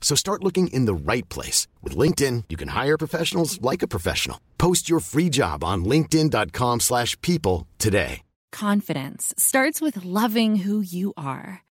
[0.00, 1.68] So start looking in the right place.
[1.84, 4.40] With LinkedIn, you can hire professionals like a professional.
[4.58, 8.22] Post your free job on linkedin.com slash people today.
[8.52, 11.62] Confidence starts with loving who you are.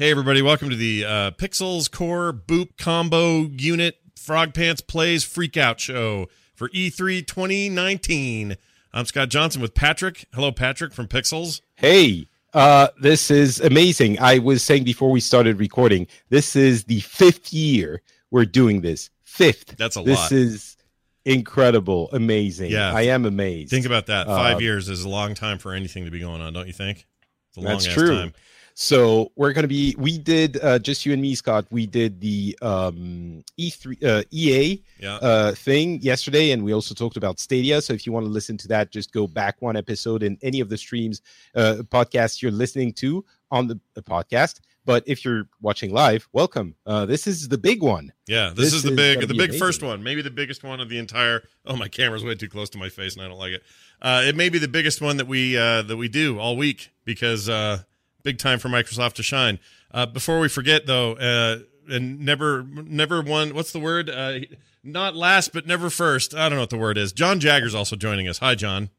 [0.00, 5.78] Hey, everybody, welcome to the uh, Pixels Core Boop Combo Unit Frog Pants Plays Freakout
[5.78, 8.56] Show for E E3 2019.
[8.94, 10.24] I'm Scott Johnson with Patrick.
[10.32, 11.60] Hello, Patrick from Pixels.
[11.74, 14.18] Hey, uh, this is amazing.
[14.20, 18.00] I was saying before we started recording, this is the fifth year
[18.30, 19.10] we're doing this.
[19.22, 19.76] Fifth.
[19.76, 20.32] That's a this lot.
[20.32, 20.78] is
[21.26, 22.70] incredible, amazing.
[22.70, 22.94] Yeah.
[22.94, 23.68] I am amazed.
[23.68, 24.26] Think about that.
[24.28, 26.72] Five Uh, years is a long time for anything to be going on, don't you
[26.72, 27.06] think?
[27.50, 28.16] It's a long That's ass true.
[28.16, 28.32] time.
[28.82, 29.94] So we're gonna be.
[29.98, 31.66] We did uh, just you and me, Scott.
[31.70, 35.16] We did the um, E3 uh, EA Yeah.
[35.16, 37.82] uh, thing yesterday, and we also talked about Stadia.
[37.82, 40.60] So if you want to listen to that, just go back one episode in any
[40.60, 41.20] of the streams,
[41.54, 44.60] uh, podcasts you're listening to on the, the podcast.
[44.86, 46.74] But if you're watching live, welcome.
[46.86, 48.10] Uh, this is the big one.
[48.26, 50.88] Yeah, this, This is the big, the big first one, maybe the biggest one of
[50.88, 51.42] the entire.
[51.66, 53.62] Oh, my camera's way too close to my face, and I don't like it.
[54.00, 56.92] Uh, it may be the biggest one that we uh, that we do all week
[57.04, 57.82] because uh,
[58.22, 59.58] big time for Microsoft to shine.
[59.92, 61.58] Uh, before we forget, though, uh,
[61.88, 63.54] and never, never one.
[63.54, 64.08] What's the word?
[64.08, 64.40] Uh,
[64.84, 66.34] not last, but never first.
[66.34, 67.12] I don't know what the word is.
[67.12, 68.38] Jon Jagger's also joining us.
[68.38, 68.90] Hi, Jon.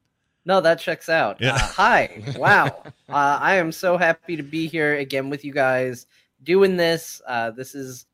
[0.46, 1.40] No, that checks out.
[1.40, 1.56] Yeah.
[1.56, 2.24] Uh, hi.
[2.38, 2.66] Wow.
[3.10, 6.08] uh, I am so happy to be here again with you guys
[6.44, 7.22] doing this.
[7.28, 8.06] Uh, this is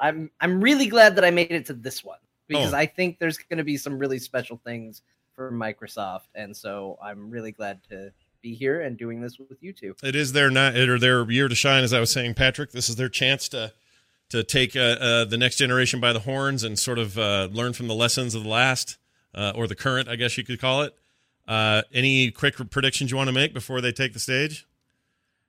[0.00, 2.76] I'm I'm really glad that I made it to this one because Oh.
[2.76, 5.02] I think there's going to be some really special things
[5.36, 8.10] for Microsoft and so I'm really glad to
[8.42, 9.94] be here and doing this with you two.
[10.02, 12.72] It is their night or their year to shine, as I was saying, Patrick.
[12.72, 13.72] This is their chance to
[14.30, 17.72] to take uh, uh, the next generation by the horns and sort of uh, learn
[17.72, 18.98] from the lessons of the last
[19.34, 20.94] uh, or the current, I guess you could call it.
[21.46, 24.66] Uh, any quick predictions you want to make before they take the stage?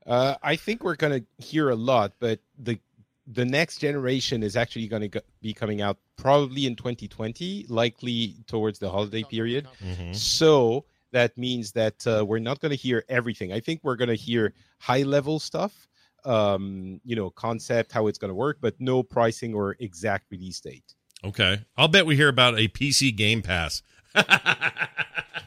[0.05, 2.79] Uh, I think we're going to hear a lot, but the
[3.27, 8.79] the next generation is actually going to be coming out probably in 2020, likely towards
[8.79, 9.67] the holiday period.
[9.83, 10.15] Mhm.
[10.15, 13.51] So that means that uh, we're not going to hear everything.
[13.51, 15.87] I think we're going to hear high level stuff,
[16.25, 20.59] um, you know, concept, how it's going to work, but no pricing or exact release
[20.59, 20.95] date.
[21.23, 23.81] Okay, I'll bet we hear about a PC Game Pass.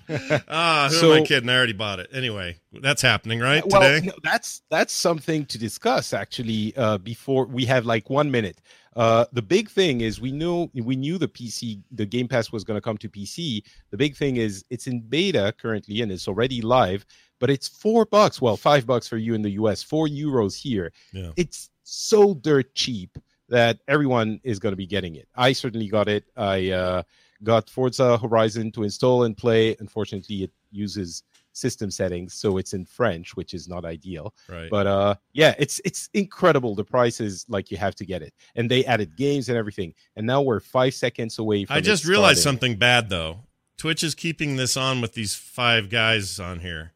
[0.48, 1.48] ah, who am So- I kidding?
[1.48, 2.10] I already bought it.
[2.12, 4.06] Anyway, that's happening right well, today.
[4.06, 6.74] no, that's that's something to discuss actually.
[6.76, 8.60] Uh, before we have like one minute.
[8.94, 12.62] Uh, the big thing is we knew we knew the PC the Game Pass was
[12.62, 13.62] going to come to PC.
[13.90, 17.06] The big thing is it's in beta currently and it's already live,
[17.40, 18.42] but it's four bucks.
[18.42, 20.92] Well, five bucks for you in the US, four euros here.
[21.12, 21.30] Yeah.
[21.36, 23.16] It's so dirt cheap
[23.48, 25.26] that everyone is going to be getting it.
[25.34, 26.24] I certainly got it.
[26.36, 27.02] I uh,
[27.44, 29.76] got Forza Horizon to install and play.
[29.80, 31.22] Unfortunately, it uses
[31.54, 34.32] system settings, so it's in French, which is not ideal.
[34.48, 34.70] Right.
[34.70, 36.74] But uh, yeah, it's it's incredible.
[36.74, 39.94] The price is like you have to get it, and they added games and everything.
[40.16, 41.64] And now we're five seconds away.
[41.66, 42.58] from I just realized starting.
[42.60, 43.40] something bad though.
[43.76, 46.92] Twitch is keeping this on with these five guys on here.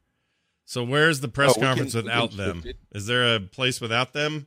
[0.64, 2.62] So where's the press Oh, conference can without them?
[2.64, 2.76] it.
[2.92, 4.46] Is there a place without them?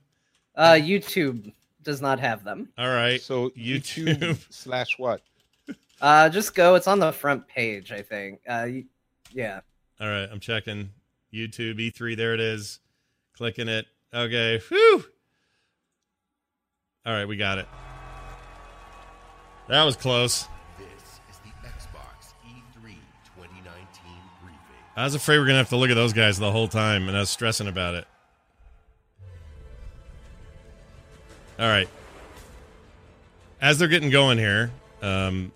[0.55, 1.53] Uh, YouTube
[1.83, 2.69] does not have them.
[2.77, 3.21] All right.
[3.21, 4.17] So YouTube.
[4.19, 5.21] YouTube slash what?
[6.01, 6.75] Uh, just go.
[6.75, 8.41] It's on the front page, I think.
[8.47, 8.67] Uh,
[9.33, 9.59] yeah.
[9.99, 10.91] All right, I'm checking
[11.33, 12.15] YouTube E3.
[12.15, 12.79] There it is.
[13.35, 13.85] Clicking it.
[14.13, 14.59] Okay.
[14.69, 15.05] Whew.
[17.05, 17.67] All right, we got it.
[19.67, 20.47] That was close.
[20.77, 20.87] This
[21.29, 22.95] is the Xbox E3
[23.35, 23.75] 2019
[24.41, 24.57] briefing.
[24.95, 27.07] I was afraid we are gonna have to look at those guys the whole time,
[27.07, 28.05] and I was stressing about it.
[31.59, 31.89] All right.
[33.61, 35.51] As they're getting going here, um,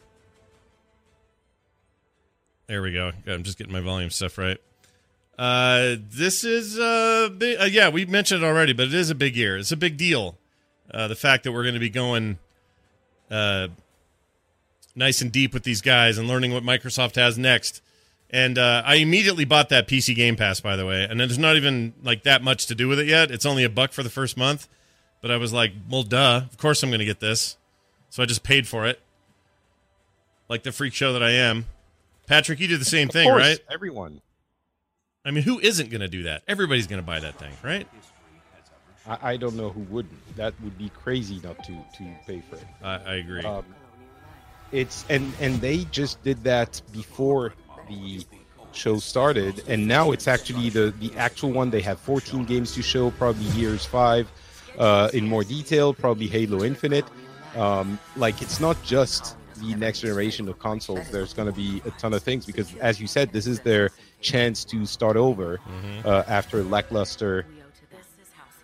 [2.68, 3.12] there we go.
[3.28, 4.58] I'm just getting my volume stuff right.
[5.38, 9.16] Uh, this is uh, big, uh, yeah, we mentioned it already, but it is a
[9.16, 9.58] big year.
[9.58, 10.38] It's a big deal.
[10.92, 12.38] Uh, the fact that we're going to be going
[13.32, 13.70] uh,
[14.96, 17.82] nice and deep with these guys and learning what Microsoft has next.
[18.30, 21.06] And uh, I immediately bought that PC Game Pass, by the way.
[21.08, 23.32] And there's not even like that much to do with it yet.
[23.32, 24.68] It's only a buck for the first month.
[25.22, 26.42] But I was like, well, duh.
[26.52, 27.58] Of course I'm going to get this.
[28.10, 29.00] So I just paid for it,
[30.48, 31.66] like the freak show that I am.
[32.28, 33.60] Patrick, you did the same Of thing, course, right?
[33.70, 34.22] Everyone.
[35.26, 36.44] I mean, who isn't going to do that?
[36.48, 37.88] Everybody's going to buy that thing, right?
[39.08, 40.36] I, I don't know who wouldn't.
[40.36, 42.66] That would be crazy not to to pay for it.
[42.82, 43.44] I, I agree.
[43.44, 43.66] Um,
[44.72, 47.54] it's and and they just did that before
[47.88, 48.26] the
[48.72, 51.70] show started, and now it's actually the the actual one.
[51.70, 54.32] They have 14 games to show, probably Gears Five,
[54.78, 57.06] uh, in more detail, probably Halo Infinite.
[57.56, 61.10] Um, like it's not just the next generation of consoles.
[61.10, 63.92] There's going to be a ton of things because, as you said, this is their
[64.22, 65.60] chance to start over
[66.06, 67.46] uh, after lackluster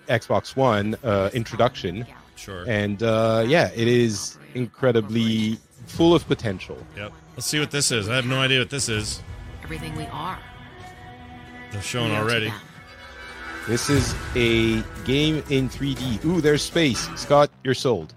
[0.07, 2.06] Xbox One uh, introduction.
[2.36, 2.66] Sure.
[2.68, 6.78] And uh, yeah, it is incredibly full of potential.
[6.96, 7.12] Yep.
[7.36, 8.10] Let's see what this is.
[8.10, 9.22] I have no idea what this is.
[9.63, 10.40] Everything we are.
[11.72, 12.54] They're showing we owe to already.
[13.68, 16.25] This is a game in 3D.
[16.25, 17.07] Ooh, there's space.
[17.16, 18.16] Scott, you're sold.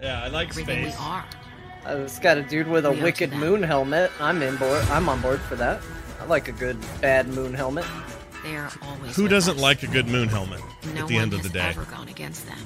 [0.00, 1.24] Yeah, I like Everything we are.
[1.86, 4.10] Uh, it's got a dude with a We wicked moon helmet.
[4.20, 4.82] I'm in board.
[4.90, 5.82] I'm on board for that.
[6.20, 7.84] I like a good bad moon helmet.
[8.42, 9.62] They are always Who doesn't us.
[9.62, 10.60] like a good moon helmet
[10.94, 11.68] No at the one end of has the day?
[11.68, 12.58] ever gone against them.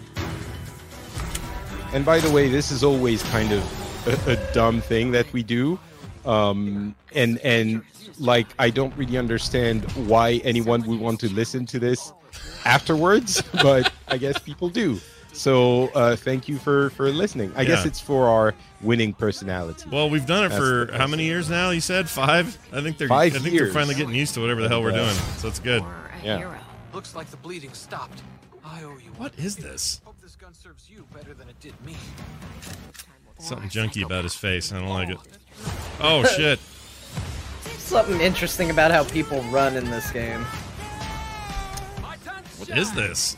[1.93, 5.43] And by the way, this is always kind of a, a dumb thing that we
[5.43, 5.79] do.
[6.25, 7.83] Um, and and
[8.19, 12.13] like I don't really understand why anyone would want to listen to this
[12.65, 15.01] afterwards, but I guess people do.
[15.39, 17.53] So uh, thank you for for listening.
[17.55, 19.89] I guess it's for our winning personality.
[19.89, 21.71] Well, we've done it That's for how many years now?
[21.71, 22.59] You said five.
[22.73, 23.07] I think they're.
[23.07, 23.69] Five I think years.
[23.69, 25.05] they're finally getting used to whatever the hell we're Yeah.
[25.05, 25.15] doing.
[25.37, 25.83] So it's good.
[25.83, 25.95] A
[26.25, 26.39] Yeah.
[26.39, 26.59] hero.
[26.93, 28.21] Looks like the bleeding stopped.
[28.65, 29.13] I owe you.
[29.17, 30.01] What is this?
[30.05, 31.95] Hope this gun serves you better than it did me.
[33.39, 34.73] Something junky about his face.
[34.73, 35.19] I don't like it.
[36.01, 36.59] Oh shit!
[37.79, 40.45] Something interesting about how people run in this game.
[42.59, 43.37] What is this?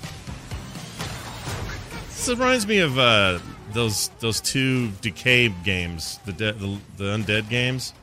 [2.21, 3.39] This reminds me of uh,
[3.73, 7.95] those those two decay games, the, de- the the undead games.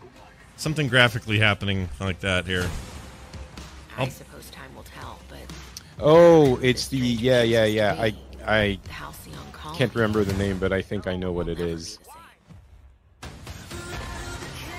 [0.55, 2.67] Something graphically happening like that here.
[3.95, 5.38] I I'll- suppose time will tell, but
[6.00, 7.93] Oh, it's the yeah yeah yeah.
[7.93, 9.77] I I the halcyon colony.
[9.77, 12.00] can't remember the name, but I think I know what it is.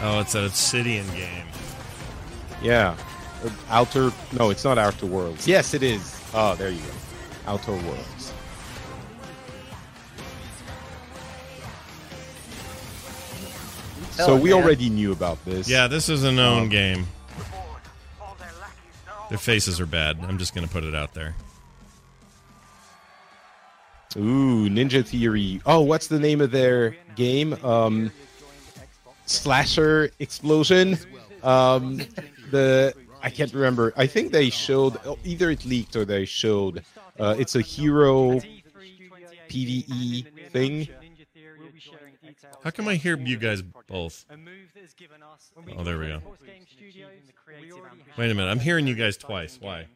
[0.03, 1.47] Oh, it's an Obsidian game.
[2.61, 2.97] Yeah,
[3.71, 4.11] Outer.
[4.37, 5.47] No, it's not Outer Worlds.
[5.47, 6.21] Yes, it is.
[6.35, 7.53] Oh, there you go.
[7.53, 8.18] Outer Worlds.
[14.27, 14.57] So we yeah.
[14.57, 15.69] already knew about this.
[15.69, 17.07] Yeah, this is a known Um, game.
[19.29, 20.19] Their faces are bad.
[20.27, 21.35] I'm just gonna put it out there.
[24.17, 25.61] Ooh, Ninja Theory.
[25.67, 27.53] Oh, what's the name of their game?
[27.65, 28.11] Um,
[29.27, 30.99] Slasher Explosion.
[31.43, 31.99] Um,
[32.51, 33.93] the I can't remember.
[33.97, 36.85] I think they showed either it leaked or they showed.
[37.19, 38.41] Uh, it's a hero
[39.49, 40.89] PVE thing.
[42.65, 44.25] How come I hear you guys both?
[45.77, 46.23] Oh, there we go.
[48.17, 48.51] Wait a minute.
[48.51, 49.59] I'm hearing you guys twice.
[49.61, 49.87] Why?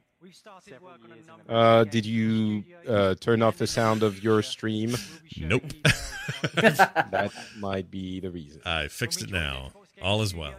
[1.49, 4.95] Uh, did you uh, turn off the sound of your stream?
[5.38, 5.64] Nope.
[6.54, 8.61] that might be the reason.
[8.64, 9.73] I fixed it now.
[10.00, 10.54] All is well.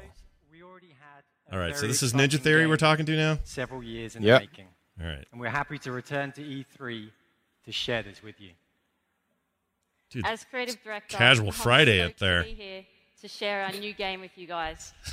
[1.51, 3.37] All right, so this is Ninja Theory we're talking to now.
[3.43, 4.41] Several years in Yep.
[4.41, 4.67] the making.
[4.99, 7.09] All right, And we're happy to return to E3
[7.65, 8.51] to share this with you.
[10.13, 10.25] Dude.
[10.25, 12.43] As creative director, Casual Friday stoked up there.
[12.43, 12.83] To be here
[13.21, 14.93] to share our new game with you guys.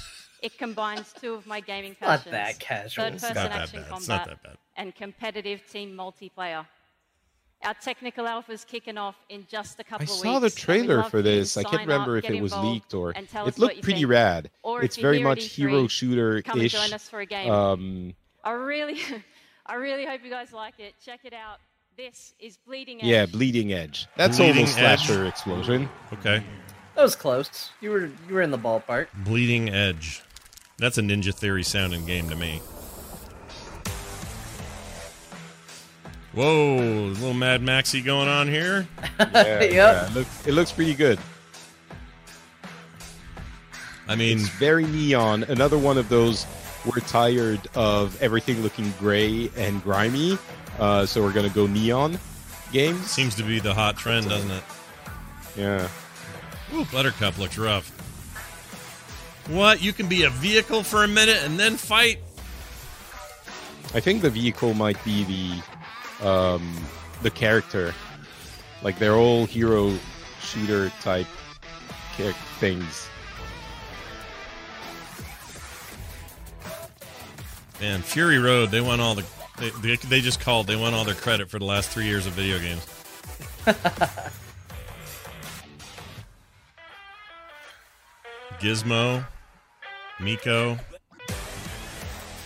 [0.43, 3.05] It combines two of my gaming Not passions: that casual.
[3.05, 3.91] Third-person not that action bad.
[3.91, 4.57] Combat not that bad.
[4.75, 6.65] and competitive team multiplayer.
[7.63, 10.25] Our technical alpha's kicking off in just a couple of weeks.
[10.25, 11.59] I saw the trailer for this.
[11.59, 14.09] I can't sign up, remember if it was leaked or it looked pretty think.
[14.09, 14.51] rad.
[14.63, 16.73] Or It's very much E3, hero shooter come and ish.
[16.73, 17.51] join us for a game.
[17.51, 18.99] Um, I really,
[19.67, 20.95] I really hope you guys like it.
[21.05, 21.59] Check it out.
[21.97, 23.07] This is Bleeding Edge.
[23.07, 24.07] yeah, bleeding edge.
[24.17, 25.01] That's Bleeding almost Edge.
[25.05, 25.89] slasher explosion.
[26.15, 26.43] Okay,
[26.95, 27.71] That was close.
[27.81, 29.09] You were you were in the ballpark.
[29.25, 30.23] Bleeding Edge.
[30.79, 32.63] That's a Ninja Theory sounding game to me.
[36.33, 38.87] Whoa, a little Mad Maxy going on here.
[39.21, 39.73] Yeah, Yep.
[39.73, 41.19] yeah, it looks it looks pretty good.
[44.09, 45.45] I mean, It's very neon.
[45.45, 46.47] Another one of those.
[46.87, 50.39] We're tired of everything looking gray and grimy,
[50.81, 52.19] uh, so we're gonna go neon
[52.73, 53.11] games.
[53.11, 54.63] seems to be the hot trend, doesn't it?
[55.57, 55.89] Yeah.
[56.75, 57.89] Ooh, Buttercup looks rough.
[59.49, 59.83] What?
[59.83, 62.19] You can be a vehicle for a minute and then fight?
[63.95, 65.63] I think the vehicle might be
[66.21, 66.77] the um,
[67.23, 67.95] the character.
[68.83, 69.97] Like they're all hero
[70.41, 71.27] shooter type
[72.61, 73.09] things.
[77.81, 79.25] Man, Fury Road, they want all the.
[79.61, 80.67] They, they, they just called.
[80.67, 82.87] They won all their credit for the last three years of video games.
[88.59, 89.27] Gizmo,
[90.19, 90.79] Miko.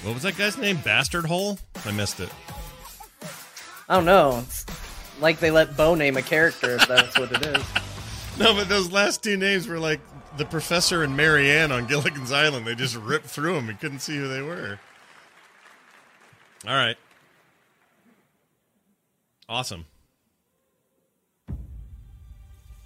[0.02, 0.78] What was that guy's name?
[0.84, 1.58] Bastard Hole?
[1.84, 2.30] I missed it.
[3.88, 4.40] I don't know.
[4.44, 4.66] It's
[5.20, 7.64] like they let Bo name a character if that's what it is.
[8.36, 10.00] No, but those last two names were like
[10.38, 12.66] the professor and Mary Ann on Gilligan's Island.
[12.66, 14.80] They just ripped through them We couldn't see who they were.
[16.66, 16.96] All right.
[19.48, 19.84] Awesome.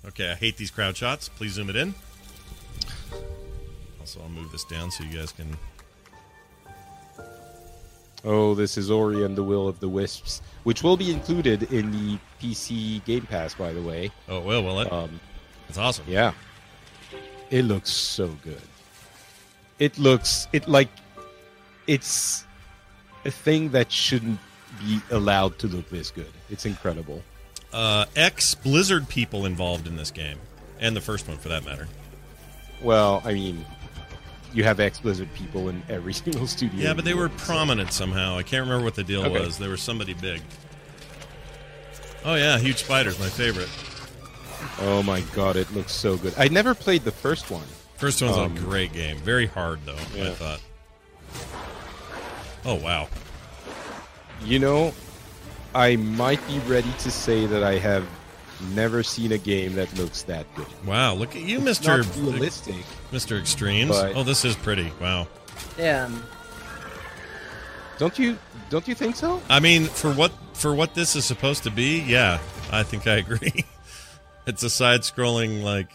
[0.07, 1.29] Okay, I hate these crowd shots.
[1.29, 1.95] Please zoom it in.
[4.01, 5.57] Also, I'll move this down so you guys can.
[8.25, 11.93] Oh, this is Ori and the Will of the Wisps, which will be included in
[11.93, 14.11] the PC Game Pass, by the way.
[14.29, 14.93] Oh, well, will it?
[14.93, 15.21] Um,
[15.67, 16.05] That's awesome.
[16.09, 16.33] yeah.
[17.51, 18.61] It looks so good.
[19.79, 20.89] It looks it like
[21.87, 22.45] it's
[23.25, 24.39] a thing that shouldn't
[24.81, 26.31] be allowed to look this good.
[26.51, 27.23] It's incredible.
[27.73, 30.39] Uh, ex Blizzard people involved in this game,
[30.81, 31.87] and the first one for that matter.
[32.83, 33.65] Well, I mean,
[34.55, 36.81] you have ex Blizzard people in every single studio.
[36.81, 38.37] Yeah, but they were prominent somehow.
[38.39, 39.39] I can't remember what the deal Okay.
[39.45, 39.59] was.
[39.59, 40.41] There was somebody big.
[42.25, 43.69] Oh yeah, huge spiders, my favorite.
[44.81, 46.35] Oh my god, it looks so good.
[46.37, 47.65] I never played the first one.
[47.97, 49.19] First one's Um, a great game.
[49.19, 49.95] Very hard though.
[49.95, 50.61] I thought.
[52.65, 53.09] Oh wow.
[54.45, 54.93] You know,
[55.75, 58.07] I might be ready to say that I have
[58.75, 60.67] never seen a game that looks that good.
[60.87, 62.77] Wow, look at you, It's Mister not realistic.
[63.13, 63.91] Mister Extremes.
[63.91, 64.93] but- oh, this is pretty.
[65.01, 65.29] Wow.
[65.77, 66.11] Yeah.
[67.99, 68.39] Don't you?
[68.71, 69.43] Don't you think so?
[69.49, 72.39] I mean, for what for what this is supposed to be, yeah,
[72.71, 73.65] I think I agree.
[74.47, 75.91] it's a side-scrolling like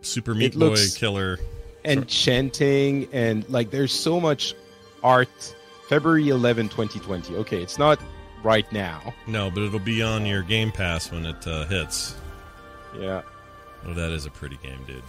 [0.00, 1.38] Super Meat Boy killer.
[1.84, 4.54] Enchanting and like, there's so much
[5.02, 5.54] art.
[5.88, 7.36] February 11, 2020.
[7.36, 7.98] Okay, it's not
[8.42, 9.14] right now.
[9.26, 12.14] No, but it'll be on your Game Pass when it uh, hits.
[12.98, 13.22] Yeah.
[13.86, 15.02] Oh, that is a pretty game, dude.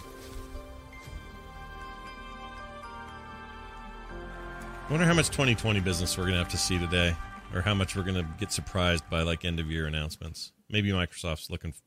[4.10, 7.14] I wonder how much 2020 business we're gonna have to see today,
[7.54, 10.52] or how much we're gonna get surprised by like end of year announcements.
[10.68, 11.82] Maybe Microsoft's looking f-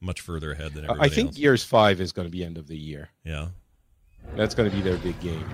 [0.00, 1.36] much further ahead than everybody I think else.
[1.36, 3.10] Gears 5 is going to be end of the year.
[3.24, 3.48] Yeah.
[4.34, 5.44] That's going to be their big game.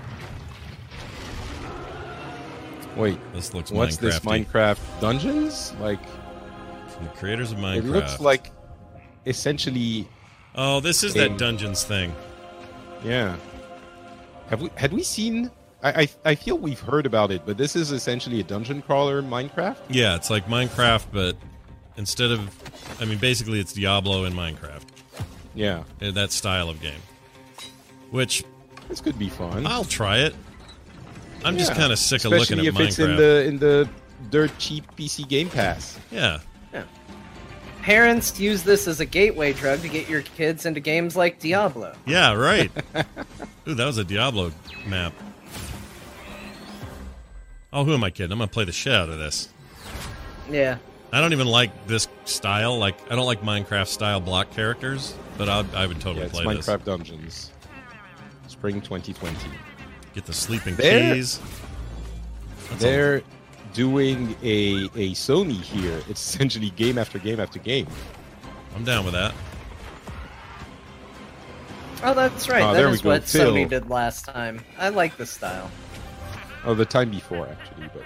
[3.01, 5.73] Wait, This looks what's this Minecraft Dungeons?
[5.79, 5.99] Like,
[6.89, 7.77] From the creators of Minecraft.
[7.77, 8.51] it looks like
[9.25, 10.07] essentially.
[10.55, 12.13] Oh, this is a- that Dungeons thing.
[13.03, 13.35] Yeah.
[14.49, 15.49] Have we had we seen?
[15.83, 19.23] I, I I feel we've heard about it, but this is essentially a dungeon crawler
[19.23, 19.77] Minecraft.
[19.89, 21.35] Yeah, it's like Minecraft, but
[21.97, 22.39] instead of,
[23.01, 24.83] I mean, basically it's Diablo in Minecraft.
[25.55, 27.01] Yeah, Uh, that style of game.
[28.11, 28.43] Which
[28.89, 29.65] this could be fun.
[29.65, 30.35] I'll try it.
[31.43, 33.89] I'm just kind of sick of looking at if it's in the in the
[34.29, 35.99] dirt cheap PC Game Pass.
[36.11, 36.39] Yeah.
[36.73, 36.83] Yeah.
[37.81, 41.95] Parents use this as a gateway drug to get your kids into games like Diablo.
[42.05, 42.71] Yeah, right.
[43.67, 44.51] Ooh, that was a Diablo
[44.85, 45.13] map.
[47.73, 48.31] Oh, who am I kidding?
[48.31, 49.49] I'm gonna play the shit out of this.
[50.49, 50.77] Yeah.
[51.13, 52.77] I don't even like this style.
[52.77, 56.33] Like, I don't like Minecraft style block characters, but I'd, I would totally Yeah, it's
[56.33, 56.85] play Minecraft this.
[56.85, 57.51] Dungeons.
[58.47, 59.37] Spring 2020.
[60.13, 61.39] Get the sleeping There- keys.
[62.69, 63.21] That's They're
[63.73, 66.01] doing a a Sony here.
[66.09, 67.87] It's essentially game after game after game.
[68.75, 69.33] I'm down with that.
[72.03, 72.63] Oh, that's right.
[72.63, 73.53] Oh, that there we is go, what Phil.
[73.53, 74.63] Sony did last time.
[74.79, 75.69] I like the style.
[76.65, 78.03] Oh, the time before actually, but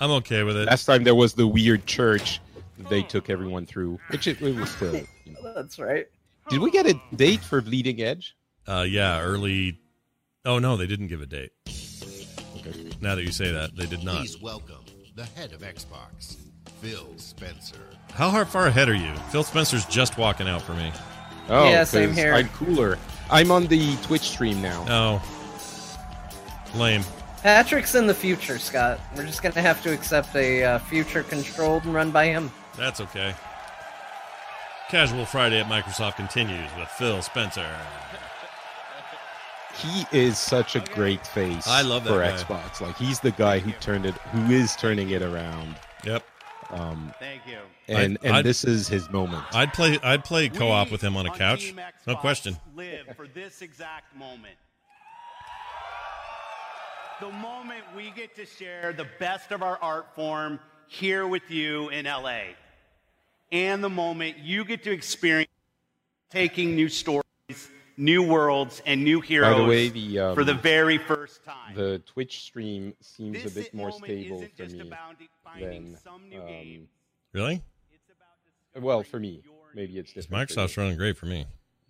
[0.00, 0.66] I'm okay with it.
[0.66, 2.40] last time there was the weird church
[2.90, 4.94] they took everyone through, which it, it was still.
[4.94, 5.52] You know.
[5.54, 6.06] That's right.
[6.48, 8.36] Did we get a date for Bleeding Edge?
[8.66, 9.78] Uh, yeah, early.
[10.44, 11.52] Oh no, they didn't give a date.
[13.00, 14.16] Now that you say that, they did not.
[14.18, 14.84] Please welcome
[15.14, 16.36] the head of Xbox,
[16.80, 17.76] Phil Spencer.
[18.12, 19.14] How hard, far ahead are you?
[19.30, 20.90] Phil Spencer's just walking out for me.
[21.48, 22.34] Oh, Yeah, same 'cause here.
[22.34, 22.98] I'm cooler.
[23.30, 24.84] I'm on the Twitch stream now.
[24.88, 25.22] Oh,
[26.76, 27.02] lame.
[27.42, 28.98] Patrick's in the future, Scott.
[29.16, 32.50] We're just gonna have to accept a uh, future controlled and run by him.
[32.76, 33.34] That's okay.
[34.88, 37.68] Casual Friday at Microsoft continues with Phil Spencer.
[39.78, 41.66] He is such a great face.
[41.66, 42.32] I love that for guy.
[42.32, 42.80] Xbox.
[42.80, 45.76] Like he's the guy who turned it, who is turning it around.
[46.04, 46.24] Yep.
[46.70, 47.58] Um, Thank you.
[47.88, 49.44] and I'd- and I'd- this is his moment.
[49.54, 49.98] I'd play.
[50.02, 51.60] I'd play co-op with him on a couch.
[51.66, 52.56] Team No question.
[52.74, 54.56] Live for this exact moment.
[57.20, 61.88] The moment we get to share the best of our art form here with you
[61.90, 62.54] in LA.
[63.52, 65.50] And the moment you get to experience
[66.30, 67.22] taking new stories,
[67.96, 71.74] new worlds, and new heroes By the way, the um, for the very first time.
[71.74, 74.90] the Twitch stream seems This a bit more stable isn't for me
[75.60, 75.96] than.
[76.02, 76.88] some new um, game.
[77.32, 77.62] Really?
[78.80, 79.42] well, for me,
[79.74, 80.48] maybe it's different.
[80.48, 81.46] Microsoft's running great for me.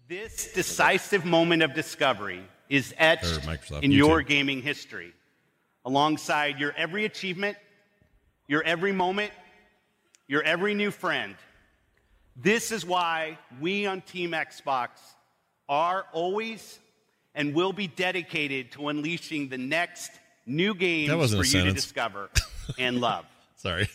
[0.08, 4.26] This decisive moment of discovery is etched Or Microsoft, in your YouTube.
[4.26, 5.12] gaming history,
[5.84, 7.56] alongside your every achievement,
[8.48, 9.32] your every moment,
[10.26, 11.36] your every new friend.
[12.34, 14.90] This is why we on Team Xbox
[15.72, 16.78] are always
[17.34, 20.10] and will be dedicated to unleashing the next
[20.44, 22.28] new games That for wasn't you a to discover
[22.78, 23.24] and love.
[23.56, 23.88] Sorry.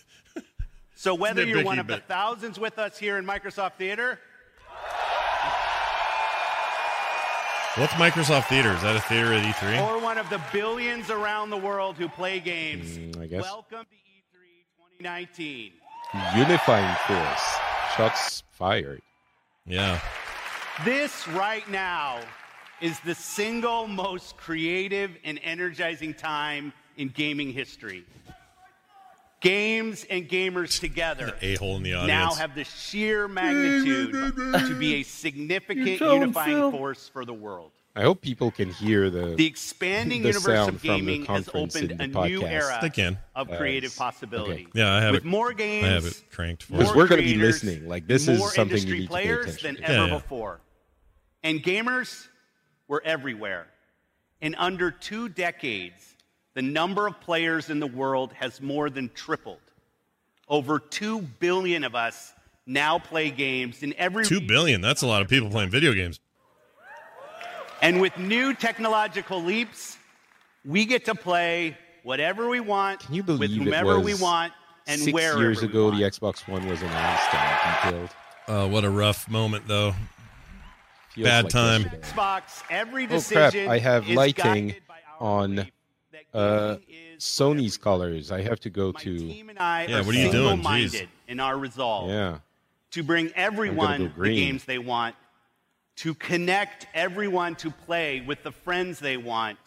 [0.95, 4.17] So whether you're one of the thousands with us here in Microsoft Theater
[7.75, 8.71] What's Microsoft Theater?
[8.73, 9.79] Is that a theater at E E3?
[9.87, 13.43] or one of the billions around the world who play games, Mm, I guess.
[13.43, 15.73] welcome to E3 2019.
[16.35, 17.57] Unifying force.
[17.95, 18.99] Shots fired.
[19.67, 19.99] Yeah.
[20.85, 22.19] This right now
[22.81, 28.05] is the single most creative and energizing time in gaming history.
[29.39, 34.95] Games and gamers together A hole in the now have the sheer magnitude to be
[34.95, 37.71] a significant don't unifying feel- force for the world.
[37.95, 41.93] I hope people can hear the The expanding the universe sound of gaming has opened
[41.99, 43.17] a the new era They can.
[43.35, 43.97] of Uh, creative okay.
[43.97, 44.67] possibility.
[44.75, 45.27] Yeah, I have With it.
[45.27, 46.73] more games, I have it cranked for.
[46.73, 47.87] Because more we're gonna be listening.
[47.89, 49.83] Like, this is more something you industry need to pay players attention than to.
[49.89, 50.13] ever Yeah, yeah.
[50.13, 50.61] before.
[51.43, 52.27] And gamers
[52.87, 53.67] were everywhere.
[54.41, 56.15] In under two decades,
[56.53, 59.59] the number of players in the world has more than tripled.
[60.49, 62.33] Over two billion of us
[62.65, 64.81] now play games in every Two billion.
[64.81, 66.19] That's a lot of people playing video games.
[67.81, 69.97] And with new technological leaps,
[70.65, 74.53] we get to play whatever we want Can you with believe it whomever we want
[74.87, 75.97] and six wherever years we ago want.
[75.97, 78.09] the Xbox One was announced and detailed.
[78.47, 79.93] Uh, what a rough moment, though.
[81.17, 81.83] Feels Bad like time.
[81.85, 83.55] Xbox, every Oh crap!
[83.55, 85.59] I have lighting guided by our on
[86.31, 86.75] uh,
[87.17, 88.31] Sony's colors.
[88.31, 90.47] I have to go to team and I Yeah, are what are you doing?
[90.49, 91.07] single-minded Jeez.
[91.27, 92.37] in our resolve yeah.
[92.91, 94.35] to bring everyone the green.
[94.35, 95.15] games they want,
[95.95, 99.57] to connect everyone to play with the friends they want,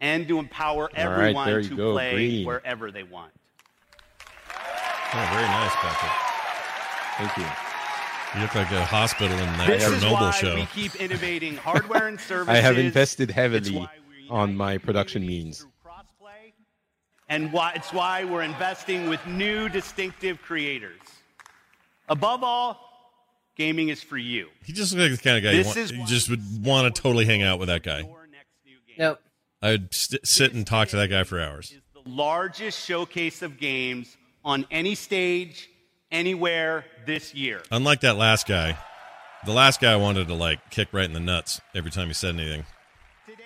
[0.00, 2.46] and to empower everyone there you to go, play green.
[2.46, 3.32] wherever they want.
[5.12, 6.12] Oh, very nice, Patrick.
[7.18, 7.67] Thank you.
[8.34, 10.54] You look like a hospital in that This is why show.
[10.54, 12.48] we keep innovating hardware and services.
[12.54, 13.88] I have invested heavily
[14.28, 15.66] on my production means.
[15.84, 16.52] crossplay,
[17.30, 21.00] And why, it's why we're investing with new distinctive creators.
[22.10, 22.78] Above all,
[23.56, 24.48] gaming is for you.
[24.62, 26.94] He just looks like the kind of guy you, want, is you just would want
[26.94, 28.00] to totally hang out with that guy.
[28.00, 29.20] Your next new game Nope.
[29.62, 31.70] I'd st- sit and talk to that guy for hours.
[31.72, 35.68] is the largest showcase of games on any stage,
[36.10, 37.62] anywhere this year.
[37.70, 38.76] Unlike that last guy,
[39.46, 42.34] the last guy wanted to like kick right in the nuts every time he said
[42.34, 42.64] anything.
[43.26, 43.42] Today,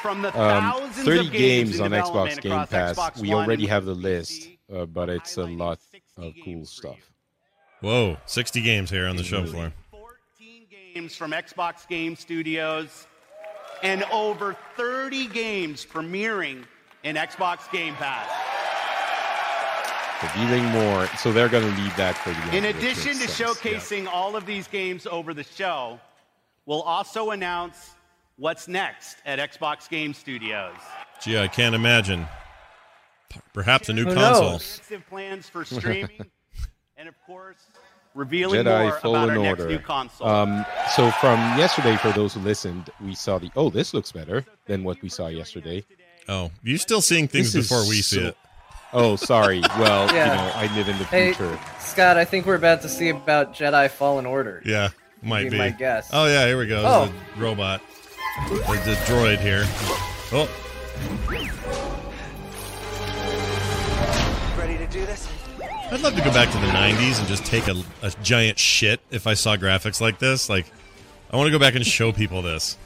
[0.00, 2.96] from the Um, thousands 30 of games, games in on development Xbox Game across Pass.
[2.98, 6.44] Xbox We already have the list, uh, but it's a lot of cool games
[6.78, 6.94] for you.
[6.94, 7.08] stuff.
[7.80, 9.72] Whoa, 60 games here on the show floor.
[9.90, 13.06] 14 games from Xbox Game Studios
[13.82, 16.64] and over 30 games premiering
[17.02, 18.28] in Xbox Game Pass.
[20.22, 22.54] Revealing more, so they're going to leave that for the end.
[22.54, 23.58] In addition to sense.
[23.58, 25.98] showcasing all of these games over the show,
[26.66, 27.90] we'll also announce
[28.36, 30.74] What's next at Xbox Game Studios?
[31.22, 32.26] Gee, I can't imagine.
[33.52, 34.50] Perhaps a new Who console.
[34.52, 34.80] knows?
[35.08, 36.30] Plans for streaming,
[36.96, 37.58] and of course,
[38.14, 40.26] revealing Jedi more Fallen about our next new console.
[40.26, 43.50] Um, so from yesterday, for those who listened, we saw the.
[43.54, 45.84] Oh, this looks better than what we saw yesterday.
[46.28, 48.36] Oh, you're still seeing things This before we see so- it.
[48.92, 49.60] Oh, sorry.
[49.78, 50.30] Well, Yeah.
[50.30, 51.58] you know, I live in the Hey, future.
[51.80, 54.62] Scott, I think we're about to see about Jedi Fallen Order.
[54.64, 54.90] Yeah,
[55.22, 55.58] might Be be.
[55.58, 56.10] my guess.
[56.12, 56.82] Oh yeah, here we go.
[56.84, 57.06] Oh.
[57.06, 57.80] There's a robot.
[58.48, 59.64] There's the droid here.
[60.34, 60.48] Oh,
[64.58, 65.28] Ready to do this?
[65.90, 69.00] I'd love to go back to the '90s and just take a, a giant shit
[69.10, 70.48] if I saw graphics like this.
[70.48, 70.66] Like,
[71.30, 72.76] I want to go back and show people this.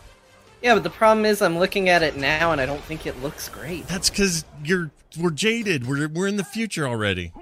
[0.62, 3.22] Yeah, but the problem is I'm looking at it now and I don't think it
[3.22, 3.86] looks great.
[3.86, 5.86] That's because you're we're jaded.
[5.86, 7.32] We're we're in the future already.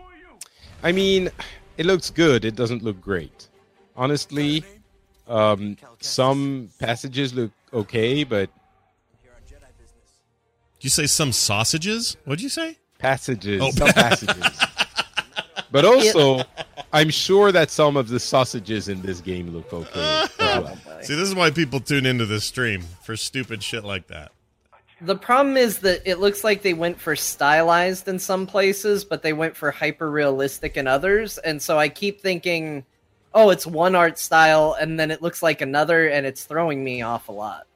[0.83, 1.31] I mean,
[1.79, 2.44] it looks good.
[2.44, 3.48] It doesn't look great.
[3.96, 4.62] Honestly,
[5.29, 8.50] um, some passages look okay, but
[10.79, 12.16] Did you say some sausages?
[12.24, 12.79] What'd you say?
[12.98, 13.70] passages, Oh.
[13.70, 14.46] some passages.
[15.75, 16.41] But also,
[16.93, 19.91] I'm sure that some of the sausages in this game look okay.
[19.99, 20.79] as well.
[21.03, 24.31] See, this is why people tune into this stream for stupid shit like that.
[25.01, 29.25] The problem is that it looks like they went for stylized in some places, but
[29.25, 31.39] they went for hyper realistic in others.
[31.39, 32.85] And so I keep thinking,
[33.35, 37.03] oh, it's one art style, and then it looks like another, and it's throwing me
[37.03, 37.67] off a lot.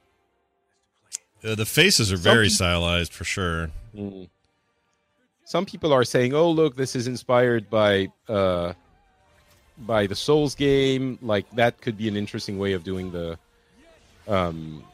[1.43, 3.71] Uh, the faces are very stylized for sure.
[3.93, 4.29] Mm.
[5.49, 8.75] Some people are saying, "Oh, look, this is inspired by uh,
[9.79, 11.19] by the Souls game.
[11.23, 13.39] Like that could be an interesting way of doing the
[14.29, 14.85] um,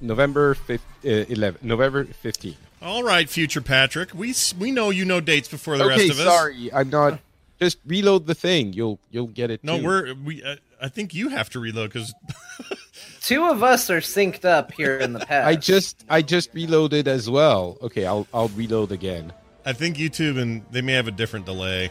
[0.00, 2.54] November fifth, uh, 11, November 15th.
[2.80, 4.14] All right, future Patrick.
[4.14, 6.32] We we know you know dates before the okay, rest of us.
[6.32, 7.18] sorry, I'm not.
[7.58, 8.74] Just reload the thing.
[8.74, 9.64] You'll you'll get it.
[9.64, 9.84] No, too.
[9.84, 10.44] we're we.
[10.44, 12.14] Uh, I think you have to reload because
[13.26, 15.48] Two of us are synced up here in the past.
[15.48, 17.76] I just I just reloaded as well.
[17.82, 19.32] Okay, I'll I'll reload again.
[19.64, 21.90] I think YouTube and they may have a different delay.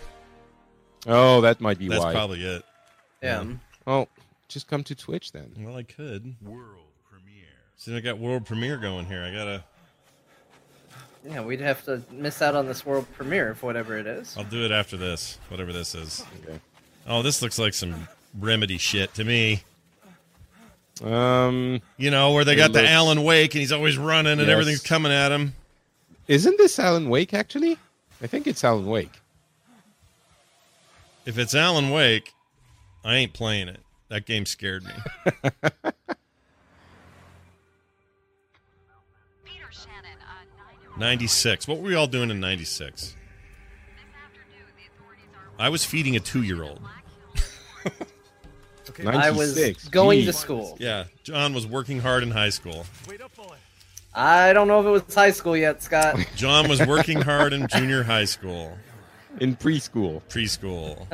[1.06, 1.96] Oh, that might be why.
[1.96, 2.14] That's why.
[2.14, 2.64] probably it.
[3.22, 3.44] Yeah.
[3.86, 4.08] Oh,
[4.48, 5.52] just come to Twitch then.
[5.60, 6.36] Well, I could.
[6.42, 7.52] World premiere.
[7.76, 9.22] See, I got world premiere going here.
[9.22, 9.64] I gotta.
[11.28, 14.38] Yeah, we'd have to miss out on this world premiere of whatever it is.
[14.38, 16.24] I'll do it after this, whatever this is.
[16.44, 16.62] Okay.
[17.06, 18.08] Oh, this looks like some
[18.40, 19.64] remedy shit to me.
[21.04, 24.50] Um, You know, where they got the Alan Wake and he's always running and Yes.
[24.50, 25.54] everything's coming at him.
[26.28, 27.78] isn't this Alan Wake actually?
[28.22, 29.12] I think it's Alan Wake.
[31.26, 32.34] If it's Alan Wake,
[33.04, 33.82] I ain't playing it.
[34.10, 34.92] That game scared me.
[40.98, 41.68] Ninety six.
[41.68, 43.16] What were we all doing in ninety six?
[45.60, 46.44] I was feeding a two
[48.98, 49.16] year old.
[49.16, 50.78] I was 96, going to school.
[50.80, 52.86] Yeah, Jon was working hard in high school.
[54.14, 56.18] I don't know if it was high school yet, Scott.
[56.36, 58.78] Jon was working hard in junior high school,
[59.40, 60.22] in preschool.
[60.30, 61.06] preschool.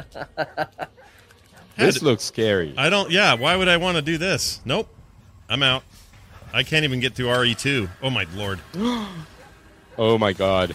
[1.78, 2.74] This Had- looks scary.
[2.78, 3.10] I don't.
[3.10, 4.62] Yeah, why would I want to do this?
[4.66, 4.88] Nope,
[5.50, 5.84] I'm out.
[6.54, 7.90] I can't even get through RE2.
[8.04, 8.60] Oh my lord.
[9.98, 10.74] Oh my god.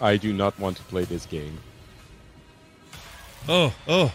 [0.00, 1.58] I do not want to play this game.
[3.48, 4.12] Oh, oh.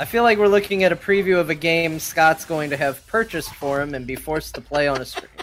[0.00, 3.06] I feel like we're looking at a preview of a game Scott's going to have
[3.06, 5.30] purchased for him and be forced to play on a stream.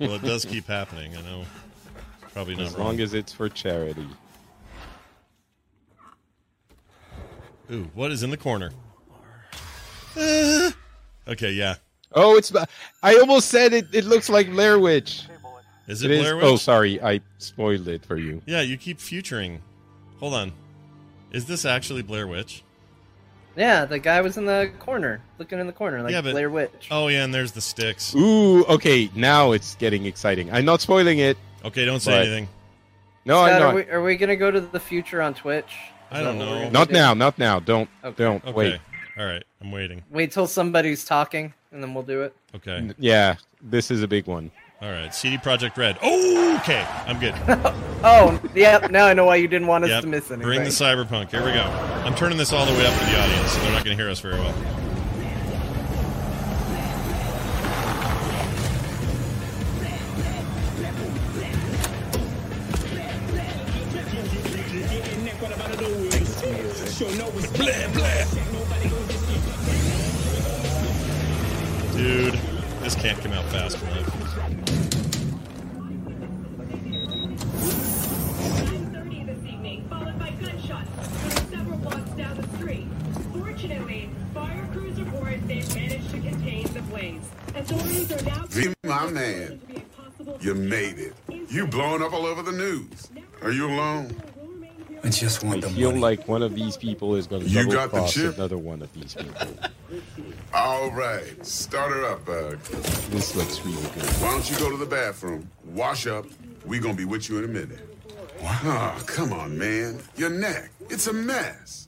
[0.00, 1.16] Well, it does keep happening.
[1.16, 1.44] I know.
[2.32, 2.86] Probably not As wrong.
[2.86, 4.06] long as it's for charity.
[7.70, 8.72] Ooh, what is in the corner?
[10.16, 10.70] Uh,
[11.28, 11.76] okay, yeah.
[12.12, 12.52] Oh, it's.
[13.04, 13.86] I almost said it.
[13.94, 15.22] It looks like Blair Witch.
[15.86, 16.44] Is it, It is- Blair Witch?
[16.44, 17.00] Oh, sorry.
[17.00, 18.42] I spoiled it for you.
[18.46, 19.62] Yeah, you keep futuring.
[20.18, 20.52] Hold on.
[21.30, 22.64] Is this actually Blair Witch?
[23.56, 26.50] Yeah, the guy was in the corner, looking in the corner, like Yeah, but- Blair
[26.50, 26.88] Witch.
[26.90, 28.14] Oh yeah, and there's the sticks.
[28.14, 29.10] Ooh, okay.
[29.14, 30.52] Now it's getting exciting.
[30.52, 31.36] I'm not spoiling it.
[31.64, 32.48] Okay, don't say But- anything.
[33.26, 33.74] No, Scott, I'm are not.
[33.74, 35.66] we, are we gonna go to the future on Twitch?
[36.10, 36.70] Is I don't know.
[36.70, 36.94] Not do?
[36.94, 37.12] now.
[37.14, 37.60] Not now.
[37.60, 37.88] Don't.
[38.02, 38.24] Okay.
[38.24, 38.42] Don't.
[38.44, 38.52] Okay.
[38.52, 38.80] Wait.
[39.18, 40.02] All right, I'm waiting.
[40.10, 42.34] Wait till somebody's talking, and then we'll do it.
[42.56, 42.90] Okay.
[42.98, 44.50] Yeah, this is a big one.
[44.82, 45.14] All right.
[45.14, 45.98] CD Projekt Red.
[46.02, 46.86] Oh, okay.
[47.06, 47.34] I'm good.
[48.02, 48.90] Oh, yep.
[48.90, 50.00] Now I know why you didn't want us Yep.
[50.04, 50.40] to miss anything.
[50.46, 51.30] Bring the cyberpunk.
[51.30, 51.64] Here we go.
[52.06, 54.02] I'm turning this all the way up for the audience, so they're not going to
[54.02, 54.54] hear us very well.
[71.94, 72.34] Dude,
[72.82, 74.09] this can't come out fast enough.
[87.00, 87.22] ways.
[87.54, 88.46] Authorities are now.
[88.84, 89.60] My man.
[90.40, 91.14] You made it.
[91.48, 93.10] You blowing up all over the news.
[93.42, 94.14] Are you alone?
[95.02, 96.00] I just want I the feel money.
[96.00, 99.14] like one of these people is going to you double cross another one of these
[99.14, 99.48] people.
[100.52, 102.60] All right, start her up, Bug.
[103.10, 104.04] This looks really good.
[104.20, 106.26] Why don't you go to the bathroom, wash up?
[106.66, 107.96] We're going to be with you in a minute.
[108.42, 108.58] Wow.
[108.64, 109.98] Oh, ah, come on, man.
[110.16, 110.70] Your neck.
[110.90, 111.86] It's a mess.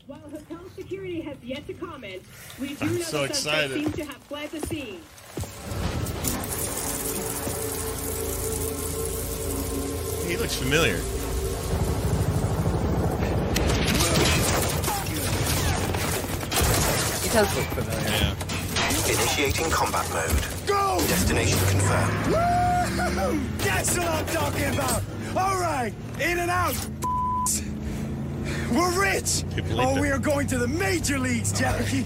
[0.72, 2.22] While hotel security has yet to comment,
[2.60, 3.82] we do I'm know so the suspect excited.
[3.82, 5.00] seems to have fled the scene.
[10.28, 10.96] He looks familiar.
[17.22, 18.08] He does look familiar.
[18.08, 18.34] Yeah.
[19.08, 20.66] Initiating combat mode.
[20.66, 20.98] Go!
[21.08, 22.26] Destination confirmed.
[22.28, 23.40] Woo!
[23.58, 25.02] That's what I'm talking about.
[25.36, 26.76] All right, in and out.
[28.72, 29.44] We're rich.
[29.54, 32.04] People Oh, we are going to the major leagues, Jackie.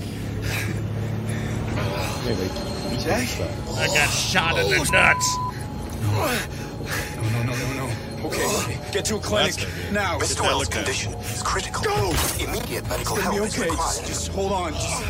[3.79, 5.37] I got shot in the nuts.
[6.02, 7.92] No, no, no, no, no.
[8.18, 8.64] Oh.
[8.64, 9.92] Okay, get to a clinic That's no good.
[9.92, 10.18] now.
[10.18, 10.40] Mr.
[10.42, 11.85] Welles' condition is critical.
[11.85, 12.12] Go!
[12.40, 13.70] Immediate medical It's gonna help be is okay.
[13.70, 13.96] required.
[13.98, 14.72] Just, just hold on.
[14.72, 15.02] Just,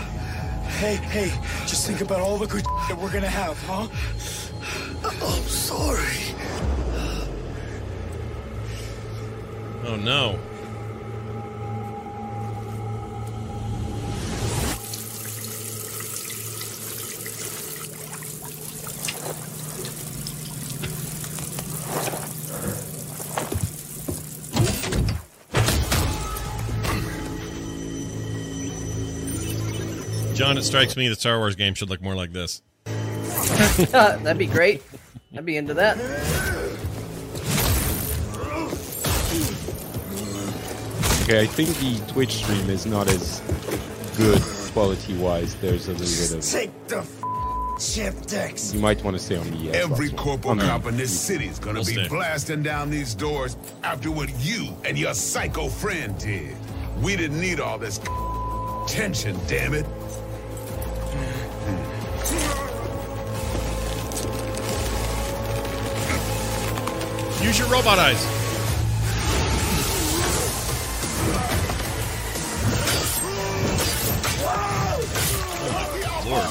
[0.78, 1.28] hey, hey,
[1.66, 3.88] just think about all the good that we're gonna have, huh?
[5.04, 6.34] I'm sorry.
[9.86, 10.38] Oh no.
[30.66, 32.62] Strikes me that Star Wars game should look more like this.
[33.92, 34.82] Uh, that'd be great.
[35.36, 35.96] I'd be into that.
[41.24, 43.40] Okay, I think the Twitch stream is not as
[44.16, 44.40] good
[44.72, 45.56] quality wise.
[45.56, 46.48] There's a little bit of.
[46.48, 48.72] Take the f- chip decks.
[48.72, 49.56] You might want to stay on the.
[49.56, 50.16] Xbox Every one.
[50.16, 52.08] corporal On cop in this city is gonna We'll be stay.
[52.08, 56.56] blasting down these doors after what you and your psycho friend did.
[57.02, 57.98] We didn't need all this
[58.86, 59.84] tension, damn it.
[67.46, 68.20] Use your robot eyes.
[76.26, 76.44] Lord.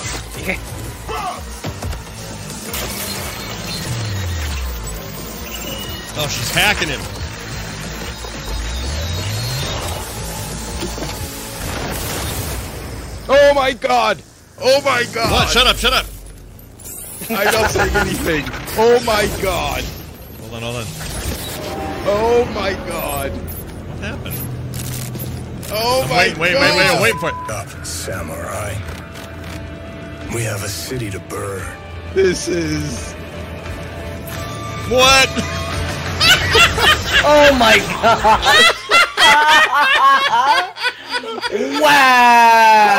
[6.18, 7.02] Oh, she's hacking him.
[13.28, 14.22] Oh my god!
[14.62, 15.30] Oh my god!
[15.30, 15.50] What?
[15.50, 16.06] Shut up, shut up.
[17.30, 18.46] I don't saying anything.
[18.78, 19.84] Oh my god!
[20.56, 20.91] Hold on, hold on.
[22.08, 23.32] Oh my god!
[23.32, 24.38] What happened?
[25.70, 26.78] Oh my wait, wait, god!
[26.78, 27.36] wait, wait, wait for it.
[27.44, 28.74] Stop, samurai.
[30.34, 31.68] We have a city to burn.
[32.13, 33.12] This is.
[34.88, 35.28] What?
[37.28, 38.39] Oh my god!
[41.82, 42.96] wow!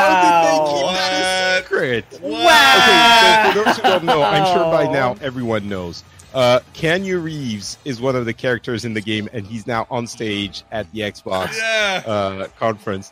[1.57, 2.05] secret.
[2.21, 2.43] Wow!
[2.77, 6.03] Okay, so for those who don't know, I'm sure by now everyone knows.
[6.33, 10.05] Uh, Keanu Reeves is one of the characters in the game, and he's now on
[10.07, 12.03] stage at the Xbox Yeah.
[12.05, 13.11] uh, conference.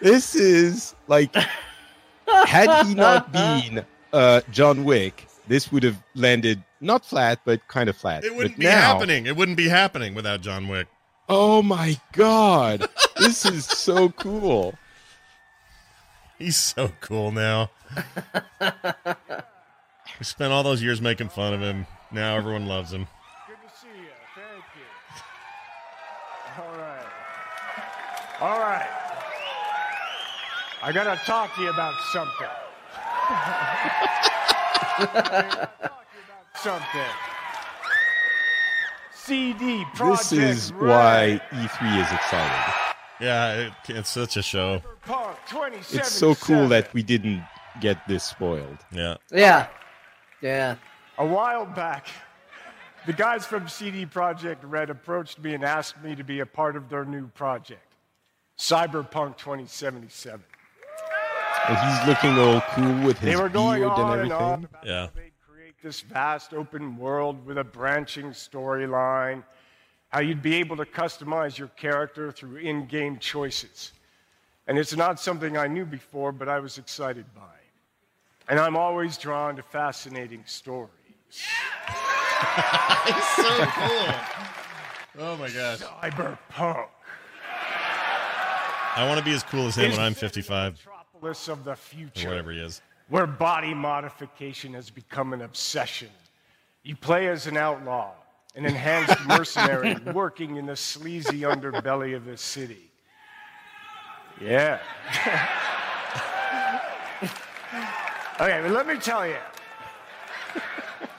[0.00, 1.34] This is like,
[2.26, 7.88] had he not been uh, John Wick, this would have landed not flat, but kind
[7.88, 8.24] of flat.
[8.24, 9.26] It wouldn't But be now- happening.
[9.26, 10.88] It wouldn't be happening without John Wick.
[11.28, 12.86] Oh my god,
[13.18, 14.74] this is so cool.
[16.38, 17.70] He's so cool now.
[20.18, 21.86] we spent all those years making fun of him.
[22.12, 23.06] Now everyone loves him.
[23.46, 24.08] Good to see you.
[24.34, 26.62] Thank you.
[26.62, 27.06] All right.
[28.40, 28.88] All right.
[30.82, 32.48] I gotta talk to you about something.
[36.56, 37.10] something.
[39.14, 40.88] CD Projekt This is Red.
[40.88, 42.74] why E3 is exciting.
[43.20, 44.82] Yeah, it, it's such a show.
[45.06, 46.00] Punk 2077.
[46.00, 47.42] It's so cool that we didn't
[47.80, 48.78] get this spoiled.
[48.92, 49.16] Yeah.
[49.32, 49.68] Yeah.
[50.44, 50.76] Yeah.
[51.16, 52.06] A while back,
[53.06, 56.76] the guys from CD Projekt Red approached me and asked me to be a part
[56.76, 57.94] of their new project,
[58.58, 60.44] Cyberpunk 2077.
[61.66, 64.46] And he's looking all cool with his They were going beard and on and everything.
[64.46, 65.06] on about Yeah.
[65.48, 69.42] create this vast open world with a branching storyline,
[70.10, 73.94] how you'd be able to customize your character through in game choices.
[74.66, 77.63] And it's not something I knew before, but I was excited by.
[78.48, 80.90] And I'm always drawn to fascinating stories.
[81.30, 84.14] He's so cool.
[85.18, 85.78] Oh my gosh.
[85.80, 86.86] Cyberpunk,
[88.96, 92.06] I want to be as cool as him when I'm 55 metropolis of the future.
[92.06, 92.82] or future, whatever he is.
[93.08, 96.10] where body modification has become an obsession.
[96.82, 98.12] You play as an outlaw,
[98.54, 102.90] an enhanced mercenary working in the sleazy underbelly of the city.
[104.40, 104.80] Yeah.
[108.44, 109.36] okay, but let me tell you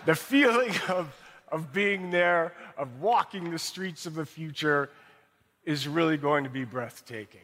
[0.06, 1.14] the feeling of,
[1.52, 4.90] of being there, of walking the streets of the future,
[5.66, 7.42] is really going to be breathtaking.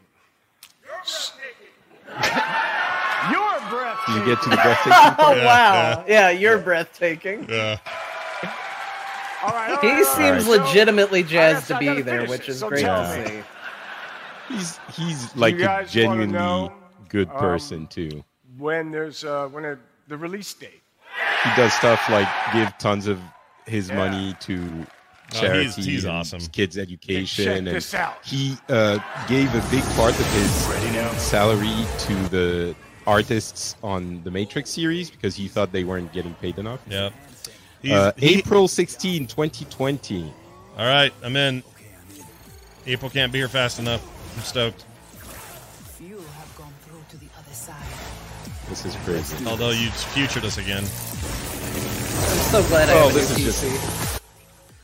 [3.30, 4.16] You're breathtaking.
[4.16, 5.16] You get to the breathtaking part.
[5.20, 6.06] Oh wow!
[6.08, 7.48] Yeah, you're breathtaking.
[7.50, 7.78] Yeah.
[9.44, 10.62] All right, all He all seems right.
[10.62, 13.44] Legitimately jazzed I to be there, which is so great to
[14.48, 14.54] see.
[14.54, 16.74] He's he's like a genuinely know,
[17.10, 18.24] good um, person too.
[18.62, 20.84] When there's uh, when a, the release date.
[21.44, 23.20] He does stuff like give tons of
[23.66, 23.96] his Yeah.
[23.98, 24.86] money to
[25.34, 26.42] Oh, he's- he's and awesome.
[26.52, 28.18] kids education check and this out.
[28.26, 30.52] he uh, gave a big part of his
[31.22, 32.76] salary to the
[33.08, 36.82] artists on the Matrix series because he thought they weren't getting paid enough.
[36.88, 37.14] Yep.
[37.90, 40.32] Uh, he- April 16, 2020.
[40.78, 41.64] All right, I'm in.
[42.86, 44.02] April can't be here fast enough.
[44.38, 44.86] I'm stoked.
[48.72, 49.46] This is crazy.
[49.48, 50.84] Although you futured us again.
[50.84, 54.22] I'm so glad I Oh, have a this new is PC.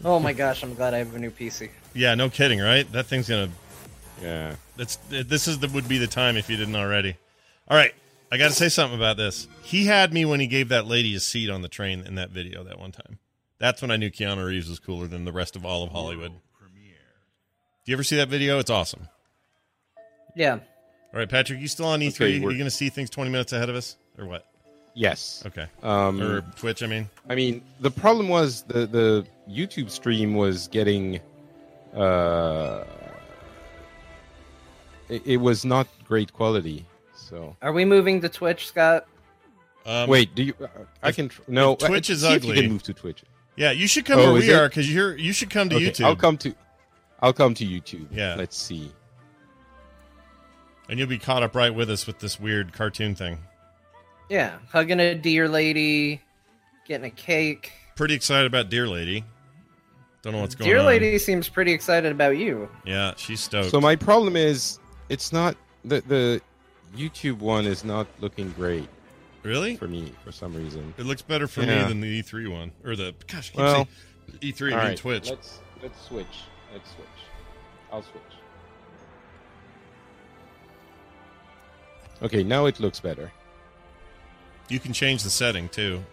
[0.04, 1.70] Oh my gosh, I'm glad I have a new PC.
[1.94, 2.92] Yeah, no kidding, right?
[2.92, 3.48] That thing's gonna.
[4.22, 4.58] Yeah.
[4.76, 7.16] That's this is the would be the time if you didn't already.
[7.70, 7.94] All right,
[8.30, 9.48] I got to say something about this.
[9.64, 12.32] He had me when he gave that lady a seat on the train in that
[12.32, 13.20] video that one time.
[13.58, 16.34] That's when I knew Keanu Reeves was cooler than the rest of all of Hollywood.
[16.34, 18.60] Do you ever see that video?
[18.60, 19.08] It's awesome.
[20.36, 20.60] Yeah.
[21.18, 22.14] All right, Patrick, you still on E3?
[22.14, 24.46] Okay, Are we're- you going to see things 20 minutes ahead of us or what?
[24.94, 25.42] Yes.
[25.48, 25.66] Okay.
[25.82, 27.10] Um, or Twitch, I mean.
[27.28, 31.20] I mean, the problem was the the YouTube stream was getting,
[31.96, 32.84] uh,
[35.10, 36.86] it, it was not great quality.
[37.16, 39.08] So Are we moving to Twitch, Scott?
[39.88, 40.54] Um, wait, do you?
[40.62, 40.68] Uh,
[41.02, 41.76] I if- can tr- no.
[41.78, 43.24] Twitch is see if you can move to Twitch.
[43.56, 44.56] Yeah, you should come Oh, where is we it?
[44.56, 46.06] are because you're you should come to Okay, YouTube.
[46.06, 46.54] I'll come to.
[47.22, 48.06] I'll come to YouTube.
[48.12, 48.36] Yeah.
[48.36, 48.92] Let's see.
[50.90, 53.40] And you'll be caught up right with us with this weird cartoon thing.
[54.30, 56.22] Yeah, hugging a deer lady,
[56.86, 57.72] getting a cake.
[57.96, 59.24] Pretty excited about deer Lady.
[60.22, 60.84] Don't know what's going Deer on.
[60.86, 62.70] Deer lady seems pretty excited about you.
[62.86, 63.70] Yeah, she's stoked.
[63.72, 66.42] So my problem is, it's not the the
[66.96, 68.88] YouTube one is not looking great.
[69.44, 69.78] Really?
[69.78, 70.94] For me, for some reason.
[70.98, 71.84] It looks better for Yeah.
[71.84, 73.50] me than the E3 one or the gosh.
[73.50, 73.88] I keep Well, saying
[74.42, 75.30] E3 all I mean right, Twitch.
[75.30, 76.26] Let's let's switch.
[76.74, 77.08] Let's switch.
[77.92, 78.22] I'll switch.
[82.22, 83.32] Okay, now it looks better.
[84.70, 86.04] You can change the setting too.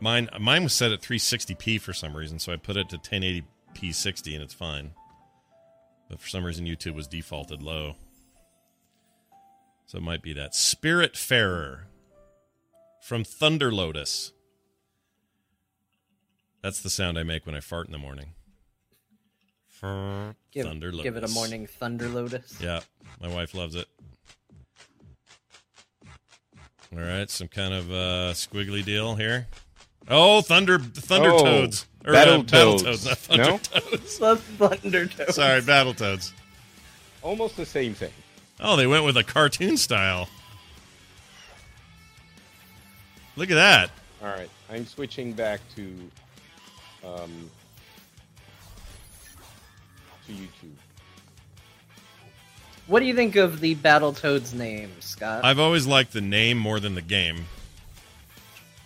[0.00, 3.94] Mine mine was set at 360p for some reason, so I put it to 1080p
[3.94, 4.92] 60 and it's fine.
[6.08, 7.96] But for some reason YouTube was defaulted low.
[9.86, 10.52] So it might be that.
[10.52, 11.80] Spiritfarer
[13.02, 14.32] from Thunder Lotus.
[16.62, 18.34] That's the sound I make when I fart in the morning.
[19.80, 21.02] Give, Thunder Lotus.
[21.04, 22.58] give it a morning thunder lotus.
[22.60, 22.80] Yeah,
[23.20, 23.86] my wife loves it.
[26.92, 29.46] All right, some kind of uh, squiggly deal here.
[30.08, 32.82] Oh, thunder, thunder Oh, toads, or battle uh, battle toads.
[32.82, 33.58] toads, not thunder No?
[33.58, 34.18] toads.
[34.18, 35.34] The thunder toads.
[35.34, 36.32] Sorry, battle toads.
[37.22, 38.12] Almost the same thing.
[38.60, 40.28] Oh, they went with a cartoon style.
[43.36, 43.90] Look at that.
[44.22, 45.94] All right, I'm switching back to
[47.06, 47.50] um
[50.28, 50.76] to YouTube.
[52.86, 55.44] What do you think of the Battletoads name, Scott?
[55.44, 57.44] I've always liked the name more than the game.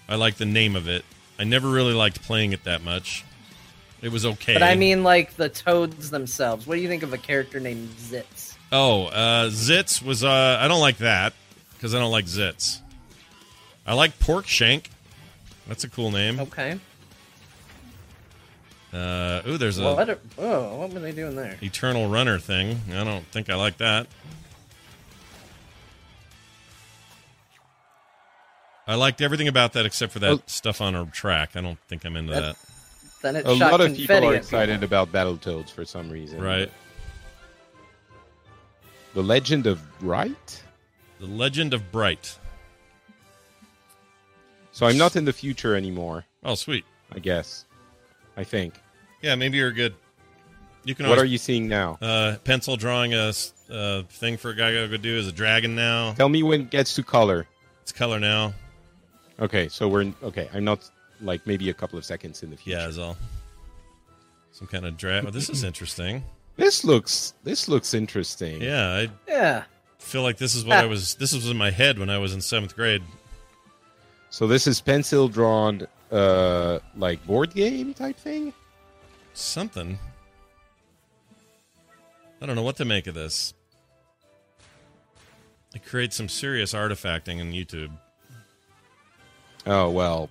[0.09, 1.05] I like the name of it.
[1.39, 3.25] I never really liked playing it that much.
[4.01, 4.55] It was okay.
[4.55, 6.67] But I mean, like the toads themselves.
[6.67, 8.57] What do you think of a character named Zitz?
[8.73, 10.25] Oh, uh, Zitz was.
[10.25, 11.33] Uh, I don't like that
[11.75, 12.81] because I don't like Zitz.
[13.87, 14.91] I like Pork Shank.
[15.69, 16.41] That's a cool name.
[16.41, 16.81] Okay.
[18.93, 20.11] Uh, ooh, there's a What?
[20.11, 21.57] Are, oh, what were they doing there?
[21.63, 22.81] Eternal Runner thing.
[22.95, 24.07] I don't think I like that.
[28.87, 30.43] I liked everything about that except for that Oh.
[30.47, 31.51] stuff on a track.
[31.55, 32.57] I don't think I'm into that.
[33.23, 36.11] Then it A shot lot of people confetti are at excited about Battletoads for some
[36.11, 36.41] reason.
[36.41, 36.71] Right.
[39.15, 40.63] The Legend of Bright.
[41.21, 42.37] The Legend of Bright.
[44.73, 46.25] So I'm not in the future anymore.
[46.43, 46.85] Oh, sweet.
[47.15, 47.65] I guess.
[48.37, 48.75] I think.
[49.23, 49.95] Yeah, maybe you're good.
[50.85, 51.07] You can.
[51.07, 51.97] What always- are you seeing now?
[52.03, 55.33] Uh, pencil drawing a s- uh, thing for a guy to go do is a
[55.33, 56.13] dragon now.
[56.15, 57.47] Tell me when it gets to color.
[57.83, 58.53] It's color now.
[59.41, 60.49] Okay, so we're in, okay.
[60.53, 60.89] I'm not
[61.21, 62.79] like maybe a couple of seconds in the future.
[62.81, 63.17] Yeah, is all.
[64.53, 65.25] Some kind of drag.
[65.25, 66.25] Oh, this is interesting.
[66.55, 68.61] This looks this looks interesting.
[68.61, 69.65] Yeah, I Yeah.
[69.99, 71.15] feel like this is what I was.
[71.15, 73.03] This was in my head when I was in seventh grade.
[74.29, 78.53] So this is pencil drawn uh like board game type thing.
[79.35, 79.99] Something.
[82.41, 83.55] I don't know what to make of this.
[85.75, 87.91] It creates some serious artifacting in YouTube.
[89.67, 90.29] Oh well.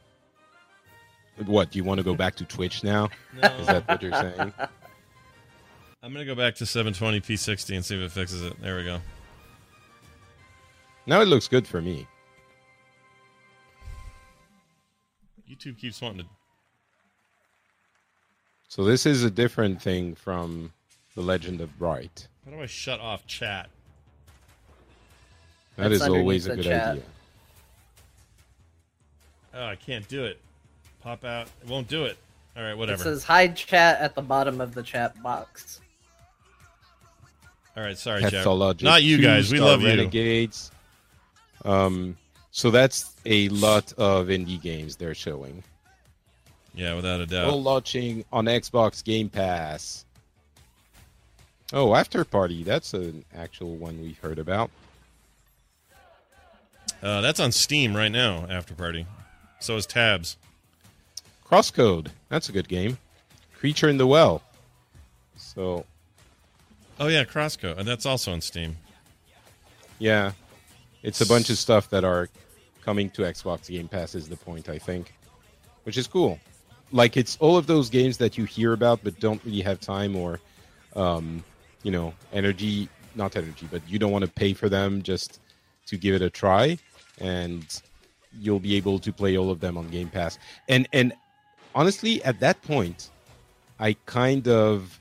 [1.46, 3.10] What do you want to go back to Twitch now?
[3.42, 3.48] No.
[3.60, 4.54] Is that what you're saying?
[6.04, 8.60] I'm gonna go back to 720p 60 and see if it fixes it.
[8.62, 9.00] There we go.
[11.06, 12.08] Now it looks good for me.
[15.50, 16.41] YouTube keeps wanting to.
[18.72, 20.72] So this is a different thing from
[21.16, 22.30] the Legend of Bright.
[22.46, 23.70] How do I shut off chat?
[25.76, 26.88] That That's is always a good chat.
[26.92, 27.04] idea.
[29.56, 30.40] Oh, I can't do it.
[31.02, 31.48] Pop out.
[31.62, 32.18] It won't do it.
[32.56, 32.94] All right, whatever.
[32.94, 33.04] It whatever.
[33.04, 35.82] says hide chat at the bottom of the chat box.
[37.76, 38.32] All right, sorry, chat.
[38.32, 39.52] Pathologist Not you guys.
[39.52, 39.90] We star love you.
[39.90, 40.72] Renegades.
[41.66, 42.18] Um,
[42.52, 45.62] so that's a lot of indie games they're showing.
[46.74, 47.50] Yeah, without a doubt.
[47.50, 50.06] All launching on Xbox Game Pass.
[51.74, 52.64] Oh, After Party.
[52.64, 54.70] That's an actual one we've heard about.
[57.02, 58.46] Uh, that's on Steam right now.
[58.50, 59.06] After Party.
[59.60, 60.38] So is Tabs.
[61.46, 62.08] Crosscode.
[62.30, 62.98] That's a good game.
[63.58, 64.42] Creature in the Well.
[65.38, 65.86] So,
[67.00, 67.78] Oh yeah, Crosscode.
[67.78, 68.78] And that's also on Steam.
[70.00, 70.32] yeah.
[71.04, 72.30] It's a bunch of stuff that are
[72.86, 75.14] coming to Xbox Game Pass, is the point, I think.
[75.84, 76.40] Which is cool.
[76.92, 80.16] Like, it's all of those games that you hear about but don't really have time
[80.16, 80.40] or,
[80.96, 81.44] um,
[81.84, 82.90] you know, energy.
[83.14, 85.42] Not energy, but you don't want to pay for them just
[85.88, 86.78] to give it a try.
[87.20, 87.66] And
[88.40, 90.40] you'll be able to play all of them on Game Pass.
[90.70, 91.14] And and
[91.76, 93.10] honestly, at that point,
[93.80, 95.00] I kind of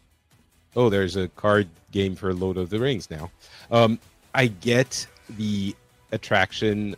[0.77, 3.31] oh, there's a card game for Lord of the Rings now.
[3.71, 3.99] Um,
[4.35, 5.75] I get the
[6.13, 6.97] attraction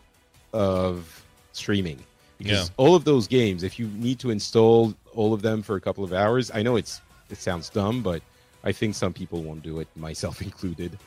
[0.52, 1.98] of streaming
[2.42, 2.74] because Yeah.
[2.76, 6.04] all of those games, if you need to install all of them for a couple
[6.04, 8.22] of hours, I know it's it sounds dumb, but
[8.64, 10.98] I think some people won't do it, myself included.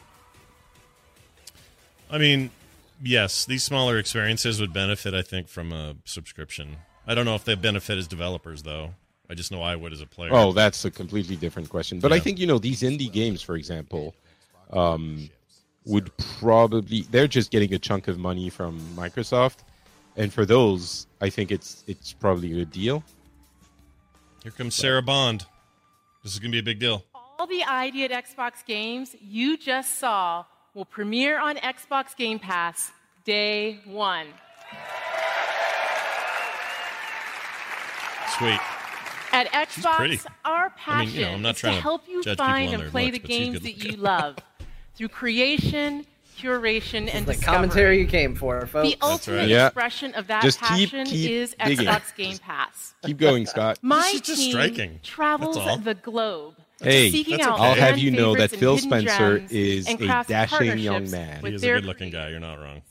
[2.09, 2.51] I mean,
[3.01, 6.77] yes, these smaller experiences would benefit, I think, from a subscription.
[7.07, 8.91] I don't know if they benefit as developers, though.
[9.29, 10.29] I just know I would as a player.
[10.33, 11.99] Oh, that's a completely different question.
[11.99, 14.13] But I think you know these indie games, for example,
[14.71, 15.29] um,
[15.85, 19.57] would probably they're just getting a chunk of money from Microsoft,
[20.17, 23.03] and for those, I think it's it's probably a good deal.
[24.43, 25.45] Here comes Sarah Bond.
[26.23, 27.03] This is going to be a big deal.
[27.37, 32.91] All the ID at Xbox games you just saw will premiere on Xbox Game Pass
[33.23, 34.27] day one.
[38.37, 38.59] Sweet.
[39.31, 40.17] At pretty.
[40.17, 42.73] Xbox, our I passion mean, you know, I'm not is to to help you find
[42.73, 44.37] and play looks, the games that you love
[44.95, 46.05] through creation,
[46.35, 47.55] curation, and the discovery.
[47.55, 48.89] commentary you came for, folks.
[48.89, 49.47] The ultimate right.
[49.47, 49.67] Yeah.
[49.67, 51.85] expression of that Just keep- passion keep is digging.
[51.85, 52.93] Xbox Game Pass.
[53.03, 53.79] Keep going, Scott.
[53.81, 54.99] My This is just team striking.
[55.03, 55.77] travels That's all.
[55.77, 56.55] the globe.
[56.81, 57.63] Hey, seeking That's out okay.
[57.69, 60.77] I'll have you know that favorites and Phil hidden Spencer gems is and a dashing
[60.77, 61.41] young partnerships man.
[61.41, 62.29] with He is a their good looking guy.
[62.29, 62.81] You're not wrong.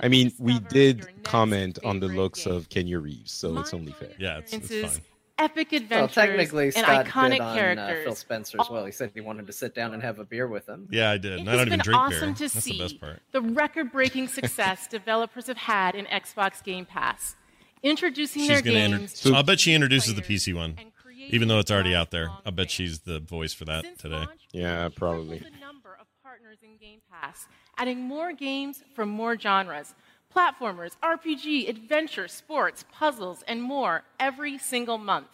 [0.00, 4.12] I mean, we did comment on the looks of Keanu Reeves, so it's only fair.
[4.18, 5.02] Yeah, it's, it's fine.
[5.38, 8.04] Epic Well, adventures, technically, and Scott iconic did on uh, characters.
[8.04, 8.84] Phil Spencer as well.
[8.84, 10.88] He said he wanted to sit down and have a beer with him.
[10.90, 11.32] Yeah, I did.
[11.32, 12.34] It And I has don't even been drink awesome beer.
[12.34, 13.20] to That's see the best part.
[13.32, 17.36] the record-breaking success developers have had in Xbox Game Pass,
[17.82, 18.92] introducing She's their going to games.
[18.94, 19.20] introduce.
[19.20, 20.76] So I'll bet she introduces the PC one,
[21.16, 22.28] even though it's already out there.
[22.44, 24.24] I'll bet she's the voice for that today.
[24.52, 25.38] Yeah, probably.
[25.38, 29.94] the number of partners in Game Pass, adding more games from more genres.
[30.34, 35.28] Platformers, RPG, adventure, sports, puzzles, and more every single month.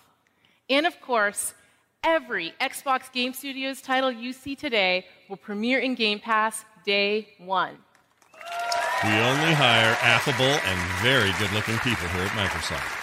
[0.71, 1.55] And of course,
[2.03, 7.77] every Xbox Game Studios title you see today will premiere in Game Pass day one.
[9.03, 13.01] We only hire affable and very good-looking people here at Microsoft.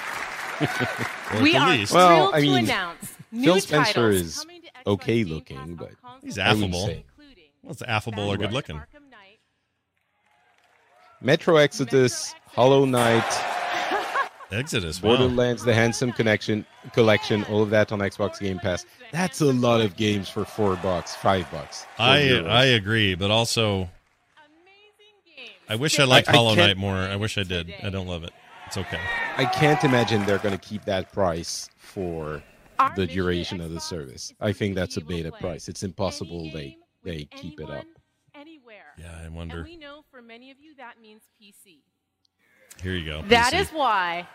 [1.36, 1.94] or we at are least.
[1.94, 5.24] Well, thrilled I to mean, announce new Phil Spencer titles is coming to Xbox okay
[5.24, 6.86] Game looking, Pass but He's affable.
[6.86, 7.06] say.
[7.64, 8.82] Well, it's affable or good-looking.
[11.22, 13.24] Metro Exodus, Hollow Knight,
[14.52, 15.02] Exodus.
[15.02, 15.18] Wow.
[15.18, 18.86] Borderlands: The Handsome Connection Collection, all of that on Xbox Game Pass.
[19.12, 21.86] That's a lot of games for four bucks, five bucks.
[22.00, 22.50] I euros.
[22.50, 23.90] I agree, but also
[25.70, 26.96] I wish I liked I- I Hollow can't- Knight more.
[26.98, 27.74] I wish I did.
[27.84, 28.32] I don't love it.
[28.68, 29.00] It's okay.
[29.38, 32.42] I can't imagine they're going to keep that price for
[32.96, 34.34] the duration of the service.
[34.42, 35.68] I think that's a beta price.
[35.70, 37.86] It's impossible they they keep it up.
[39.04, 39.12] Anywhere.
[39.18, 39.64] Yeah, I And wonder.
[39.64, 41.80] we know for many of you that means PC.
[42.82, 43.22] Here you go.
[43.28, 43.60] That PC.
[43.62, 44.28] is why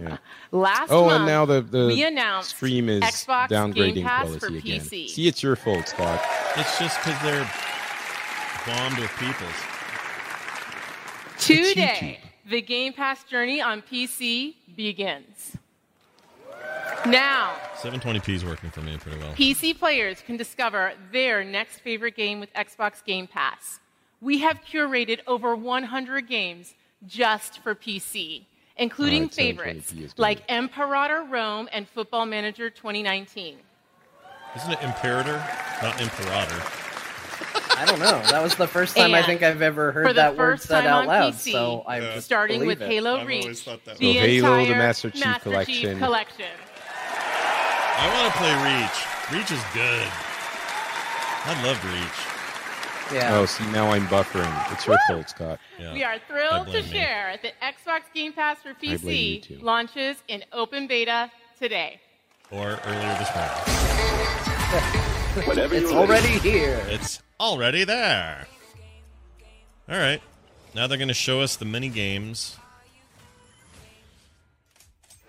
[0.00, 0.18] Yeah.
[0.52, 4.28] last Oh, month and now the we the announced stream is Xbox downgrading Game Pass
[4.34, 4.80] for quality again.
[4.80, 5.08] PC.
[5.08, 6.22] See, it's your fault, Scott.
[6.56, 7.50] It's just because they're
[8.66, 9.50] bombed with peoples.
[11.38, 15.56] Today, The Game Pass journey on PC begins.
[17.06, 19.32] Now, 720p is working for me pretty well.
[19.34, 23.80] PC players can discover their next favorite game with Xbox Game Pass.
[24.20, 26.74] We have curated over 100 games
[27.06, 28.42] just for PC,
[28.76, 33.56] including Alright, 720p favorites like Imperator Rome and Football Manager 2019.
[34.56, 35.44] Isn't it Imperator,
[35.82, 36.62] not Imperator?
[37.76, 38.20] I don't know.
[38.30, 41.34] That was the first time I think I've ever heard that word said out loud.
[41.34, 42.90] PC, So I just starting with it.
[42.90, 45.74] Halo I've Reach, always thought that the So Halo, the entire Master Chief Master Collection.
[45.74, 46.46] Chief collection.
[48.00, 48.98] I want to play Reach.
[49.32, 50.06] Reach is good.
[51.44, 52.20] I loved Reach.
[53.12, 53.36] Yeah.
[53.38, 54.72] Oh, see, now I'm buffering.
[54.72, 55.58] It's your fault, Scott.
[55.80, 55.92] Yeah.
[55.94, 56.82] We are thrilled to me.
[56.82, 61.28] share that Xbox Game Pass for PC launches in open beta
[61.58, 61.98] today.
[62.52, 63.50] Or earlier this morning.
[65.48, 66.80] Whatever it's already here.
[66.88, 68.46] It's already there.
[69.88, 70.22] All right.
[70.74, 72.56] Now they're going to show us the mini games.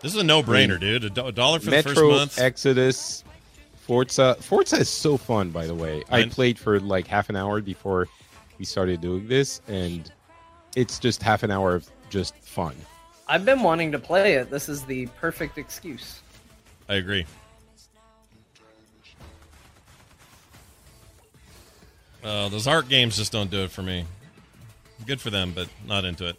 [0.02, 1.04] This is a no-brainer, dude.
[1.04, 2.39] A do- a dollar for the first month.
[2.39, 3.24] Exodus,
[3.82, 4.36] Forza.
[4.39, 6.04] Forza is so fun, by the way.
[6.10, 8.08] I Mine- played for like half an hour before
[8.58, 10.10] we started doing this, and
[10.76, 12.76] it's just half an hour of just fun.
[13.28, 14.50] I've been wanting to play it.
[14.50, 16.22] This is the perfect excuse.
[16.88, 17.26] I agree.
[22.24, 24.06] Uh, those art games just don't do it for me.
[25.06, 26.36] Good for them, but not into it.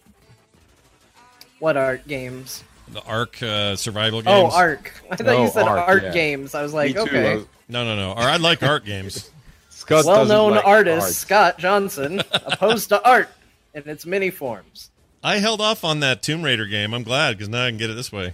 [1.59, 2.65] What art games?
[2.93, 4.55] The Ark uh, survival Oh, games.
[4.55, 4.93] Ark.
[5.11, 6.12] I thought Oh, you said Ark, art yeah.
[6.12, 6.55] games.
[6.55, 7.34] I was like, Me too, okay.
[7.36, 8.12] uh, No, no, no.
[8.12, 9.30] Or I like art games.
[9.70, 11.12] Scott doesn't Well-known like artist art.
[11.14, 13.28] Scott Johnson opposed to art
[13.74, 14.91] in its many forms.
[15.22, 16.95] I held off on that Tomb Raider game.
[16.95, 18.32] I'm glad because now I can get it this way.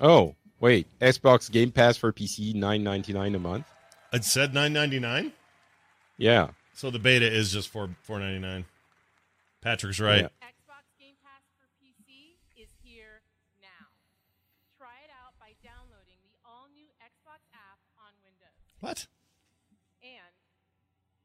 [0.00, 0.86] Oh, wait.
[1.00, 3.66] Xbox Game Pass for PC, nine ninety nine a month.
[4.12, 5.32] It said 9.99,
[6.16, 6.48] Yeah.
[6.74, 8.64] so the beta is just for 4.99.
[9.60, 10.22] Patrick's right.
[10.22, 10.28] Yeah.
[18.86, 19.06] What?
[20.00, 20.12] And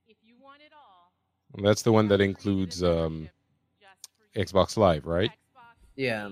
[0.08, 1.12] if you want it all,
[1.56, 3.30] And that's the one that includes um,
[4.36, 5.30] Xbox Live, right?
[5.96, 6.30] Yeah.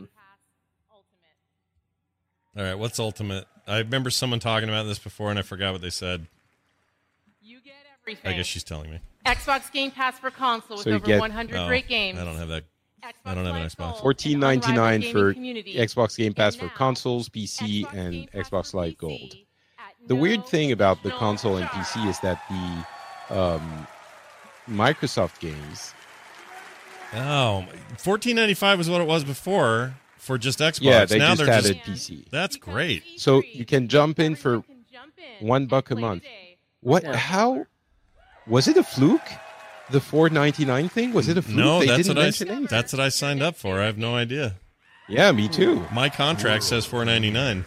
[2.57, 3.45] All right, what's Ultimate?
[3.67, 6.25] I remember someone talking about this before, and I forgot what they said.
[7.41, 8.32] You get everything.
[8.32, 8.99] I guess she's telling me.
[9.23, 12.17] Xbox Game Pass for console with So you over get- 100 Oh, great games.
[12.17, 12.63] I don't have that.
[13.23, 14.01] I don't have an Xbox.
[14.01, 15.75] Fourteen ninety nine for community.
[15.75, 19.36] Xbox Game Pass for consoles, PC, and Xbox Live Gold.
[20.10, 23.88] The weird thing about the console and PC is that the um,
[24.68, 25.93] Microsoft games.
[27.14, 27.64] Oh,
[27.99, 30.80] fourteen ninety five was what it was before for just Xbox.
[30.82, 32.28] Yeah, they now just they're added just PC.
[32.32, 33.03] That's great.
[33.18, 34.64] So you can jump in for
[35.41, 36.24] one buck a month.
[36.82, 37.03] What?
[37.05, 37.68] How?
[38.47, 39.22] Was it a fluke?
[39.91, 41.14] The four ninety nine thing?
[41.14, 41.55] Was it a fluke?
[41.55, 42.26] No, they that's didn't what I.
[42.26, 42.66] anything.
[42.66, 43.80] That's what I signed up for.
[43.80, 44.55] I have no idea.
[45.07, 45.86] Yeah, me too.
[45.93, 47.64] My contract says four ninety nine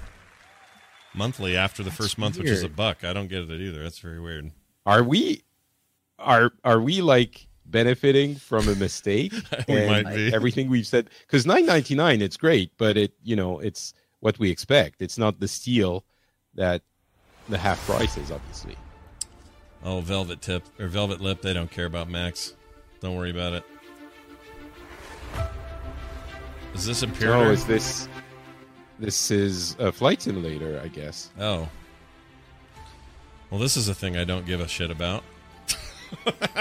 [1.15, 3.05] monthly after the first month, which is a buck.
[3.05, 3.83] I don't get it either.
[3.83, 4.53] That's very weird.
[4.87, 5.43] Are we?
[6.19, 9.33] Are are we like benefiting from a mistake?
[9.69, 10.33] We And might be.
[10.35, 14.39] Everything we've said because nine ninety nine, it's great, but it you know it's what
[14.39, 15.03] we expect.
[15.03, 16.05] It's not the steal
[16.55, 16.83] that
[17.49, 18.77] the half price is, obviously.
[19.85, 21.43] Oh, Velvet Tip or Velvet Lip.
[21.43, 22.55] They don't care about Max.
[23.01, 23.65] Don't worry about it.
[26.75, 27.35] Is this Imperator?
[27.35, 28.09] Oh, is this?
[29.03, 31.31] This is a flight simulator, I guess.
[31.37, 31.69] Oh.
[33.51, 35.25] Well, this is a thing I don't give a shit about.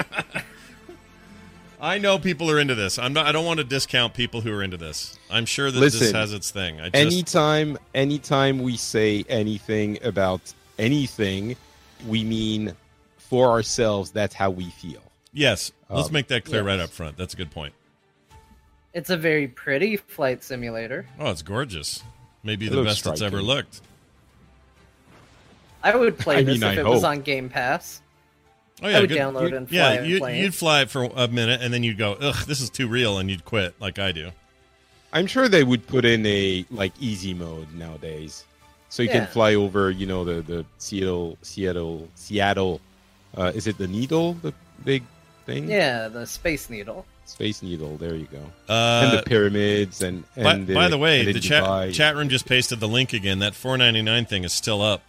[1.80, 2.98] I know people are into this.
[2.98, 3.28] I'm not.
[3.28, 5.20] I don't want to discount people who are into this.
[5.30, 6.82] I'm sure that this has its thing.
[6.82, 10.42] I just, anytime, anytime we say anything about
[10.80, 11.56] anything,
[12.08, 12.74] we mean
[13.18, 14.10] for ourselves.
[14.10, 15.02] That's how we feel.
[15.32, 15.72] yes.
[15.90, 16.68] Let's Um, make that clear yes.
[16.68, 17.18] right up front.
[17.18, 17.74] That's a good point.
[18.96, 21.06] It's a very pretty flight simulator.
[21.20, 22.02] Oh, it's gorgeous.
[22.44, 23.82] Maybe It the looks best it's ever looked.
[25.84, 28.02] I would play I this mean, if I it was on Game Pass.
[28.84, 30.82] Oh yeah, I would good- download you'd- and fly yeah, and you, play you'd fly
[30.82, 33.46] it for a minute and then you'd go, ugh, this is too real, and you'd
[33.46, 34.32] quit like I do.
[35.14, 38.46] I'm sure they would put in a like easy mode nowadays,
[38.90, 39.20] so you Yeah.
[39.26, 39.92] can fly over.
[39.92, 42.82] You know the the Seattle Seattle Seattle.
[43.38, 45.04] Uh, is it the Needle, the big
[45.46, 45.70] thing?
[45.70, 47.06] Yeah, the Space Needle.
[47.26, 47.98] Space Needle.
[47.98, 48.44] There you go.
[48.68, 52.46] Uh, and the pyramids and By, and by the way, the chat chat room just
[52.46, 53.40] pasted the link again.
[53.40, 55.02] That 4.99 thing is still up.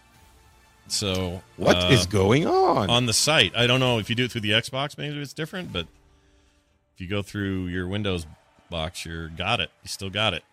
[0.87, 2.89] So What uh, is going on?
[2.89, 3.55] on the site?
[3.55, 5.87] I don't know if you do it through the Xbox, maybe it's different, but
[6.93, 8.25] if you go through your Windows
[8.69, 9.69] box, you're got it.
[9.83, 10.43] You still got it.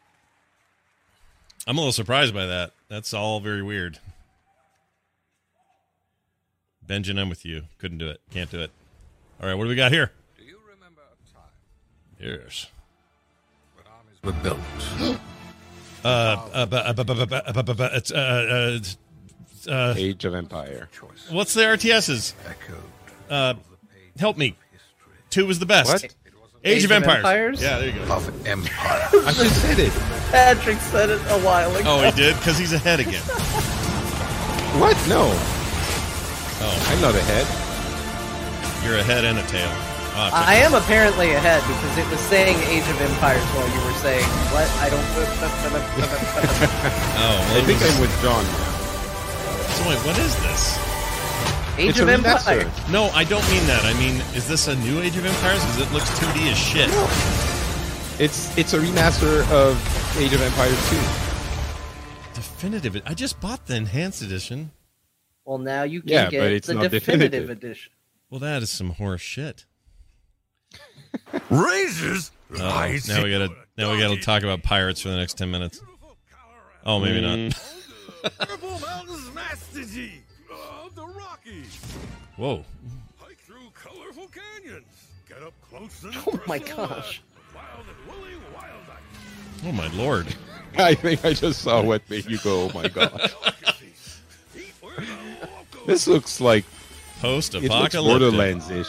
[1.66, 2.72] I'm a little surprised by that.
[2.88, 3.98] That's all very weird.
[6.82, 7.64] Benjamin, I'm with you.
[7.78, 8.20] Couldn't do it.
[8.32, 8.70] Can't do it.
[9.40, 10.10] All right, what do we got here?
[12.20, 12.66] Yes.
[14.24, 14.58] Were built.
[16.02, 18.78] Uh, uh, uh, uh, uh,
[19.70, 20.88] uh, Age of Empire.
[21.28, 22.32] what's the RTSs?
[23.28, 23.52] Uh,
[24.18, 24.56] help me.
[25.28, 25.92] Two was the best.
[25.92, 26.14] What?
[26.64, 27.18] Age, of, Empires.
[27.18, 27.62] Empires?
[27.62, 28.14] Yeah, there you go.
[28.14, 29.08] Of Empire.
[29.26, 29.92] I just said it.
[30.30, 31.84] Patrick said it a while ago.
[32.00, 33.20] Oh, he did because he's ahead again.
[34.80, 34.96] What?
[35.06, 35.30] No,
[36.62, 37.46] Oh, I'm not ahead.
[38.86, 39.89] you're a head and a tail.
[40.12, 43.94] Ah, I am apparently ahead because it was saying Age of Empires while you were
[44.02, 44.66] saying what?
[44.82, 45.00] I don't.
[46.00, 46.26] Oh,
[47.16, 48.44] well, I it think was- I'm with Jon.
[48.44, 48.66] now.
[49.76, 50.78] So wait, what is this?
[51.78, 52.60] Age It's of a remaster.
[52.60, 52.90] Empires.
[52.90, 53.84] No, I don't mean that.
[53.84, 55.60] I mean, is this a new Age of Empires?
[55.64, 56.90] Because it looks 2D as shit.
[58.20, 59.78] It's it's a remaster of
[60.18, 60.96] Age of Empires 2.
[62.34, 63.00] Definitive.
[63.06, 64.72] I just bought the enhanced edition.
[65.44, 67.50] Well, now you can Yeah, get but it's the definitive, definitive.
[67.50, 67.92] edition.
[68.28, 69.64] Well, that is some horse shit.
[71.50, 72.30] Razors.
[72.54, 75.80] Oh, now we gotta now we gotta talk about pirates for the next ten minutes.
[76.84, 77.54] Oh, maybe not.
[78.38, 80.12] Purple Mountains Master G
[80.50, 81.80] of the Rockies.
[82.36, 82.64] Whoa.
[83.18, 84.86] Hike through colorful canyons.
[85.28, 87.22] Get up close and Oh my gosh.
[87.54, 88.80] Wild and woolly wild
[89.64, 90.34] Oh my lord.
[90.78, 93.32] I think I just saw what made you go, oh my god.
[95.86, 96.64] this looks like
[97.20, 98.86] Post it looks apocalyptic.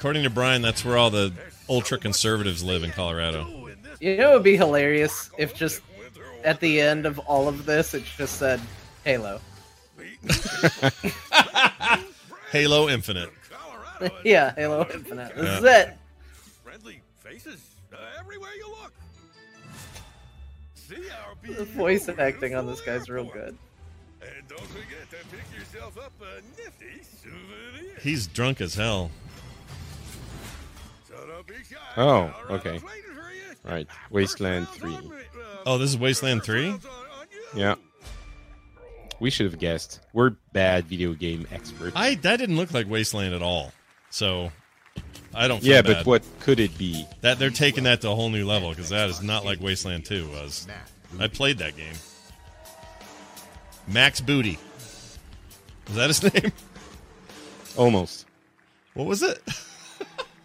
[0.00, 1.30] According to Brian, that's where all the
[1.68, 3.68] ultra conservatives live in Colorado.
[4.00, 5.82] You know, it would be hilarious if just
[6.42, 8.62] at the end of all of this, it just said
[9.04, 9.42] Halo.
[12.50, 13.28] Halo Infinite.
[14.24, 15.36] yeah, Halo Infinite.
[15.36, 15.98] This is it.
[16.64, 17.60] Friendly faces
[17.92, 18.94] uh, everywhere you look.
[21.58, 23.54] The voice acting on this guy's real good.
[24.22, 27.98] And don't forget to pick yourself up a nifty souvenir.
[28.00, 29.10] He's drunk as hell.
[31.96, 32.80] Oh, okay.
[33.64, 33.86] Right.
[34.10, 34.96] Wasteland 3.
[35.66, 36.74] Oh, this is Wasteland 3?
[37.54, 37.74] Yeah.
[39.20, 40.00] We should have guessed.
[40.12, 41.92] We're bad video game experts.
[41.94, 43.72] I that didn't look like Wasteland at all.
[44.08, 44.50] So
[45.34, 45.98] I don't feel yeah, bad.
[45.98, 47.06] but what could it be?
[47.20, 50.06] That they're taking that to a whole new level because that is not like Wasteland
[50.06, 50.66] 2 was.
[51.18, 51.94] I played that game.
[53.86, 54.58] Max Booty.
[55.88, 56.52] Was that his name?
[57.76, 58.26] Almost.
[58.94, 59.40] What was it?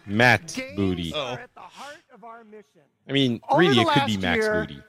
[0.06, 1.12] Matt Booty.
[1.14, 1.38] Oh.
[3.08, 4.82] I mean, Over really, it could be Max year, Booty.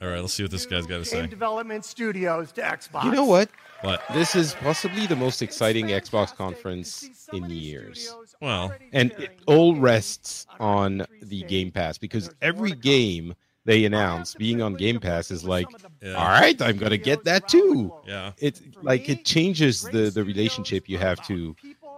[0.00, 1.26] All right, let's see what this guy's got to say.
[1.26, 3.04] Development studios to Xbox.
[3.04, 3.48] You know what?
[3.80, 4.02] What?
[4.12, 8.14] This is possibly the most exciting Xbox conference in years.
[8.40, 13.34] Well, And it all rests on the Game Pass because every game
[13.66, 15.66] they announce being on Game Pass is like,
[16.02, 16.14] Yeah.
[16.14, 17.92] all right, I'm gonna get that too.
[18.06, 18.32] Yeah.
[18.38, 21.54] It like it changes the the relationship you have to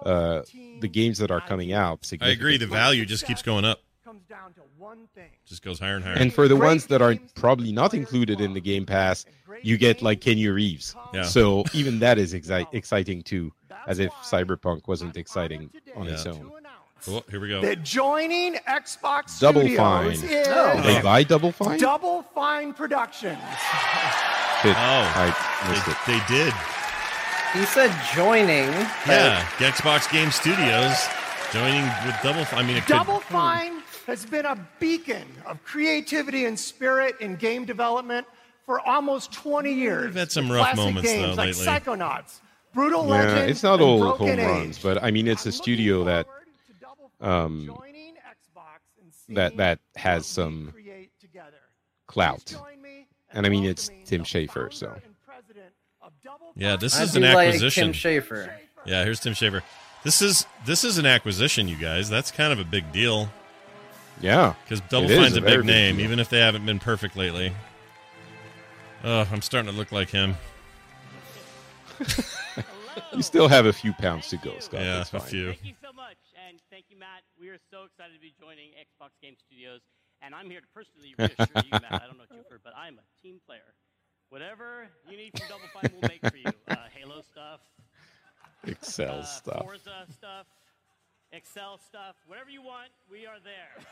[0.06, 0.42] uh,
[0.80, 2.10] the games that are coming out.
[2.20, 2.56] I agree.
[2.56, 3.80] The value just keeps going up.
[5.46, 6.14] Just goes higher and higher.
[6.14, 9.24] And for the ones that are probably not included in the Game Pass,
[9.62, 10.94] you get like Keanu Reeves.
[11.12, 11.22] Yeah.
[11.24, 13.52] So even that is exci- exciting too,
[13.86, 16.52] as if Cyberpunk wasn't exciting on its own.
[17.08, 17.60] Oh, here we go.
[17.60, 20.10] The joining Xbox Double Studios Fine.
[20.12, 21.78] is They buy Double Fine?
[21.78, 23.38] Double Fine Productions.
[24.62, 26.20] Shit, Oh, I missed they, it.
[26.28, 26.54] they did.
[27.52, 28.68] He said joining.
[29.06, 31.06] Yeah, Xbox Game Studios
[31.52, 32.44] joining with Double.
[32.52, 32.92] I mean, it could.
[32.94, 38.26] Double Fine has been a beacon of creativity and spirit in game development
[38.66, 40.06] for almost 20 years.
[40.06, 41.66] We've had some rough classic moments, though, games like lately.
[41.96, 42.40] Psychonauts,
[42.74, 44.46] Brutal Yeah, Legend, it's not all Broken home Age.
[44.46, 46.26] runs, but I mean, it's a studio that
[47.20, 47.74] um
[49.30, 50.74] that that has some
[52.06, 52.54] clout,
[53.32, 54.94] and I mean, it's Tim Schafer, so
[56.54, 57.92] Yeah, this I is do an like acquisition.
[57.92, 58.52] Tim Schafer.
[58.84, 59.62] Yeah, here's Tim Schafer.
[60.04, 62.08] This is this is an acquisition, you guys.
[62.08, 63.28] That's kind of a big deal.
[64.20, 66.04] Yeah, because Double it is Fine's a a big big name, deal.
[66.06, 67.52] even if they haven't been perfect lately.
[69.04, 70.36] Oh, I'm starting to look like him.
[73.12, 74.80] you still have a few pounds to go, Scott.
[74.80, 75.28] Yeah, that's a fine.
[75.28, 75.46] few.
[75.52, 76.16] Thank you so much,
[76.48, 77.22] and thank you, Matt.
[77.38, 79.80] We are so excited to be joining Xbox Game Studios,
[80.22, 81.84] and I'm here to personally reassure you, Matt.
[82.02, 83.74] I don't know what you've heard, but I'm a team player.
[84.30, 86.44] Whatever you need from Double Fine, we'll make for you.
[86.68, 87.60] Uh, Halo stuff,
[88.66, 89.62] Excel uh, stuff.
[89.62, 90.46] Forza stuff,
[91.32, 93.86] Excel stuff, whatever you want, we are there.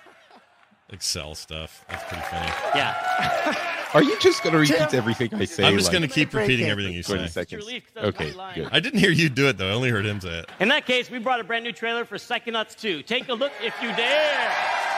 [0.90, 1.84] Excel stuff.
[1.88, 2.50] That's pretty funny.
[2.74, 3.54] Yeah.
[3.94, 5.64] Are you just gonna repeat everything I say?
[5.64, 7.28] I'm just like, going to keep repeating everything you 20 say.
[7.28, 7.64] seconds.
[7.64, 8.68] relief, 'cause that's Okay, good.
[8.72, 9.70] I didn't hear you do it though.
[9.70, 10.46] I only heard him say it.
[10.58, 13.02] In that case, we brought a brand new trailer for Psychonauts 2.
[13.04, 14.50] Take a look if you dare.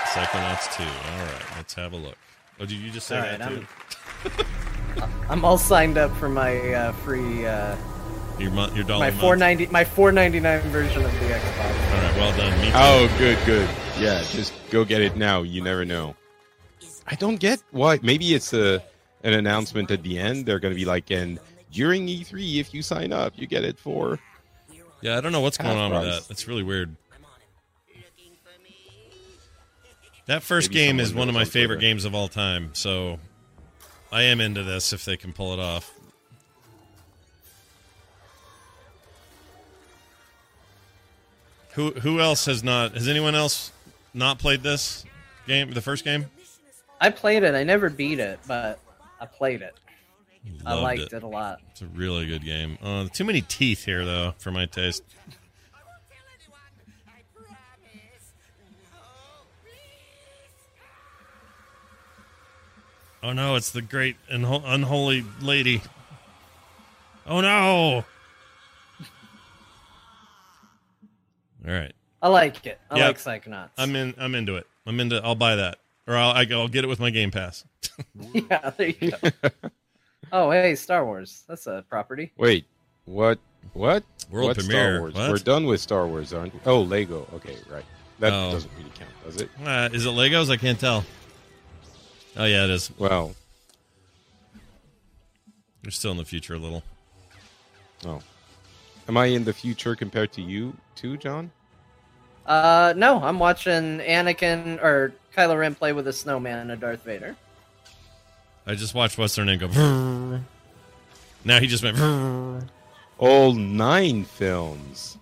[0.06, 0.82] Psychonauts 2.
[0.82, 0.88] All
[1.26, 2.16] right, let's have a look.
[2.58, 3.66] Oh, did you just say All that right,
[4.24, 4.44] too?
[5.28, 7.76] I'm all signed up for my uh, free uh,
[8.38, 9.20] Your mo- your dollar My a month.
[9.20, 11.94] 490 my 499 version of the Xbox.
[11.94, 12.60] All right, well done.
[12.60, 12.72] Me too.
[12.74, 13.68] Oh, good, good.
[13.98, 15.42] Yeah, just go get it now.
[15.42, 16.14] You never know.
[17.06, 17.98] I don't get why.
[18.02, 18.82] Maybe it's a
[19.22, 20.46] an announcement at the end.
[20.46, 21.38] They're going to be like, and
[21.72, 24.18] during E3, if you sign up, you get it for.
[25.02, 26.28] Yeah, I don't know what's going Half on with that.
[26.28, 26.94] That's really weird.
[30.26, 31.88] That first Maybe game is one of my favorite Twitter.
[31.88, 33.18] games of all time, so
[34.12, 35.92] I am into this if they can pull it off.
[41.72, 42.94] Who who else has not?
[42.94, 43.70] Has anyone else
[44.14, 45.04] not played this
[45.46, 45.70] game?
[45.72, 46.26] The first game?
[47.00, 47.54] I played it.
[47.54, 48.78] I never beat it, but
[49.20, 49.74] I played it.
[50.64, 51.12] I liked it.
[51.12, 51.22] it.
[51.22, 51.60] a lot.
[51.70, 52.78] It's a really good game.
[52.82, 55.02] Uh, too many teeth here, though, for my taste.
[63.26, 65.82] Oh no, it's the great and unholy lady.
[67.26, 68.04] Oh no!
[71.66, 71.92] All right.
[72.22, 72.80] I like it.
[72.88, 73.08] I Yeah.
[73.08, 73.70] like Psychonauts.
[73.78, 74.14] I'm in.
[74.16, 74.68] I'm into it.
[74.86, 75.20] I'm into.
[75.24, 77.64] I'll buy that, or I'll I'll get it with my Game Pass.
[78.32, 79.30] yeah, there you go.
[80.32, 81.42] oh, hey, Star Wars.
[81.48, 82.30] That's a property.
[82.36, 82.64] Wait,
[83.06, 83.40] what?
[83.72, 84.04] What?
[84.30, 84.76] World What premiere.
[84.94, 85.14] Star Wars?
[85.14, 85.30] What?
[85.30, 86.60] We're done with Star Wars, aren't we?
[86.64, 87.26] Oh, Lego.
[87.34, 87.84] Okay, right.
[88.20, 88.52] That Oh.
[88.52, 89.50] doesn't really count, does it?
[89.64, 90.48] Uh, is it Legos?
[90.48, 91.04] I can't tell.
[92.36, 92.90] Oh yeah, it is.
[92.98, 93.34] Well,
[95.82, 96.82] You're still in the future a little.
[98.04, 98.20] oh.
[99.08, 101.50] Am I in the future compared to you too, Jon?
[102.44, 107.02] Uh, no, I'm watching Anakin or Kylo Ren play with a snowman and a Darth
[107.04, 107.36] Vader.
[108.66, 109.68] I just watched Western and go.
[109.68, 110.42] "Vrrr."
[111.44, 111.96] Now he just went.
[111.96, 112.68] "Vrrr."
[113.18, 115.16] All nine films.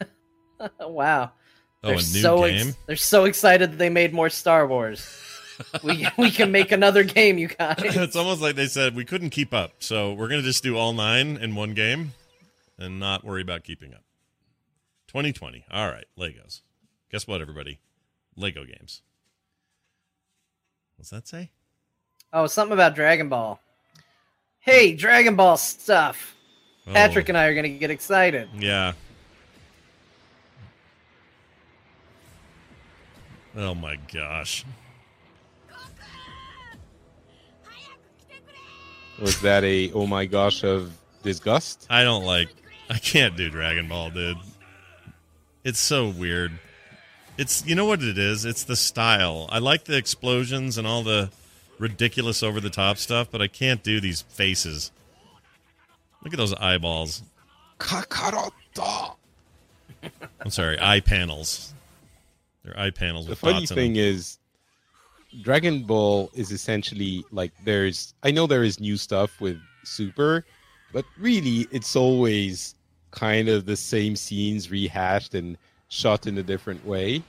[0.80, 1.32] wow.
[1.84, 2.74] Oh, they're a new so ex- game?
[2.86, 5.04] they're so excited that they made more Star Wars.
[5.82, 7.76] We we can make another game, you guys.
[7.78, 10.92] it's almost like they said we couldn't keep up, so we're gonna just do all
[10.92, 12.12] nine in one game,
[12.78, 14.02] and not worry about keeping up.
[15.08, 15.64] 2020.
[15.70, 16.62] All right, Legos.
[17.10, 17.78] Guess what, everybody?
[18.36, 19.02] Lego games.
[20.96, 21.50] What's that say?
[22.32, 23.60] Oh, something about Dragon Ball.
[24.60, 26.34] Hey, Dragon Ball stuff.
[26.86, 26.92] Oh.
[26.92, 27.30] Patrick Oh.
[27.30, 28.48] and I are gonna get excited.
[28.56, 28.92] Yeah.
[33.56, 34.64] Oh my gosh.
[39.22, 40.92] Was that a oh my gosh of
[41.22, 41.86] disgust?
[41.88, 42.48] I don't like.
[42.90, 44.36] I can't do Dragon Ball, dude.
[45.64, 46.58] It's so weird.
[47.38, 48.44] It's you know what it is.
[48.44, 49.46] It's the style.
[49.50, 51.30] I like the explosions and all the
[51.78, 54.90] ridiculous over the top stuff, but I can't do these faces.
[56.24, 57.22] Look at those eyeballs.
[57.78, 59.14] Kakaroto.
[60.40, 61.72] I'm sorry, eye panels.
[62.64, 64.02] They're eye panels The with funny dots in thing them.
[64.02, 64.38] is,
[65.40, 68.14] Dragon Ball is essentially like there's.
[68.22, 70.44] I know there is new stuff with Super,
[70.92, 72.74] but really it's always
[73.10, 75.56] kind of the same scenes rehashed and
[75.88, 77.22] shot in a different way,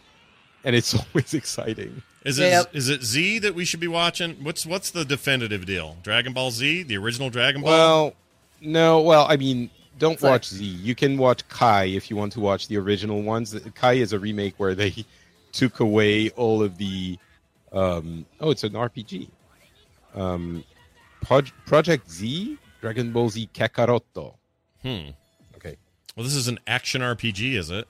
[0.64, 2.02] and it's always exciting.
[2.26, 4.36] Is it is it Z that we should be watching?
[4.44, 5.98] What's what's the definitive deal?
[6.04, 7.72] Dragon Ball Z, the original Dragon Ball.
[7.72, 8.14] Well,
[8.62, 9.02] no.
[9.02, 10.64] Well, I mean, don't It's like- watch Z.
[10.64, 13.58] You can watch Kai if you want to watch the original ones.
[13.76, 15.06] Kai is a remake where they
[15.54, 17.18] took away all of the.
[17.74, 19.30] Um, oh, it's an RPG.
[20.16, 20.64] Um,
[21.22, 24.36] Proj- Project Z, Dragon Ball Z Kakaroto.
[24.82, 25.10] Hmm.
[25.56, 25.78] Okay.
[26.16, 27.88] Well, this is an action RPG, is it?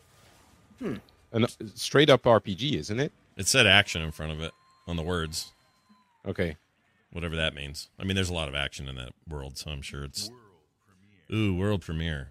[0.79, 0.95] Hmm.
[1.31, 3.11] An straight up RPG, isn't it?
[3.35, 4.51] It said action in front of it
[4.87, 5.51] on the words.
[6.25, 6.55] Okay.
[7.11, 7.89] Whatever that means.
[7.99, 10.29] I mean, there's a lot of action in that world, so I'm sure it's.
[11.33, 12.29] Ooh, world premiere.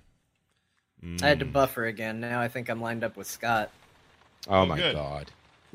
[1.21, 1.53] I had to Mm.
[1.53, 2.21] buffer again.
[2.21, 3.71] Now I think I'm lined up with Scott.
[4.49, 4.95] Oh, Oh, my good.
[4.95, 5.31] god.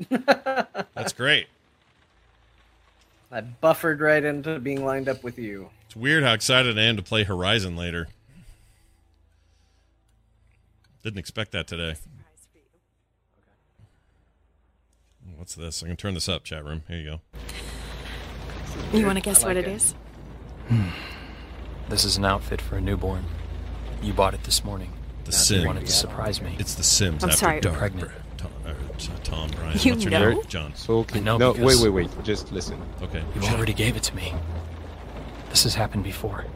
[0.94, 1.46] That's great.
[3.30, 5.70] I buffered right into being lined up with you.
[5.86, 8.08] It's weird how excited I am to play Horizon later.
[11.02, 11.96] Didn't expect that today.
[15.36, 15.82] What's this?
[15.82, 16.82] I can turn this up, chat room.
[16.88, 17.20] Here you go.
[18.92, 19.72] You want to guess I what it it.
[19.72, 19.94] is?
[20.68, 20.88] Hmm.
[21.88, 23.24] This is an outfit for a newborn.
[24.02, 24.92] You bought it this morning.
[25.24, 25.66] The You Sims.
[25.66, 26.56] wanted to surprise me.
[26.58, 27.22] It's The Sims.
[27.22, 27.60] I'm after sorry.
[27.60, 27.76] Dark.
[27.78, 28.10] Pregnant.
[28.38, 28.72] Tom, uh,
[29.24, 29.78] Tom Ryan.
[29.80, 30.30] You What's your know?
[30.30, 30.42] name?
[30.48, 30.74] John.
[30.74, 32.24] So can, know no, because- wait, wait, wait.
[32.24, 32.80] Just listen.
[33.02, 33.22] Okay.
[33.34, 34.32] You already gave it to me.
[35.50, 36.44] This has happened before.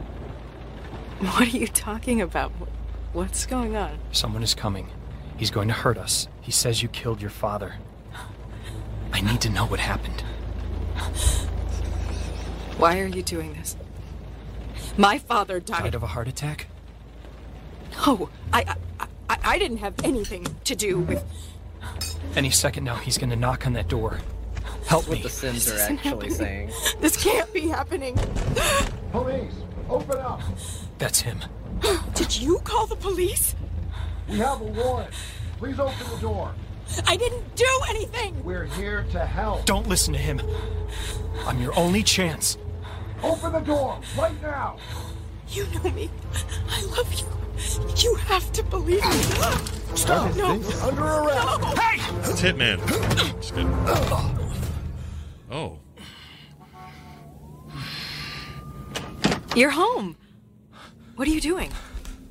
[1.19, 2.51] What are you talking about?
[2.53, 3.97] Wh- What's going on?
[4.11, 4.89] Someone is coming.
[5.37, 6.27] He's going to hurt us.
[6.41, 7.75] He says you killed your father.
[9.13, 10.21] I need to know what happened.
[12.77, 13.75] Why are you doing this?
[14.97, 15.95] My father Died died.
[15.95, 16.67] of a heart attack?
[18.05, 21.23] No, I, I, I, I didn't have anything to do with.
[22.35, 24.19] Any second now, he's going to knock on that door.
[24.87, 25.23] Help What me.
[25.23, 26.71] the Sims are isn't actually saying.
[26.99, 28.17] This can't be happening.
[29.11, 29.53] Police,
[29.89, 30.41] open up.
[30.97, 31.39] That's him.
[32.15, 33.55] Did you call the police?
[34.29, 35.13] We have a warrant.
[35.57, 36.53] Please open the door.
[37.07, 38.43] I didn't do anything.
[38.43, 39.65] We're here to help.
[39.65, 40.41] Don't listen to him.
[41.45, 42.57] I'm your only chance.
[43.21, 44.77] Open the door right now.
[45.49, 46.09] You know me.
[46.69, 47.25] I love you.
[47.97, 49.11] You have to believe me.
[49.95, 50.35] Stop.
[50.35, 50.51] No.
[50.81, 51.61] Under arrest.
[51.61, 51.67] No.
[51.75, 51.99] Hey!
[52.29, 52.79] It's Hitman.
[53.41, 53.73] Just kidding.
[55.51, 55.77] Oh.
[59.55, 60.15] You're home.
[61.15, 61.71] What are you doing?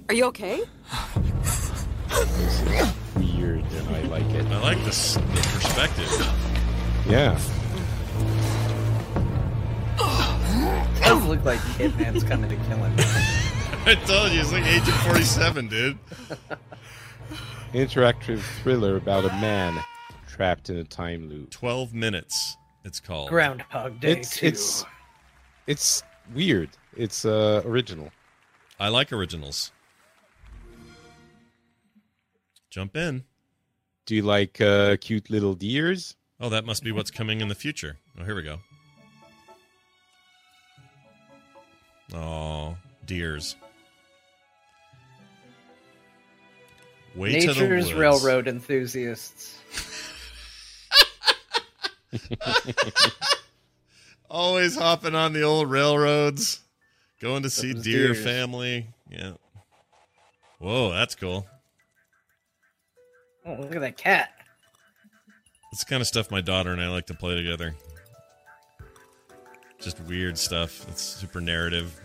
[0.08, 0.62] Are you okay?
[3.16, 4.44] Weird, and I like it.
[4.46, 6.10] I like this the perspective.
[7.08, 7.38] Yeah.
[11.00, 13.41] does look like Hitman's coming to kill him.
[13.86, 15.98] I told you, it's like Agent 47, dude.
[17.72, 19.82] Interactive thriller about a man
[20.28, 21.50] trapped in a time loop.
[21.50, 23.28] 12 minutes, it's called.
[23.28, 24.12] Groundhog Day.
[24.12, 24.46] It's too.
[24.46, 24.84] it's
[25.66, 26.02] it's
[26.32, 26.70] weird.
[26.96, 28.12] It's uh original.
[28.78, 29.72] I like originals.
[32.70, 33.24] Jump in.
[34.06, 36.14] Do you like uh cute little deers?
[36.38, 37.98] Oh, that must be what's coming in the future.
[38.20, 38.58] Oh, here we go.
[42.14, 42.76] Oh,
[43.06, 43.56] deers.
[47.14, 49.58] Way Nature's railroad enthusiasts.
[54.30, 56.60] Always hopping on the old railroads,
[57.20, 58.24] going to see deer deers.
[58.24, 58.88] family.
[59.10, 59.32] Yeah.
[60.58, 61.46] Whoa, that's cool.
[63.44, 64.30] Oh, look at that cat.
[65.72, 67.74] It's the kind of stuff my daughter and I like to play together.
[69.80, 70.86] Just weird stuff.
[70.88, 71.98] It's super narrative.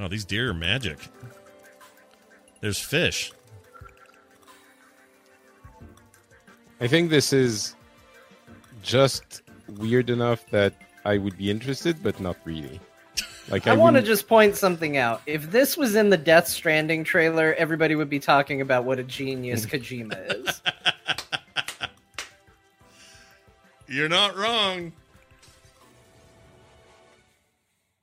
[0.00, 0.98] No, these deer are magic.
[2.62, 3.32] There's fish.
[6.80, 7.76] I think this is
[8.82, 10.72] just weird enough that
[11.04, 12.80] I would be interested, but not really.
[13.50, 15.20] Like I, I, want to just point something out.
[15.26, 19.02] If this was in the Death Stranding trailer, everybody would be talking about what a
[19.02, 20.62] genius Kojima is.
[23.86, 24.92] You're not wrong.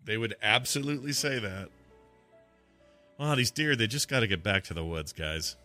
[0.05, 1.69] They would absolutely say that.
[3.19, 5.55] Wow, these deer, they just got to get back to the woods, guys.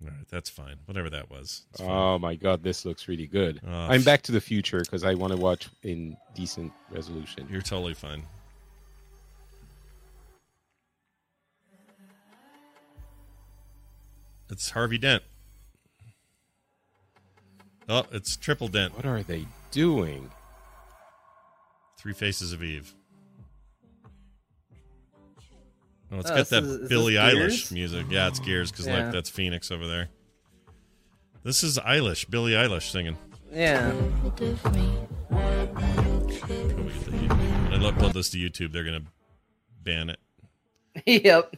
[0.00, 0.76] All right, that's fine.
[0.86, 1.66] Whatever that was.
[1.80, 3.60] Oh my god, this looks really good.
[3.66, 7.48] Oh, I'm back to the future because I want to watch in decent resolution.
[7.50, 8.22] You're totally fine.
[14.50, 15.24] It's Harvey Dent.
[17.88, 18.94] Oh, it's Triple Dent.
[18.96, 20.30] What are they doing?
[21.98, 22.94] Three Faces of Eve.
[26.10, 28.06] Oh, it's Oh, got that is- Billie Eilish music.
[28.10, 29.04] Yeah, it's Gears because Yeah.
[29.04, 30.08] like that's Phoenix over there.
[31.42, 33.16] This is Eilish, Billie Eilish singing.
[33.52, 33.92] Yeah.
[37.68, 39.02] When I upload this to YouTube, they're gonna
[39.82, 40.18] ban it.
[41.24, 41.54] yep.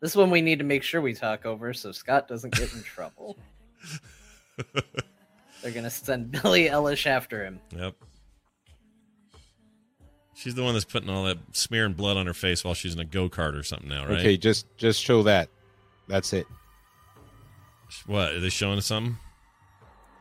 [0.00, 2.82] This one we need to make sure we talk over so Scott doesn't get in
[2.82, 3.36] trouble.
[5.62, 7.60] They're gonna send Billie Eilish after him.
[7.74, 7.94] Yep.
[10.36, 13.00] She's the one that's putting all that smearing blood on her face while she's in
[13.00, 14.18] a go kart or something now, right?
[14.18, 15.48] Okay, just just show that.
[16.08, 16.46] That's it.
[18.04, 19.16] What are they showing us something?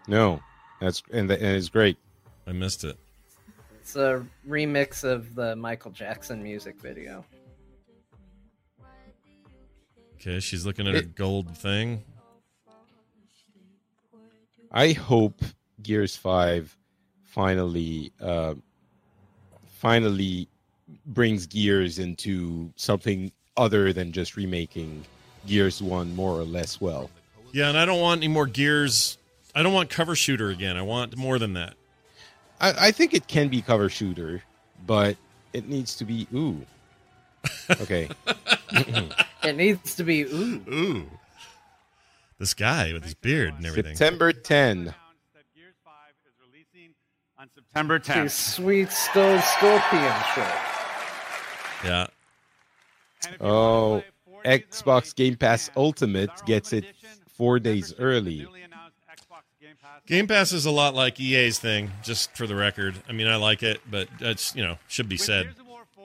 [0.07, 0.39] No,
[0.80, 1.97] that's and, the, and it's great.
[2.47, 2.97] I missed it.
[3.82, 7.26] It's a remix of the Michael Jackson music video.
[10.16, 12.05] Okay, she's looking at her It- gold thing.
[14.72, 15.41] I hope
[15.84, 16.76] Gears Five
[17.26, 18.55] finally uh,
[19.76, 20.47] finally
[21.07, 25.05] brings Gears into something other than just remaking
[25.47, 27.09] Gears One more or less well.
[27.51, 29.17] Yeah, and I don't want any more gears.
[29.53, 30.76] I don't want cover shooter again.
[30.76, 31.76] I want more than that.
[32.59, 34.43] I, I think it can be cover shooter,
[34.86, 35.15] but
[35.53, 36.65] it needs to be ooh.
[37.82, 38.09] Okay.
[39.43, 40.63] It needs to be ooh.
[40.67, 41.09] Ooh.
[42.39, 43.95] This guy with his beard and everything.
[43.95, 44.93] September 10.
[47.76, 48.32] On September Two 10th.
[48.32, 50.55] sweet stone scorpion shit.
[51.84, 52.07] Yeah.
[53.41, 54.03] Oh,
[54.45, 56.86] Xbox Game Pass Ultimate gets it
[57.28, 58.47] four days early.
[60.05, 62.95] Game Pass is a lot like EA's thing, just for the record.
[63.09, 65.55] I mean, I like it, but it's, you know, should be said.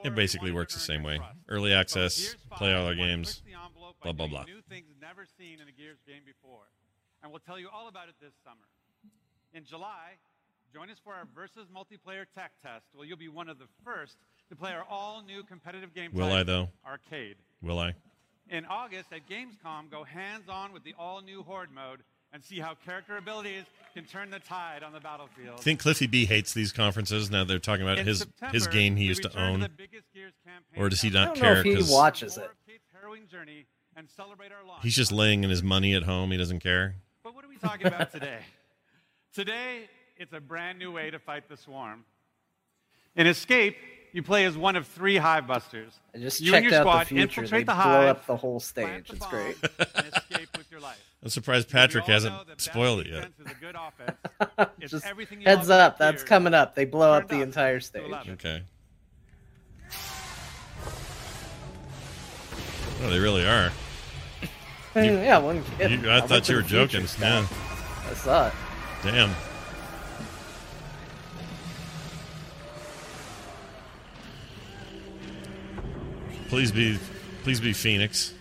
[0.02, 1.20] It basically works the same way.
[1.48, 3.42] Early access, play all our games,
[4.02, 4.44] blah, blah, blah.
[4.44, 6.62] New things never seen in a Gears game before.
[7.22, 8.64] And we'll tell you all about it this summer.
[9.52, 10.16] In July,
[10.72, 14.16] join us for our Versus multiplayer tech test, Well, you'll be one of the first
[14.48, 16.68] to play our all new competitive game Will I, though?
[16.86, 17.36] Arcade.
[17.62, 17.94] Will I?
[18.48, 22.00] In August at Gamescom, go hands on with the all new Horde mode
[22.32, 23.64] and see how character abilities
[23.94, 25.56] can turn the tide on the battlefield.
[25.58, 27.44] I think Cliffy B hates these conferences now.
[27.44, 29.68] They're talking about In his September, his game he used to return to own, the
[29.68, 31.58] biggest Gears campaign or does he I not don't know care?
[31.58, 32.50] if he 'cause watches it.
[33.30, 33.66] journey
[33.96, 34.82] and celebrate our launch.
[34.82, 36.30] He's just laying in his money at home.
[36.32, 36.96] He doesn't care.
[37.22, 38.40] But what are we talking about today?
[39.32, 39.88] Today,
[40.20, 42.04] it's a brand new way to fight the swarm.
[43.16, 43.76] In Escape,
[44.12, 45.98] you play as one of three hive busters.
[46.14, 47.22] I just you and checked your out squad the future.
[47.22, 49.10] infiltrate They the blow hive, up the whole stage.
[49.10, 49.56] It's great.
[49.62, 50.98] and escape with your life.
[51.22, 53.30] I'm surprised Patrick hasn't spoiled it yet.
[53.44, 54.70] Is a good offense.
[54.90, 56.28] Just everything heads up, that's Gears.
[56.28, 56.74] coming up.
[56.74, 58.12] They blow up the up entire stage.
[58.28, 58.62] Okay.
[63.02, 63.72] Oh, they really are.
[64.94, 65.90] yeah, one kid.
[65.90, 67.06] You, I, went thought you were joking.
[67.06, 67.50] stuff.
[67.50, 68.10] Yeah.
[68.10, 68.52] I saw it.
[69.02, 69.34] Damn.
[76.50, 76.98] Please be,
[77.44, 78.34] please be Phoenix.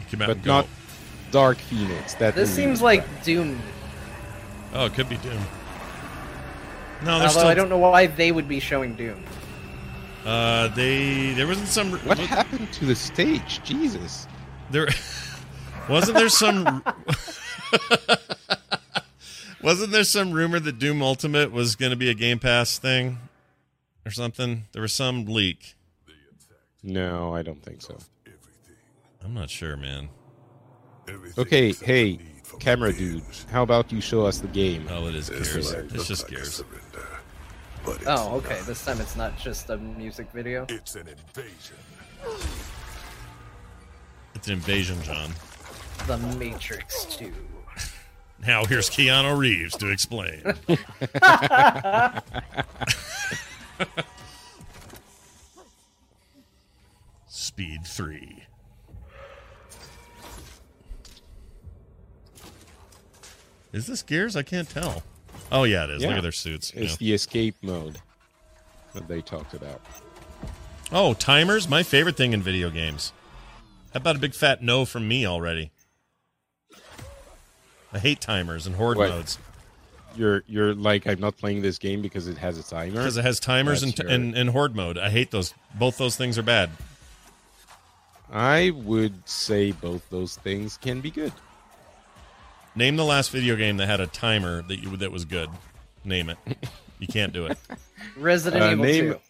[0.00, 0.52] You come out but and go.
[0.52, 0.68] not
[1.30, 2.14] Dark Phoenix.
[2.14, 3.60] That This seems like Doom.
[4.72, 5.38] Oh, it could be Doom.
[7.04, 7.46] No, Although still.
[7.46, 9.22] I don't know why they would be showing Doom.
[10.24, 11.92] Uh, they there wasn't some.
[12.06, 13.60] What happened to the stage?
[13.64, 14.26] Jesus.
[14.70, 14.88] There
[15.90, 16.82] wasn't there some.
[19.62, 23.18] wasn't there some rumor that Doom Ultimate was going to be a Game Pass thing,
[24.04, 24.64] or something?
[24.72, 25.74] There was some leak.
[26.82, 27.96] No, I don't think so.
[29.24, 30.08] I'm not sure, man.
[31.38, 32.18] Okay, hey,
[32.60, 34.86] camera dude, how about you show us the game?
[34.90, 35.72] Oh, it is Gears.
[35.72, 36.62] It's just Gears.
[38.06, 38.60] Oh, okay.
[38.66, 40.66] This time it's not just a music video.
[40.68, 41.76] It's an invasion.
[44.34, 45.30] It's an invasion, Jon.
[46.06, 47.32] The Matrix 2.
[48.46, 50.42] Now here's Keanu Reeves to explain.
[57.26, 58.44] Speed three.
[63.72, 64.36] Is this Gears?
[64.36, 65.02] I can't tell.
[65.50, 66.02] Oh yeah, it is.
[66.02, 66.70] Look at their suits.
[66.74, 66.96] It's Yeah.
[66.98, 67.98] the escape mode
[68.92, 69.80] that they talked about.
[70.92, 73.12] Oh, timers, my favorite thing in video games.
[73.92, 75.72] How about a big fat no from me already?
[77.92, 79.08] I hate timers and horde What?
[79.08, 79.38] modes
[80.16, 82.92] You're you're like I'm not playing this game because it has a timer.
[82.98, 84.96] because it has timers and, your- and and horde mode.
[84.98, 85.54] I hate those.
[85.74, 86.70] Both those things are bad.
[88.32, 91.32] I would say both those things can be good.
[92.74, 95.48] Name the last video game that had a timer that you that was good.
[96.04, 96.38] Name it.
[96.98, 97.58] You can't do it.
[98.16, 99.20] Resident Uh, Evil name- 2.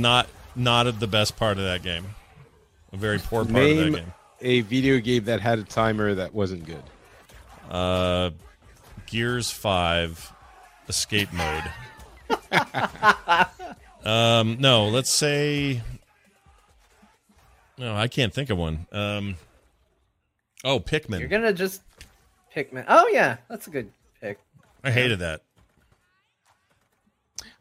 [0.00, 2.04] Not not of the best part of that game.
[2.92, 4.12] A very poor part Name of that game.
[4.40, 6.82] a video game that had a timer that wasn't good.
[7.70, 8.30] Uh,
[9.06, 10.32] Gears Five,
[10.88, 11.64] Escape Mode.
[14.04, 15.82] um, no, let's say.
[17.78, 18.86] No, I can't think of one.
[18.90, 19.36] Um,
[20.64, 21.20] oh, Pikmin.
[21.20, 21.82] You're gonna just
[22.50, 22.82] pick me.
[22.88, 23.90] Oh yeah, that's a good
[24.20, 24.38] pick.
[24.82, 25.42] I hated that.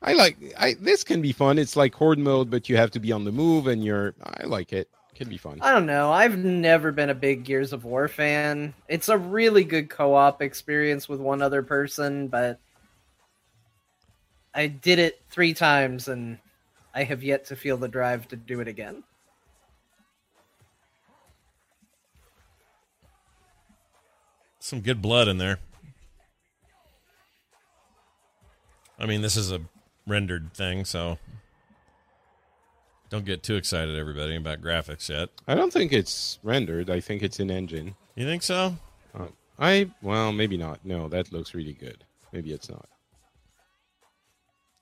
[0.02, 1.58] I like I this can be fun.
[1.58, 4.46] It's like horde mode, but you have to be on the move and you're I
[4.46, 4.90] like it.
[5.16, 5.60] Can be fun.
[5.62, 6.12] I don't know.
[6.12, 8.74] I've never been a big Gears of War fan.
[8.90, 12.60] It's a really good co-op experience with one other person, but
[14.54, 16.38] I did it three times and
[16.94, 19.04] I have yet to feel the drive to do it again.
[24.60, 25.60] Some good blood in there.
[29.00, 29.62] I mean, this is a
[30.08, 31.20] rendered thing, so
[33.10, 35.30] don't get too excited, everybody, about graphics yet.
[35.48, 36.90] I don't think it's rendered.
[36.90, 37.96] I think it's in engine.
[38.16, 38.76] You think so?
[39.18, 39.28] Uh,
[39.60, 40.80] I well, maybe not.
[40.84, 42.04] No, that looks really good.
[42.32, 42.88] Maybe it's not.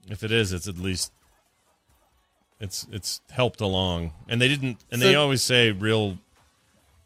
[0.07, 1.11] If it is, it's at least
[2.59, 4.13] it's it's helped along.
[4.27, 6.17] And they didn't and they always say real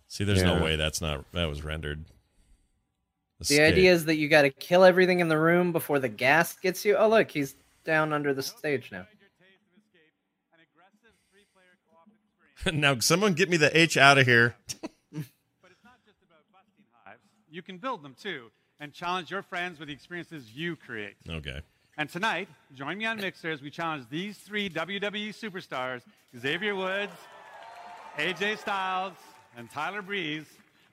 [0.09, 2.05] See, there's no way that's not that was rendered.
[3.47, 6.55] The idea is that you got to kill everything in the room before the gas
[6.55, 6.95] gets you.
[6.95, 9.05] Oh look, he's down under the stage now.
[12.73, 14.55] now someone get me the H out of here.
[14.69, 17.21] But it's not just about busting hives.
[17.49, 21.15] You can build them too and challenge your friends with the experiences you create.
[21.29, 21.61] Okay.
[21.97, 26.01] And tonight, join me on Mixer as we challenge these three WWE superstars
[26.39, 27.13] Xavier Woods,
[28.17, 29.13] AJ Styles,
[29.55, 30.45] and Tyler Breeze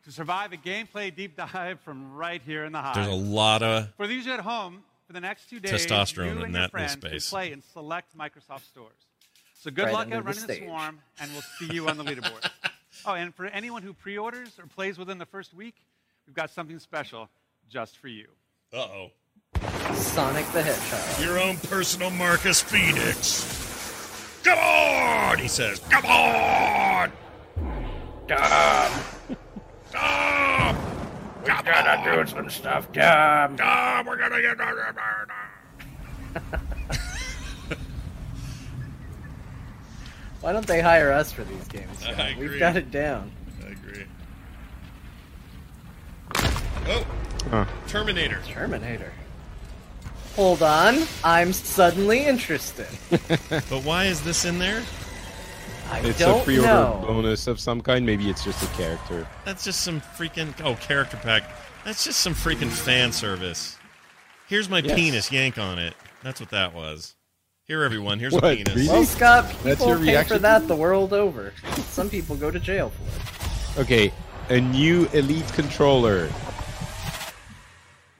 [0.04, 2.94] to survive a gameplay deep dive from right here in the Hive.
[2.94, 6.30] There's a lot of For these at home, for the next two days, Testosterone you
[6.30, 7.28] in and your that friends space.
[7.28, 8.96] can play in select Microsoft stores.
[9.64, 11.96] So good Right luck under out the running the swarm, and we'll see you on
[11.96, 12.50] the leaderboard.
[13.06, 15.76] oh, and for anyone who pre-orders or plays within the first week,
[16.26, 17.30] we've got something special
[17.70, 18.26] just for you.
[18.74, 19.10] Uh oh.
[19.94, 21.24] Sonic the Hedgehog.
[21.24, 24.42] Your own personal Marcus Phoenix.
[24.44, 25.78] Come on, he says.
[25.88, 27.10] Come on.
[28.28, 28.92] Come.
[29.94, 30.76] Come.
[31.40, 33.56] We gotta do some stuff, Dom.
[33.56, 34.58] Dom, we're gonna get.
[40.44, 42.04] Why don't they hire us for these games?
[42.06, 42.20] I Jon?
[42.32, 42.48] agree.
[42.50, 43.30] We've got it down.
[43.66, 44.04] I agree.
[46.86, 47.06] Oh,
[47.48, 47.64] Huh.
[47.88, 48.42] Terminator.
[48.46, 49.10] Terminator.
[50.36, 52.88] Hold on, I'm suddenly interested.
[53.70, 54.82] But why is this in there?
[55.90, 57.02] I It's don't a pre-order know.
[57.06, 58.04] bonus of some kind.
[58.04, 59.26] Maybe it's just a character.
[59.46, 61.44] That's just some freaking oh character pack.
[61.86, 63.78] That's just some freaking fan service.
[64.46, 64.94] Here's my Yes.
[64.94, 65.32] penis.
[65.32, 65.94] Yank on it.
[66.22, 67.14] That's what that was.
[67.66, 68.18] Here, everyone.
[68.18, 68.74] Here's What, a penis.
[68.74, 68.88] really?
[68.88, 70.36] Well, Scott, That's people your pay reaction?
[70.36, 71.54] for that the world over.
[71.88, 73.82] Some people go to jail for it.
[73.82, 74.12] Okay,
[74.50, 76.28] a new Elite controller.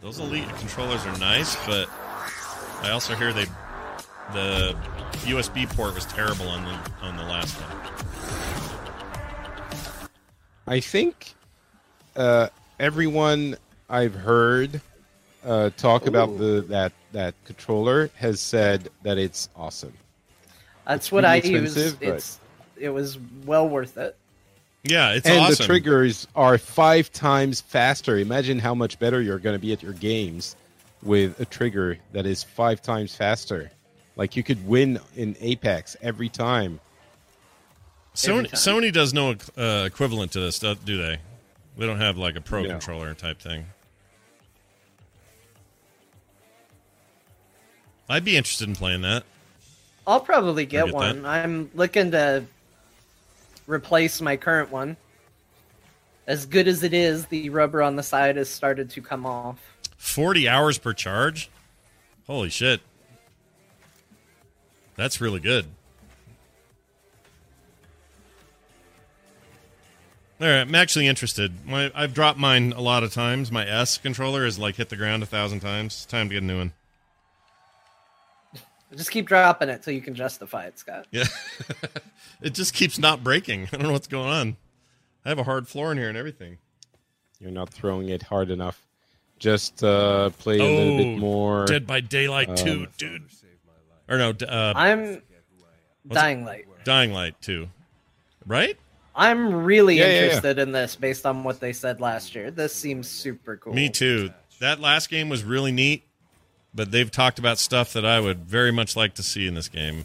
[0.00, 1.90] Those elite controllers are nice, but
[2.82, 3.44] I also hear they
[4.32, 4.74] the
[5.26, 10.08] USB port was terrible on the on the last one.
[10.66, 11.34] I think
[12.16, 12.48] uh,
[12.80, 13.56] everyone
[13.90, 14.80] I've heard
[15.44, 19.92] uh, talk about the that that controller has said that it's awesome.
[20.86, 21.76] That's It's what I use.
[21.76, 22.38] It's
[22.76, 24.16] it was well worth it.
[24.82, 25.56] Yeah, it's and awesome.
[25.56, 28.18] the triggers are five times faster.
[28.18, 30.56] Imagine how much better you're going to be at your games
[31.02, 33.70] with a trigger that is five times faster.
[34.16, 36.80] Like you could win in Apex every time.
[38.14, 38.58] Sony, Every time.
[38.60, 41.18] Sony does no uh, equivalent to this, do do they?
[41.78, 42.68] They don't have like a pro No.
[42.70, 43.64] controller type thing.
[48.08, 49.24] I'd be interested in playing that.
[50.06, 51.24] I'll probably get, get one.
[51.24, 52.44] I'm looking to
[53.66, 54.96] replace my current one.
[56.26, 59.58] As good as it is, the rubber on the side has started to come off.
[59.96, 61.50] 40 hours per charge?
[62.26, 62.80] Holy shit.
[64.96, 65.66] That's really good.
[70.40, 71.66] All right, I'm actually interested.
[71.66, 73.52] My, I've dropped mine a lot of times.
[73.52, 75.94] My S controller has like hit the ground a thousand times.
[75.94, 76.72] It's time to get a new one.
[78.96, 81.06] Just keep dropping it till you can justify it, Scott.
[81.10, 81.24] Yeah.
[82.42, 83.68] it just keeps not breaking.
[83.72, 84.56] I don't know what's going on.
[85.24, 86.58] I have a hard floor in here and everything.
[87.40, 88.80] You're not throwing it hard enough.
[89.38, 91.66] Just uh, play a little bit Oh, more.
[91.66, 93.22] Dead by Daylight um, 2, dude.
[94.08, 95.24] Or no, uh, I'm what's it?
[96.08, 96.66] Dying Light.
[96.84, 97.68] Dying Light 2.
[98.46, 98.76] Right?
[99.16, 100.20] I'm really Yeah, yeah, yeah.
[100.24, 102.50] interested in this based on what they said last year.
[102.50, 103.72] This seems super cool.
[103.72, 104.30] Me too.
[104.60, 106.04] That last game was really neat,
[106.74, 109.68] but they've talked about stuff that I would very much like to see in this
[109.68, 110.04] game.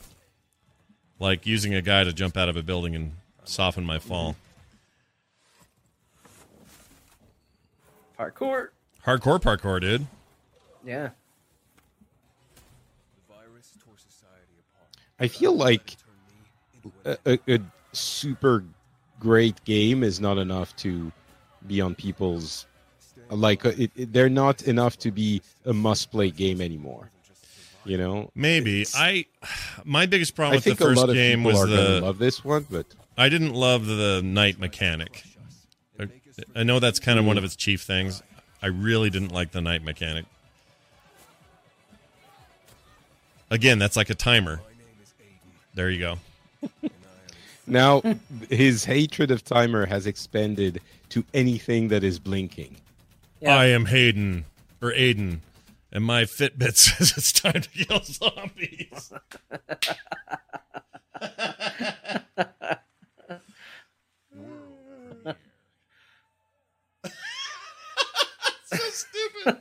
[1.19, 3.13] Like using a guy to jump out of a building and
[3.43, 4.35] soften my fall.
[8.17, 8.69] Parkour.
[9.05, 10.05] Hardcore parkour, dude.
[10.85, 11.09] Yeah.
[15.21, 15.97] I feel like
[17.03, 17.59] a, a, a
[17.91, 18.63] super
[19.19, 21.11] great game is not enough to
[21.67, 22.65] be on people's
[23.29, 27.09] like uh, it, it- they're not enough to be a must-play game anymore.
[27.85, 29.25] You know, Maybe I.
[29.85, 32.85] My biggest problem I with the first game was the love this one, but
[33.17, 35.23] I didn't love the night mechanic.
[35.99, 36.07] I,
[36.55, 38.21] I know that's kind of one of its chief things.
[38.61, 40.25] I really didn't like the night mechanic.
[43.49, 44.61] Again, that's like a timer.
[45.73, 46.89] There you go.
[47.67, 48.01] now
[48.49, 52.75] his hatred of timer has expanded to anything that is blinking.
[53.45, 54.45] I am Hayden
[54.81, 55.39] or Aiden,
[55.91, 59.11] and my Fitbit says it's time to kill zombies.
[68.65, 69.57] so stupid.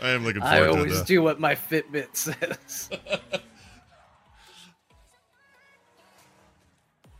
[0.00, 2.90] I am looking forward I to always the- do what my Fitbit says.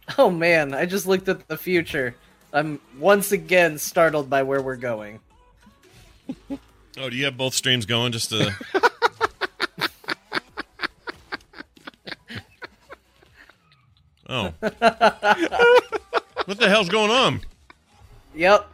[0.18, 2.14] oh man, I just looked at the future.
[2.52, 5.20] I'm once again startled by where we're going.
[7.00, 8.48] Oh, do you have both streams going just to?
[14.28, 14.52] oh,
[16.44, 17.40] what the hell's going on?
[18.34, 18.68] Yep.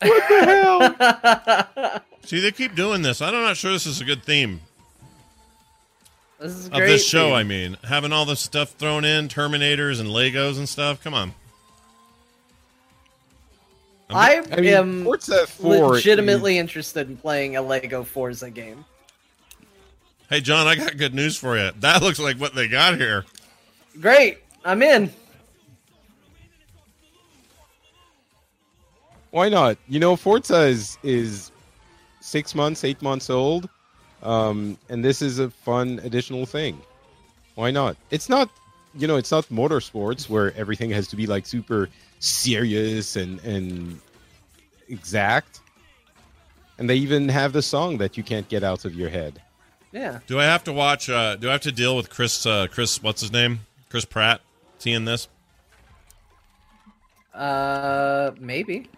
[0.00, 2.00] What the hell?
[2.24, 3.20] See, they keep doing this.
[3.20, 4.60] I'm not sure this is a good theme
[6.38, 7.26] This is of this show.
[7.30, 7.34] theme.
[7.34, 11.02] I mean, having all this stuff thrown in, Terminators and Legos and stuff.
[11.02, 11.34] Come on.
[14.10, 18.84] I, I mean, am Forza 4 legitimately interested in playing a Lego Forza game.
[20.28, 21.70] Hey, Jon, I got good news for you.
[21.80, 23.24] That looks like what they got here.
[24.00, 25.10] Great, I'm in.
[29.30, 29.78] Why not?
[29.88, 31.50] You know, Forza is is
[32.20, 33.68] six months, eight months old,
[34.22, 36.80] um, and this is a fun additional thing.
[37.54, 37.96] Why not?
[38.10, 38.50] It's not
[38.96, 41.88] you know, it's not motorsports where everything has to be like super
[42.18, 44.00] serious and and
[44.88, 45.60] exact.
[46.78, 49.40] And they even have the song that you can't get out of your head.
[49.92, 50.18] Yeah.
[50.26, 51.08] Do I have to watch?
[51.08, 52.44] Uh, do I have to deal with Chris?
[52.44, 53.60] Uh, Chris, what's his name?
[53.90, 54.40] Chris Pratt.
[54.78, 55.28] Seeing this?
[57.32, 58.88] Uh, maybe.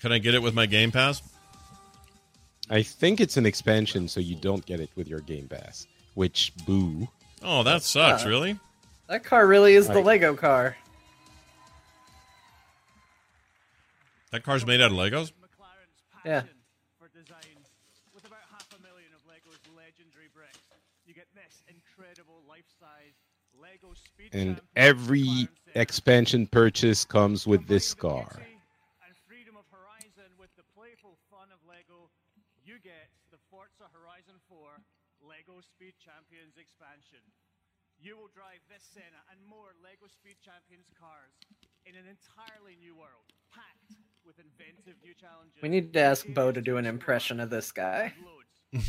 [0.00, 1.22] Can I get it with my Game Pass?
[2.68, 5.86] I think it's an expansion, so you don't get it with your Game Pass.
[6.14, 7.08] Which boo.
[7.44, 8.24] Oh, that sucks.
[8.24, 8.58] Uh, really?
[9.08, 10.76] That car really is the Lego car.
[14.30, 15.32] That car's made out of Legos.
[16.24, 16.46] Yeah.
[16.96, 17.58] for design.
[18.14, 20.62] With about half a million of Lego's legendary bricks,
[21.04, 23.18] you get this incredible life-size
[23.58, 28.30] Lego Speed And every expansion purchase comes with this car.
[29.04, 32.08] and Freedom of Horizon with the playful fun of Lego.
[32.64, 34.56] You get the Forza Horizon 4
[35.26, 37.20] Lego Speed Champions expansion.
[38.00, 41.34] You will drive this Senna and more Lego Speed Champions cars
[41.86, 43.94] in an entirely new world, packed
[44.26, 45.11] with inventive new challenges.
[45.62, 48.12] We need to ask Bo to do an impression of this guy.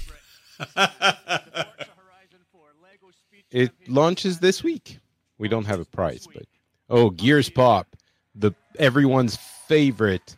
[3.54, 4.98] It launches this week.
[5.38, 6.44] We don't have a price, but
[6.90, 7.88] oh, Gears Pop,
[8.34, 9.36] the everyone's
[9.68, 10.36] favorite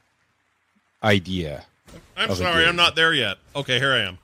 [1.02, 1.66] idea.
[2.18, 2.66] I'm sorry.
[2.66, 3.38] I'm not there yet.
[3.56, 4.18] Okay, here I am.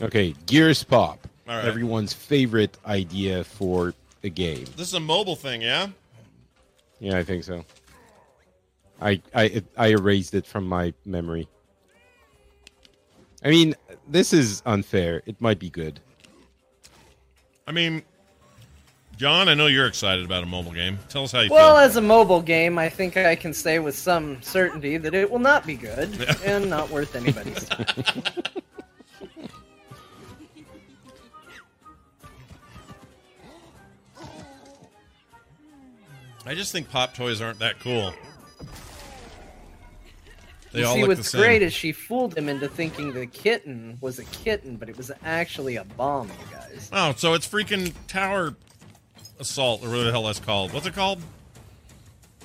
[0.00, 1.64] Okay, Gears Pop, All right.
[1.64, 4.66] everyone's favorite idea for a game.
[4.76, 5.88] This is a mobile thing, yeah?
[7.00, 7.64] Yeah, I think so.
[9.00, 11.48] I I I erased it from my memory.
[13.44, 13.74] I mean,
[14.08, 15.22] this is unfair.
[15.26, 16.00] It might be good.
[17.66, 18.02] I mean,
[19.16, 20.98] Jon, I know you're excited about a mobile game.
[21.08, 21.74] Tell us how you Well, feel.
[21.74, 25.30] Well, as a mobile game, I think I can say with some certainty that it
[25.30, 27.86] will not be good and not worth anybody's time.
[36.46, 38.12] I just think pop toys aren't that cool.
[40.74, 41.40] They You all see, look what's the same.
[41.40, 45.12] great is she fooled him into thinking the kitten was a kitten, but it was
[45.24, 46.90] actually a bomb, you guys.
[46.92, 48.56] Oh, so it's freaking tower
[49.38, 50.72] assault or whatever the hell that's called.
[50.72, 51.22] What's it called?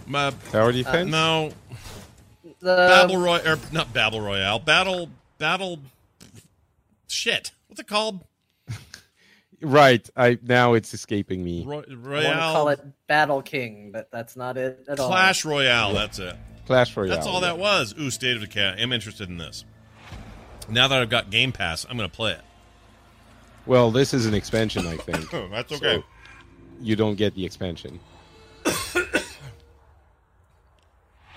[0.05, 1.09] My, Tower defense?
[1.09, 1.51] no,
[2.59, 4.59] The Battle Roy or not Battle Royale.
[4.59, 5.79] Battle Battle.
[7.07, 7.51] Shit.
[7.67, 8.23] What's it called?
[9.61, 10.09] Right.
[10.15, 11.65] I now it's escaping me.
[11.65, 15.09] Roy, I want to call it Battle King, but that's not it at all.
[15.09, 15.93] Clash Royale.
[15.93, 16.33] That's it.
[16.69, 17.15] Clash Royale.
[17.15, 17.95] That's all that was.
[17.99, 18.75] Ooh, State of Decay.
[18.77, 19.65] I'm interested in this.
[20.69, 22.41] Now that I've got Game Pass, I'm going to play it.
[23.65, 25.33] Well, this is an expansion, I think.
[25.33, 25.95] Oh, that's okay.
[25.95, 26.03] So
[26.79, 27.99] you don't get the expansion.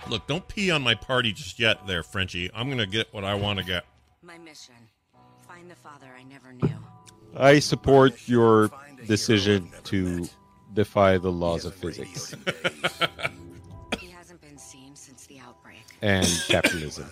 [0.07, 2.51] Look, don't pee on my party just yet, there, Frenchie.
[2.55, 3.87] I'm going to get what I want to get.
[4.21, 4.75] My mission
[5.49, 6.77] find the father I never knew.
[7.35, 8.71] I support your
[9.07, 10.29] decision to
[10.75, 12.35] defy the laws of physics
[16.03, 17.07] and capitalism.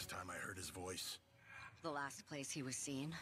[1.82, 3.14] The last place he was seen.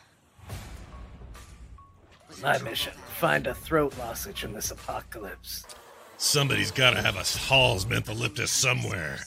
[2.42, 5.64] My mission: find a throat lozenge in this apocalypse.
[6.16, 9.18] Somebody's got to have a Hall's mentholyptus somewhere.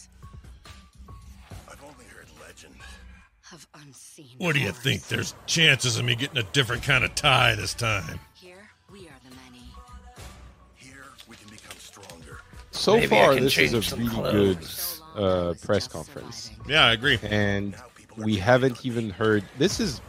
[1.70, 2.76] I've only heard legend.
[3.54, 4.36] Of unseen.
[4.38, 4.84] What do you horrors.
[4.84, 5.08] think?
[5.08, 8.20] There's chances of me getting a different kind of tie this time.
[8.36, 9.64] Here we are the many.
[12.72, 15.01] So Maybe I far, can this is a change some really good clothes.
[15.16, 16.52] Uh, press conference.
[16.68, 17.20] Yeah, I agree.
[17.24, 17.76] And
[18.18, 19.44] we haven't even heard.
[19.58, 20.02] This is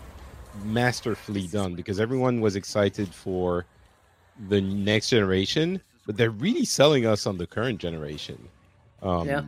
[0.64, 3.64] masterfully done because everyone was excited for
[4.48, 8.48] the next generation, but they're really selling us on the current generation.
[9.02, 9.42] Um, Yeah.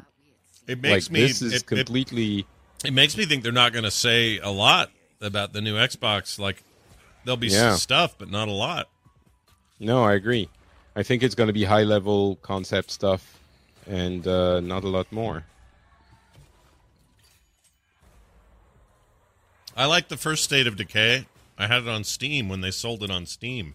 [0.66, 1.20] It makes like, me.
[1.20, 2.47] This is it- it- completely.
[2.85, 4.90] It makes me think they're not going to say a lot
[5.20, 6.39] about the new Xbox.
[6.39, 6.62] Like,
[7.24, 7.76] there'll be Yeah.
[7.76, 8.89] stuff, but not a lot.
[9.81, 10.48] No, I agree.
[10.97, 13.40] I think it's going to be high level concept stuff
[13.86, 15.44] and uh, not a lot more.
[19.77, 21.27] I like the first State of Decay.
[21.59, 23.74] I had it on Steam when they sold it on Steam.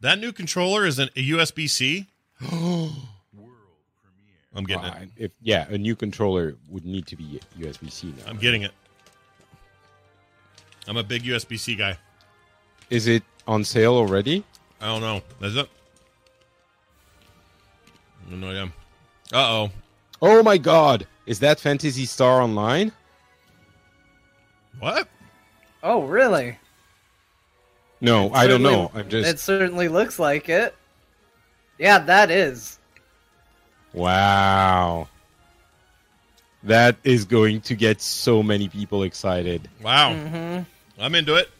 [0.00, 2.06] That new controller is an, a USB C.
[4.52, 5.10] I'm getting Uh, it.
[5.16, 8.24] If yeah, a new controller would need to be USB C now.
[8.26, 8.72] I'm getting it.
[10.88, 11.96] I'm a big USB C guy.
[12.88, 14.42] Is it on sale already?
[14.80, 15.22] I don't know.
[15.46, 15.68] Is it?
[18.26, 18.64] I have No idea.
[19.32, 19.70] Uh oh.
[20.22, 21.06] Oh my god!
[21.26, 22.92] Is that Phantasy Star Online?
[24.78, 25.08] What?
[25.82, 26.58] Oh, really?
[28.00, 28.90] No, I don't know.
[28.94, 30.74] I'm just It certainly looks like it.
[31.78, 32.78] Yeah, that is.
[33.92, 35.08] wow.
[36.62, 39.68] That is going to get so many people excited.
[39.82, 40.12] Wow.
[40.12, 40.66] Mhm.
[40.98, 41.50] I'm into it.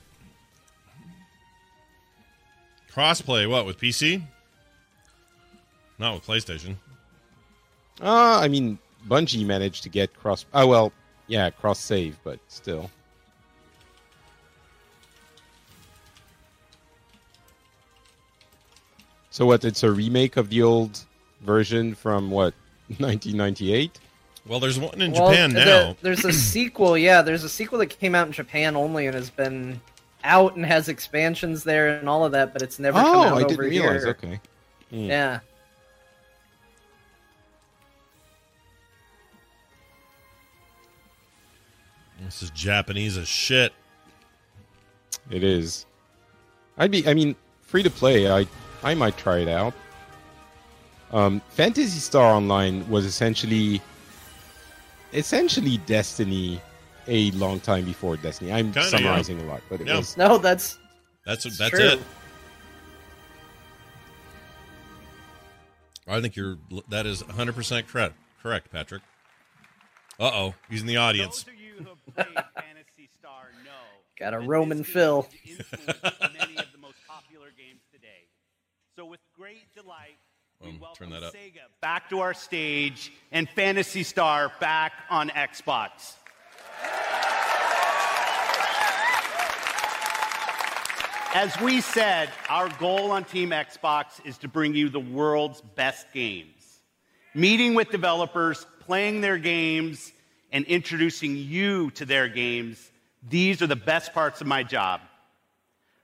[2.95, 4.23] Crossplay, what, with PC?
[5.99, 6.77] Not with PlayStation.
[8.01, 10.47] Uh, I mean, Bungie managed to get cross.
[10.55, 10.93] Oh well,
[11.27, 12.91] yeah, cross save, but still.
[19.31, 19.65] So what?
[19.65, 21.01] It's a remake of the old
[21.43, 22.55] version from what
[22.99, 23.99] 1998.
[24.47, 25.97] Well, there's one in Well, Japan the- now.
[26.03, 27.23] there's a sequel, yeah.
[27.23, 29.81] There's a sequel that came out in Japan only and has been
[30.25, 33.27] out and has expansions there and all of that, but it's never come Oh, out
[33.29, 34.03] I over didn't realize.
[34.03, 34.11] here.
[34.11, 34.41] Okay.
[34.91, 34.97] Hmm.
[35.05, 35.41] Yeah.
[42.25, 43.73] This is Japanese as shit.
[45.31, 45.87] It is.
[46.79, 47.07] I'd be.
[47.07, 48.31] I mean, free to play.
[48.31, 48.47] I
[48.83, 49.75] I might try it out.
[51.13, 53.81] Um, Phantasy Star Online was essentially
[55.13, 56.61] essentially Destiny
[57.09, 58.53] a long time before Destiny.
[58.53, 59.45] I'm Kinda, summarizing yeah.
[59.45, 59.97] a lot, but it Yeah.
[59.99, 60.79] was No, that's
[61.27, 62.01] That's It's that's it.
[66.09, 66.59] I think you're
[66.89, 68.15] that is 100% correct.
[68.43, 69.03] Correct, Patrick.
[70.19, 71.45] Uh-oh, he's in the audience.
[74.19, 75.27] got a Roman fill.
[75.47, 78.27] many of the most popular games today.
[78.97, 80.19] So with great delight,
[80.61, 81.33] we Um, welcome turn that up.
[81.35, 86.17] Sega back to our stage and Phantasy Star back on Xbox.
[91.33, 96.13] As we said, our goal on Team Xbox is to bring you the world's best
[96.13, 96.81] games.
[97.35, 100.13] Meeting with developers, playing their games,
[100.51, 102.91] and introducing you to their games,
[103.29, 105.01] these are the best parts of my job.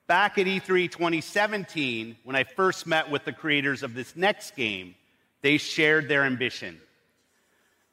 [0.07, 4.55] Back at E E3 2017, when I first met with the creators of this next
[4.55, 4.95] game,
[5.43, 6.81] they shared their ambition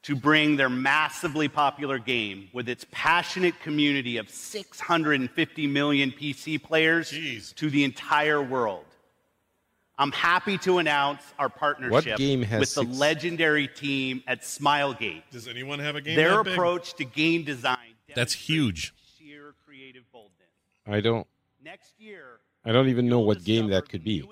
[0.04, 7.10] to bring their massively popular game with its passionate community of 650 million PC players
[7.56, 8.86] to the entire world.
[9.98, 15.22] I'm happy to announce our partnership game has with the legendary team at Smilegate.
[15.32, 16.54] Does anyone have a game Their that big?
[16.54, 17.78] approach to game design
[18.14, 18.94] That's huge.
[19.18, 20.32] sheer creative boldness.
[20.88, 21.28] I don't.
[21.64, 24.28] Next year, I don't even know what game that could be.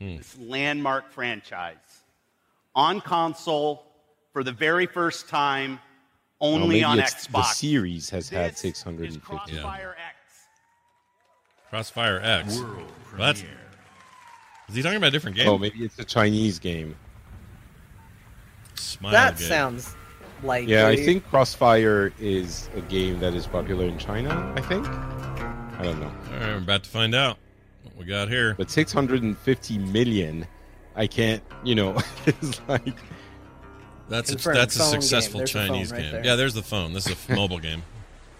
[0.00, 0.16] Hmm.
[0.16, 1.76] this landmark franchise
[2.74, 3.86] on console
[4.36, 5.80] for the very first time,
[6.42, 7.54] Well, only maybe on it's The Xbox.
[7.54, 9.18] series has had 650.
[9.20, 10.44] Crossfire X.
[11.70, 12.60] Crossfire X.
[13.16, 13.42] What?
[14.68, 15.48] Is he talking about a different game?
[15.48, 16.96] Oh, maybe it's a Chinese game.
[18.74, 19.48] Smile that game.
[19.48, 19.96] sounds
[20.42, 24.52] like Yeah, I think Crossfire is a game that is popular in China.
[24.54, 24.86] I think.
[24.86, 26.12] I don't know.
[26.34, 27.38] All right, we're about to find out
[27.84, 28.54] what we got here.
[28.58, 30.46] But 650 million,
[30.94, 31.42] I can't.
[31.64, 31.96] You know,
[32.26, 32.98] it's like
[34.08, 35.00] That's a, that's a phone game.
[35.02, 36.12] successful There's the phone Chinese right game.
[36.12, 36.24] there.
[36.24, 36.92] Yeah, there's the phone.
[36.92, 37.82] This is a mobile game.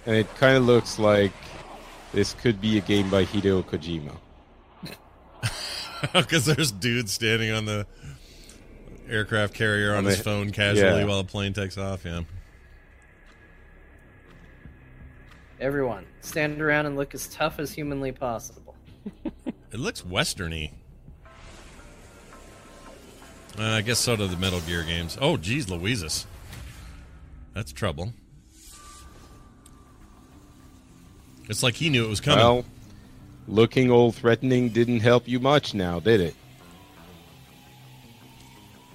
[0.07, 1.33] and it kind of looks like
[2.13, 4.17] this could be a game by Hideo Kojima.
[6.13, 7.87] Because there's dudes standing on the
[9.09, 11.05] aircraft carrier on, On his the- phone casually yeah.
[11.07, 12.05] while the plane takes off.
[12.05, 12.21] Yeah.
[15.59, 18.75] Everyone, stand around and look as tough as humanly possible.
[19.73, 20.73] It looks westerny.
[23.59, 25.17] Uh, I guess so do the Metal Gear games.
[25.21, 26.27] Oh, geez, Louises.
[27.55, 28.13] That's trouble.
[31.49, 32.39] It's like he knew it was coming.
[32.39, 32.65] Well,
[33.49, 36.35] looking old threatening didn't help you much now, did it?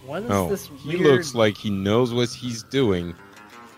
[0.06, 3.16] What is No, this he looks like he knows what he's doing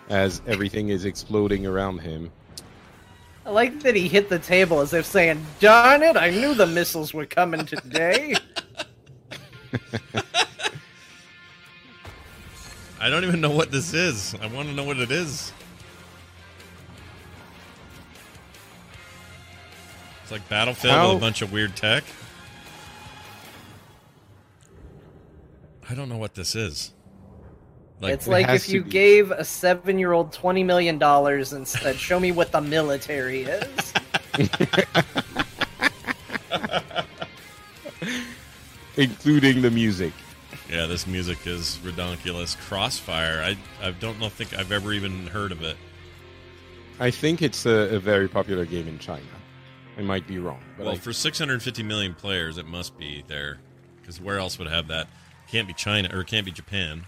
[0.10, 2.32] as everything is exploding around him.
[3.46, 6.18] I like that he hit the table as if saying, "Darn it!
[6.18, 8.36] I knew the missiles were coming today."
[13.04, 14.34] I don't even know what this is.
[14.42, 15.52] I want to know what it is.
[20.22, 22.06] It's like Battlefield How- with a bunch of weird tech.
[25.90, 26.94] I don't know what this is.
[28.04, 32.32] it's like if you gave a seven-year-old twenty million dollars and said, uh, "Show me
[32.32, 33.94] what the military is."
[38.96, 40.14] including the music.
[40.74, 42.58] Yeah, this music is redonkulous.
[42.58, 43.44] Crossfire.
[43.44, 45.78] I I don't know think I've ever even heard of it.
[47.00, 49.22] I think it's a, a very popular game in China.
[50.00, 53.60] I might be wrong, but well, I, for 650 million players, it must be there.
[54.02, 55.08] Because where else would have that?
[55.48, 57.06] Can't be China or it can't be Japan.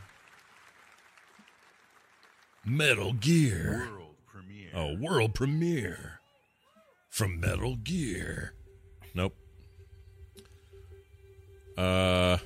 [2.64, 3.88] Metal Gear.
[3.92, 4.70] World premiere.
[4.76, 6.20] Oh, world premiere
[7.10, 8.54] from Metal Gear.
[9.16, 9.36] Nope.
[11.76, 12.38] Uh,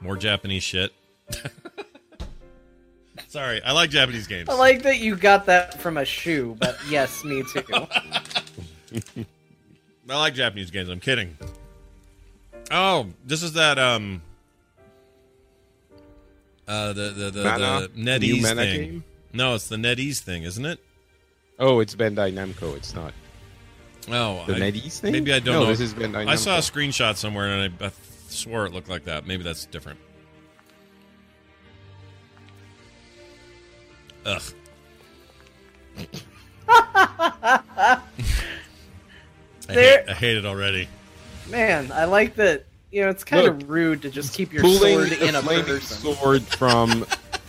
[0.00, 0.92] more Japanese shit.
[3.28, 4.48] Sorry, I like Japanese games.
[4.48, 7.62] I like that you got that from a shoe, but yes, me too.
[10.08, 10.88] I like Japanese games.
[10.88, 11.36] I'm kidding.
[12.70, 14.22] Oh, this is that um
[16.68, 17.88] uh the the the, Mana?
[17.88, 18.56] the NetEase thing.
[18.90, 19.04] game?
[19.32, 20.78] No, it's the NetEase thing, isn't it?
[21.58, 22.76] Oh, it's Bandai Namco.
[22.76, 23.12] It's not.
[24.08, 25.12] Oh, The I- NetEase thing?
[25.12, 25.66] Maybe I don't No, know.
[25.66, 27.90] this is Bandai I saw a screenshot somewhere and I, I
[28.36, 29.26] swore it looked like that.
[29.26, 29.98] Maybe that's different.
[34.24, 34.42] Ugh.
[36.68, 38.00] I
[39.68, 40.88] There- hate, I hate it already.
[41.48, 42.64] Man, I like that.
[42.90, 46.14] You know, it's kind of rude to just keep your sword in a a person.
[46.14, 47.04] sword from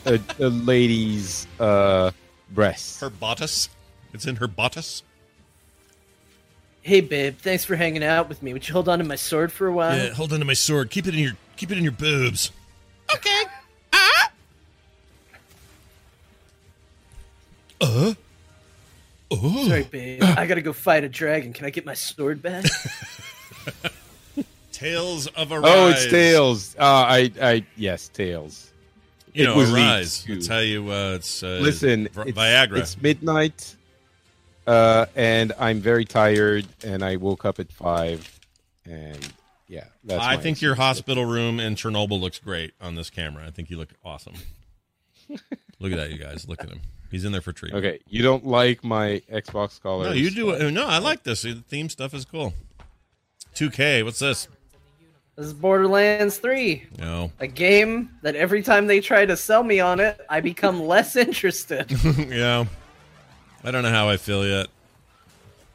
[0.05, 2.11] a, a lady's uh,
[2.51, 2.99] breast.
[3.01, 3.69] Her bodice.
[4.13, 5.03] It's in her bodice.
[6.87, 8.53] Hey, babe, thanks for hanging out with me.
[8.53, 9.93] Would you hold on to my sword for a while?
[9.97, 10.89] Yeah, hold on to my sword.
[10.89, 12.49] Keep it in your keep it in your boobs.
[13.13, 13.43] Okay.
[17.81, 18.13] Uh.
[19.29, 19.67] Oh.
[19.67, 20.23] Sorry, babe.
[20.23, 21.51] I gotta go fight a dragon.
[21.51, 22.63] Can I get my sword back?
[24.71, 25.63] Tales of Arise.
[25.65, 26.73] Oh, it's Tales.
[26.79, 28.71] Uh, I, I, yes, Tales.
[29.33, 30.23] You It know, was leaked, Arise.
[30.23, 30.35] too.
[30.35, 30.89] That's how you.
[30.89, 32.77] Uh, it's uh, Listen, Vi- it's, Viagra.
[32.77, 33.75] It's midnight,
[34.67, 38.39] uh, and I'm very tired, and I woke up at five,
[38.85, 39.33] and
[39.67, 40.23] yeah, that's.
[40.23, 40.85] I think your excuse.
[40.85, 43.47] hospital room in Chernobyl looks great on this camera.
[43.47, 44.35] I think you look awesome.
[45.29, 46.47] look at that, you guys.
[46.47, 46.81] Look at him.
[47.09, 47.85] He's in there for treatment.
[47.85, 50.07] Okay, you don't like my Xbox colors?
[50.07, 50.69] No, you do.
[50.69, 51.43] No, I like this.
[51.43, 52.53] The theme stuff is cool.
[53.55, 54.03] 2K.
[54.03, 54.47] What's this?
[55.37, 56.87] This is Borderlands 3.
[56.99, 57.31] No.
[57.39, 61.15] A game that every time they try to sell me on it, I become less
[61.15, 61.91] interested.
[62.29, 62.65] yeah.
[63.63, 64.67] I don't know how I feel yet.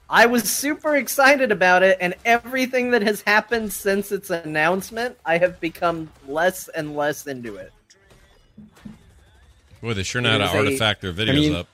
[0.09, 5.39] I was super excited about it, and everything that has happened since its announcement, I
[5.39, 7.73] have become less and less into it.
[9.81, 11.67] Boy, they sure know how to It is a- artifact their videos I mean, up.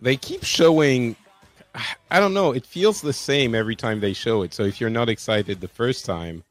[0.00, 1.16] They keep showing.
[2.10, 2.52] I don't know.
[2.52, 4.54] It feels the same every time they show it.
[4.54, 6.42] So if you're not excited the first time,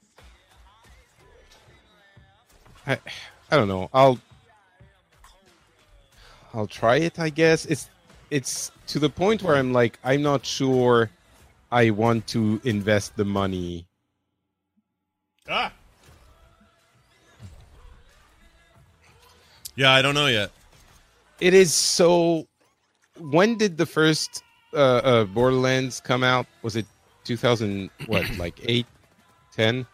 [2.85, 2.97] I,
[3.51, 3.89] I don't know.
[3.93, 4.19] I'll,
[6.53, 7.19] I'll try it.
[7.19, 7.89] I guess it's,
[8.31, 11.09] it's to the point where I'm like, I'm not sure.
[11.71, 13.85] I want to invest the money.
[15.47, 15.71] Ah.
[19.75, 20.51] Yeah, I don't know yet.
[21.39, 22.47] It is so.
[23.19, 24.43] When did the first
[24.73, 26.47] uh, uh, Borderlands come out?
[26.63, 26.85] Was it
[27.23, 27.89] 2000?
[28.07, 28.87] What, like eight,
[29.55, 29.85] ten?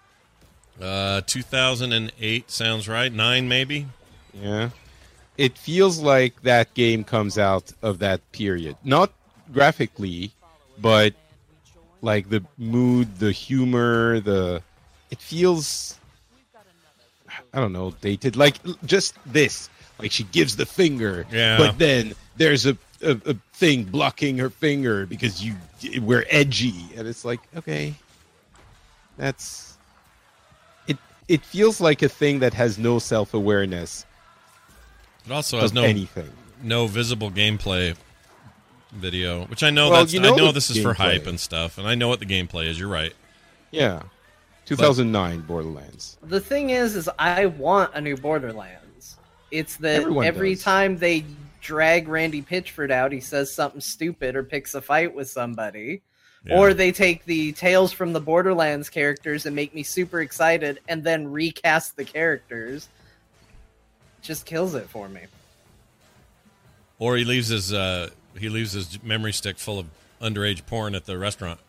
[0.82, 3.12] Uh, 2008 sounds right.
[3.12, 3.88] Nine, maybe.
[4.34, 4.70] Yeah.
[5.38, 8.78] It feels like that game comes out of that period.
[8.84, 9.12] Not
[9.52, 10.32] graphically,
[10.80, 11.14] but
[12.02, 14.62] like the mood, the humor, the.
[15.12, 15.98] It feels.
[17.54, 18.36] I don't know, dated.
[18.36, 18.56] Like
[18.86, 19.70] just this.
[20.00, 21.58] Like she gives the finger, Yeah.
[21.58, 25.56] but then there's a, a, a thing blocking her finger because you
[26.02, 27.94] we're edgy, and it's like okay,
[29.18, 29.78] that's
[30.88, 30.98] it.
[31.30, 34.06] It feels like a thing that has no self awareness.
[35.26, 36.30] It also has no anything.
[36.62, 37.96] no visible gameplay
[38.92, 40.98] video, which I know Well, that's you know I know this is for gameplay.
[40.98, 42.80] hype and stuff, and I know what the gameplay is.
[42.80, 43.14] You're right.
[43.72, 44.04] Yeah,
[44.66, 46.18] 2009 Borderlands.
[46.24, 49.18] The thing is, is I want a new Borderlands.
[49.52, 50.64] It's that Everyone every does.
[50.64, 51.26] time they
[51.62, 56.02] drag Randy Pitchford out, he says something stupid or picks a fight with somebody.
[56.46, 56.60] Yeah.
[56.60, 61.04] Or they take the Tales from the Borderlands characters and make me super excited and
[61.04, 62.88] then recast the characters.
[64.26, 65.22] Just kills it for me.
[66.98, 69.86] Or he leaves his uh, he leaves his memory stick full of
[70.20, 71.60] underage porn at the restaurant.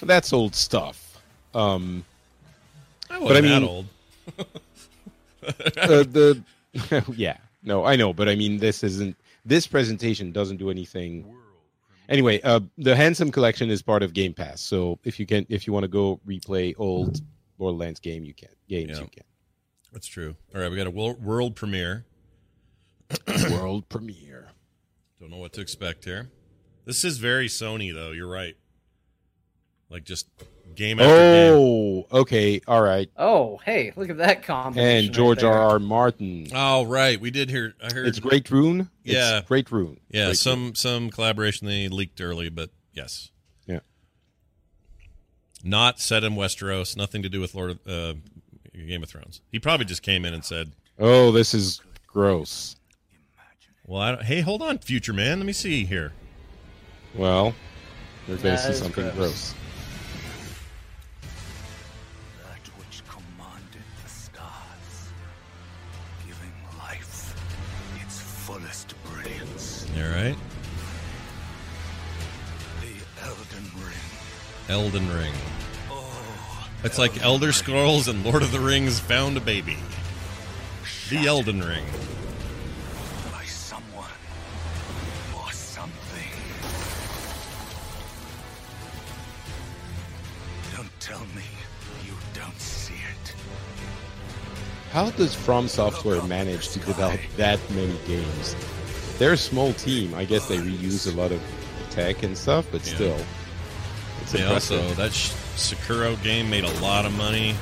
[0.00, 1.20] But that's old stuff.
[1.54, 2.04] Um,
[3.10, 3.86] I but I wasn't that old.
[5.78, 6.42] uh, the
[7.14, 9.14] yeah, no, I know, but I mean, this isn't.
[9.44, 11.34] This presentation doesn't do anything.
[12.08, 15.66] Anyway, uh, the Handsome Collection is part of Game Pass, so if you can, if
[15.66, 17.20] you want to go replay old
[17.58, 18.48] Borderlands game, you can.
[18.68, 19.00] Games, Yeah.
[19.00, 19.24] you can.
[19.92, 20.36] That's true.
[20.54, 22.06] All right, we got a world, world premiere.
[23.50, 24.48] World premiere.
[25.20, 26.30] Don't know what to expect here.
[26.86, 28.10] This is very Sony, though.
[28.10, 28.56] You're right.
[29.90, 30.26] Like just
[30.74, 31.52] game after game.
[31.54, 33.10] Oh, okay, all right.
[33.18, 35.04] Oh, hey, look at that combination.
[35.06, 35.52] And George there.
[35.52, 35.72] R.
[35.72, 35.78] R.
[35.78, 36.46] Martin.
[36.54, 37.20] Oh, right.
[37.20, 37.74] We did hear.
[37.82, 38.88] I heard It's Great Rune.
[39.04, 39.42] It's Yeah.
[39.46, 40.00] Great Rune.
[40.08, 43.30] Yeah, Great some some collaboration they leaked early, but yes,
[43.66, 43.80] Yeah.
[45.62, 46.96] not set in Westeros.
[46.96, 48.14] Nothing to do with Lord of, uh,
[48.74, 49.40] Game of Thrones.
[49.50, 52.76] He probably just came in and said, "Oh, this is gross."
[53.86, 55.38] Well, hey, hold on, future man.
[55.38, 56.12] Let me see here.
[57.14, 57.54] Well,
[58.26, 59.14] you're going to see something gross.
[59.16, 59.54] gross.
[70.02, 70.36] All right.
[72.80, 72.92] The
[73.24, 74.68] Elden Ring.
[74.68, 75.32] Elden Ring.
[76.84, 79.76] It's like Elder Scrolls and Lord of the Rings found a baby.
[81.10, 81.84] The Elden Ring.
[83.30, 84.04] By someone
[85.36, 86.28] or something.
[90.74, 91.42] Don't tell me
[92.04, 93.34] you don't see it.
[94.92, 98.56] How does From Software manage to develop that many games?
[99.18, 100.14] They're a small team.
[100.14, 101.40] I guess they reuse a lot of
[101.90, 102.94] tech and stuff, but Yeah.
[102.94, 103.26] still,
[104.22, 104.82] it's They impressive.
[104.82, 107.54] also that Sh- Sekiro game made a lot of money.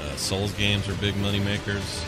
[0.00, 2.04] Uh, Souls games are big money makers.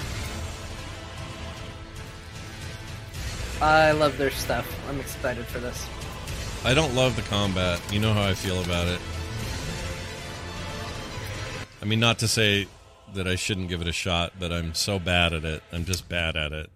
[3.63, 4.67] I love their stuff.
[4.89, 5.87] I'm excited for this.
[6.65, 7.81] I don't love the combat.
[7.93, 9.01] You know how I feel about it.
[11.83, 12.67] I mean, not to say
[13.15, 15.63] that I shouldn't give it a shot, but I'm so bad at it.
[15.73, 16.71] I'm just bad at it.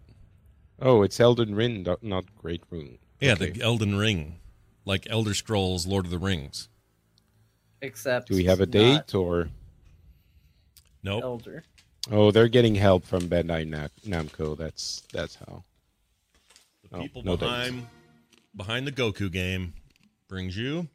[0.81, 2.98] Oh, it's Elden Ring, not- not Great Rune.
[3.20, 3.51] Yeah, Okay.
[3.51, 4.40] the Elden Ring,
[4.85, 6.69] like Elder Scrolls, Lord of the Rings.
[7.85, 9.48] Except Do we have a date or?
[11.02, 11.23] Nope.
[11.23, 11.65] Elder.
[12.11, 14.56] Oh, they're getting help from Bandai Na- Namco.
[14.56, 15.62] That's that's how.
[16.90, 17.43] The Oh, people no dates.
[17.43, 17.86] behind
[18.56, 19.74] behind the Goku game
[20.28, 20.89] brings you.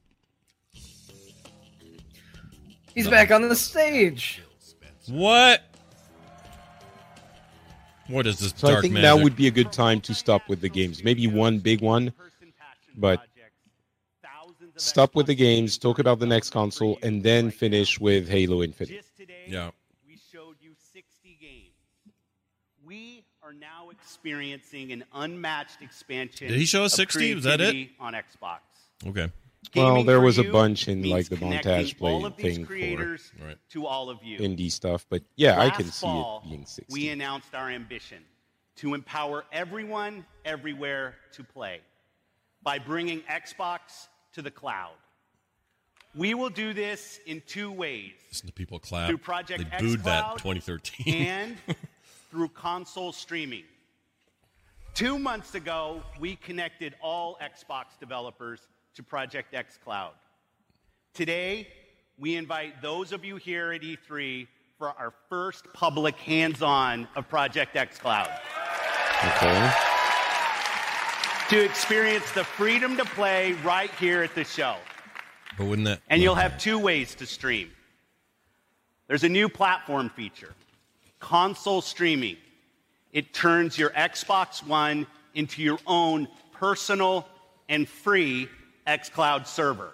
[2.95, 4.41] He's back on the stage.
[5.07, 5.63] What?
[8.07, 9.03] What is this So dark I think magic?
[9.03, 11.03] now would be a good time to stop with the games.
[11.03, 12.11] Maybe one big one,
[12.97, 13.21] but
[14.79, 19.05] stop with the games, talk about the next console, and then finish with Halo Infinite.
[19.47, 19.71] Yeah.
[20.07, 21.73] We showed you 60 games.
[22.85, 26.47] We are now experiencing an unmatched expansion.
[26.47, 27.35] Did he show us 60?
[27.35, 27.89] Was that it?
[27.99, 28.59] On Xbox.
[29.07, 29.29] Okay.
[29.75, 32.71] Well, there was a bunch in like the montage play all of these thing for
[32.71, 33.31] creators
[33.71, 34.39] to all of you.
[34.39, 36.85] indie stuff, but yeah, I can see fall, it being 60.
[36.91, 38.23] We announced our ambition
[38.77, 41.81] to empower everyone everywhere to play
[42.63, 44.93] by bringing Xbox to the cloud.
[46.15, 48.13] We will do this in two ways.
[48.29, 49.07] Listen to people clap.
[49.07, 51.13] Through Project they booed that xCloud 2013.
[51.15, 51.57] and
[52.31, 53.63] through console streaming.
[54.95, 60.13] Two months ago, we connected all Xbox developers to Project X Cloud.
[61.13, 61.67] Today,
[62.17, 64.47] we invite those of you here at E3
[64.77, 68.29] for our first public hands on of Project X Cloud
[69.21, 69.71] Okay.
[71.49, 74.75] To experience the freedom to play right here at the show.
[75.57, 75.99] but wouldn't that?
[76.07, 77.71] And you'll have two ways to stream.
[79.07, 80.53] There's a new platform feature
[81.19, 82.37] console streaming.
[83.11, 87.27] It turns your Xbox One into your own personal
[87.67, 88.47] and free
[88.87, 89.93] xCloud server.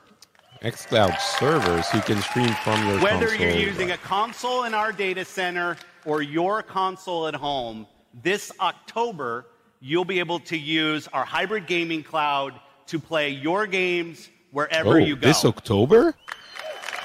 [0.61, 3.47] XCloud servers, you can stream from your Whether console.
[3.47, 7.87] you're using a console in our data center or your console at home,
[8.23, 9.45] this October,
[9.85, 14.95] you'll be able to use our hybrid gaming cloud to play your games wherever oh,
[14.95, 15.27] you go.
[15.27, 16.15] this October?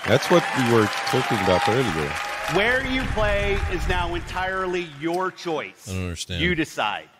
[0.06, 2.08] That's what we were talking about earlier.
[2.56, 5.88] Where you play is now entirely your choice.
[5.88, 6.40] I don't understand.
[6.40, 7.10] You decide.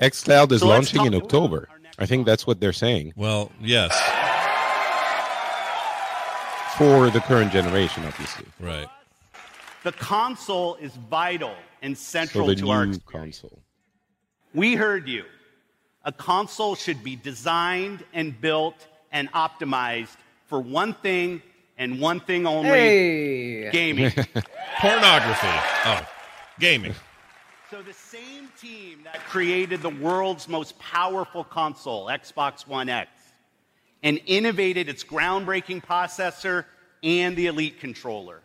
[0.00, 1.68] XCloud is So launching in October.
[2.00, 3.12] I think that's what they're saying.
[3.14, 3.92] Well, yes.
[6.76, 8.46] For the current generation, obviously.
[8.58, 8.88] Right.
[9.84, 13.40] The console is vital and So central the to our new experience.
[13.40, 13.62] console.
[14.54, 15.24] We heard you.
[16.04, 20.16] A console should be designed and built and optimized
[20.46, 21.42] for one thing
[21.78, 23.70] and one thing only Hey.
[23.70, 24.10] gaming.
[24.80, 25.46] Pornography.
[25.84, 26.06] Oh,
[26.58, 26.94] gaming.
[27.70, 33.10] So the same team that created the world's most powerful console, Xbox One X,
[34.02, 36.66] and innovated its groundbreaking processor
[37.02, 38.42] and the Elite controller.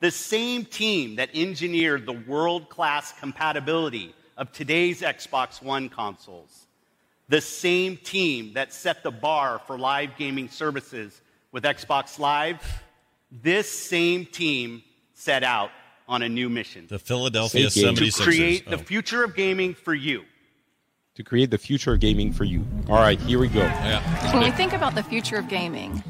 [0.00, 6.66] The same team that engineered the world-class compatibility of today's Xbox One consoles.
[7.28, 11.20] The same team that set the bar for live gaming services
[11.52, 12.62] with Xbox Live.
[13.42, 14.82] This same team
[15.14, 15.70] set out
[16.08, 17.96] on a new mission The Philadelphia Say game.
[17.96, 18.22] to 76ers.
[18.24, 18.78] create the Oh.
[18.78, 20.24] future of gaming for you.
[21.16, 22.64] To create the future of gaming for you.
[22.88, 23.60] All right, here we go.
[23.60, 24.32] Yeah.
[24.32, 26.04] When we think about the future of gaming,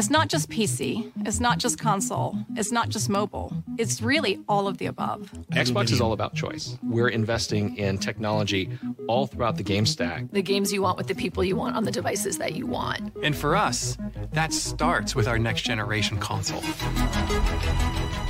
[0.00, 3.52] it's not just PC, it's not just console, it's not just mobile.
[3.76, 5.30] It's really all of the above.
[5.52, 6.78] Xbox is all about choice.
[6.82, 8.70] We're investing in technology
[9.08, 10.24] all throughout the game stack.
[10.32, 13.14] The games you want with the people you want on the devices that you want.
[13.22, 13.98] And for us,
[14.32, 16.62] that starts with our next generation console.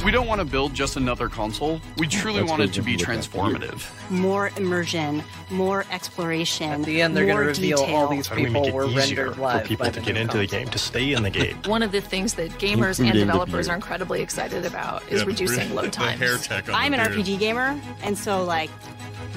[0.05, 1.79] We don't want to build just another console.
[1.99, 3.85] We truly That's want it to be transformative.
[4.11, 6.71] more immersion, more exploration.
[6.71, 7.97] At the end, they're going to more reveal detail.
[7.97, 8.97] all these How we people make it were easier
[9.27, 11.23] rendered for live people by to the get new into the game, to stay in
[11.23, 11.59] the game?
[11.67, 15.59] One of the things that gamers and developers are incredibly excited about is the reducing
[15.69, 16.19] beard- load the times.
[16.19, 17.27] hair tech on I'm the an beard.
[17.27, 18.71] RPG gamer, and so like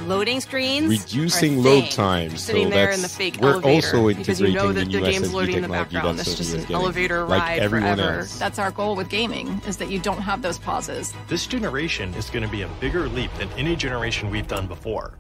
[0.02, 0.84] Loading screens.
[0.84, 1.92] are a reducing load thing.
[1.92, 2.42] times.
[2.42, 4.86] Sitting so there that's, in the fake we're elevator also because you know integrating that
[4.86, 6.20] the the new game's SSD loading in the background.
[6.20, 8.20] that It's just an getting, elevator like ride everyone forever.
[8.20, 8.38] else.
[8.40, 11.14] That's our goal with gaming is that you don't have those pauses.
[11.28, 15.18] This generation is going to be a bigger leap than any generation we've done before.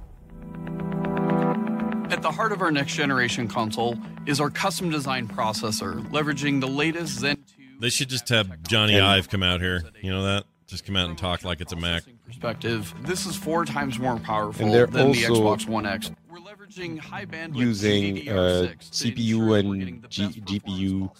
[2.09, 6.67] At the heart of our next generation console is our custom designed processor, leveraging the
[6.67, 7.43] latest Zen 2.
[7.79, 9.83] They should just have Johnny Ive come out here.
[10.01, 10.43] You know that?
[10.67, 12.03] Just come out and talk like it's a Mac.
[12.25, 12.93] Perspective.
[13.01, 16.11] This is four times more powerful And they're than the Xbox One X.
[16.29, 21.11] We're leveraging high bandwidth using uh, CPU and G- GPU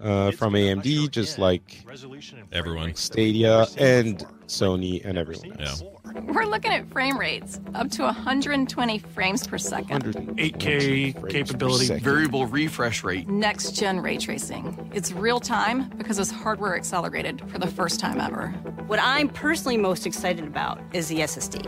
[0.00, 1.84] uh, from AMD, just like
[2.52, 5.82] everyone, Stadia and Sony and everyone else.
[6.22, 10.04] We're looking at frame rates up to 120 frames per second.
[10.04, 13.28] 8K capability, variable refresh rate.
[13.28, 14.90] Next gen ray tracing.
[14.92, 18.48] It's real time because it's hardware accelerated for the first time ever.
[18.86, 21.66] What I'm personally most excited about is the SSD.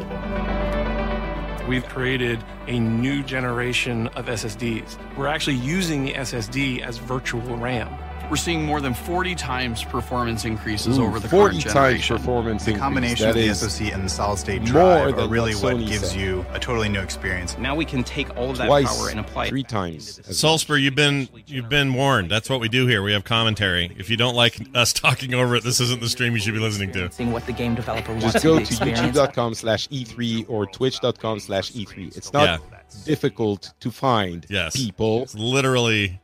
[1.69, 4.99] We've created a new generation of SSDs.
[5.17, 7.89] We're actually using the SSD as virtual RAM.
[8.31, 12.17] We're seeing more than 40 times performance increases Ooh, over the 40 current times generation.
[12.17, 15.77] performance The combination of the SoC and the solid state drive are really what what
[15.77, 16.21] Sony gives said.
[16.21, 17.59] you a totally new experience.
[17.59, 19.49] Now we can take all of that Twice, power and apply it.
[19.51, 19.69] three it.
[19.69, 20.19] times.
[20.29, 22.31] as Sulzberg, you've been you've been warned.
[22.31, 23.03] That's what we do here.
[23.03, 23.95] We have commentary.
[23.99, 26.61] If you don't like us talking over it, this isn't the stream you should be
[26.61, 27.11] listening to.
[27.13, 31.41] Seeing what the game developer wants Just go to to youtube.com slash e3 or twitch.com
[31.41, 32.17] slash e3.
[32.17, 32.79] It's not Yeah.
[33.05, 34.75] difficult to find Yes.
[34.77, 35.23] people.
[35.25, 36.21] It's literally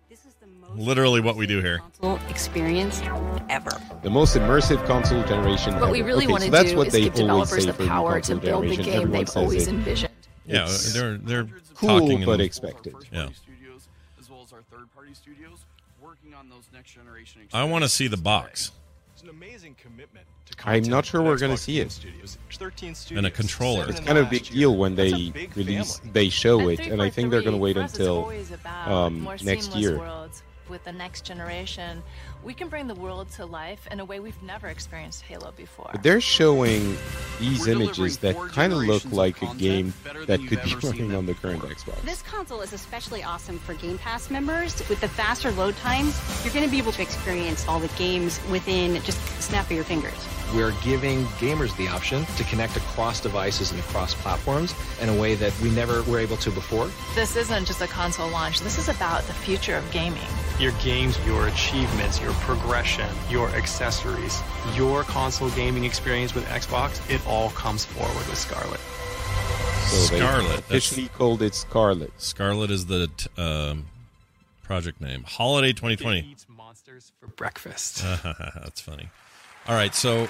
[0.75, 1.79] literally what we do here.
[1.79, 3.01] Console experience
[3.49, 3.71] ever.
[4.03, 6.07] The most immersive console generation What we ever.
[6.07, 7.73] really okay, want so to that's do what is they give always developers say the
[7.73, 8.85] for new power to console build the generation.
[8.85, 9.71] game Everyone they've always it.
[9.75, 10.13] envisioned.
[10.47, 12.95] Yeah, It's they're they're cool talking but expected.
[13.13, 13.29] Yeah.
[13.33, 13.89] Studios,
[14.19, 15.65] as well as our third party studios,
[16.01, 18.73] working on those next generation I want to see the box
[19.13, 21.93] It's an amazing commitment to I'm not sure we're going to see it.
[21.93, 22.39] Studios.
[22.51, 23.87] 13 and a controller.
[23.89, 26.13] It's kind of a big deal when they release, family.
[26.13, 28.33] they show At it, and I think they're going to wait for us, it's until
[28.87, 29.99] um, next year.
[29.99, 32.03] worlds with the next generation.
[32.45, 35.91] We can bring the world to life in a way we've never experienced Halo before.
[35.93, 36.97] But they're showing
[37.39, 39.95] these We're images that kind of look generations of like a game
[40.27, 42.01] that could be ever running on the current Xbox.
[42.03, 44.77] This console is especially awesome for Game Pass members.
[44.89, 48.41] With the faster load times, you're going to be able to experience all the games
[48.51, 50.27] within just a snap of your fingers.
[50.55, 55.35] We're giving gamers the option to connect across devices and across platforms in a way
[55.35, 56.91] that we never were able to before.
[57.15, 58.61] This isn't just a console launch.
[58.61, 60.23] This is about the future of gaming.
[60.61, 64.43] Your games, your achievements, your progression, your accessories,
[64.75, 68.81] your console gaming experience with Xbox, it all comes forward with Scarlet.
[69.89, 70.43] So they Scarlet.
[70.49, 72.13] That's- officially called it Scarlet.
[72.21, 73.87] Scarlet is the t- um,
[74.65, 75.23] project name.
[75.29, 76.21] Holiday 2020.
[76.33, 78.03] eats monsters for breakfast.
[78.25, 79.09] That's funny.
[79.69, 80.29] All right, so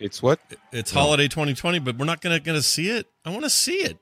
[0.00, 0.40] it's what?
[0.72, 1.02] It's No.
[1.02, 3.06] holiday 2020, but we're not gonna gonna see it.
[3.26, 3.98] I want to see it.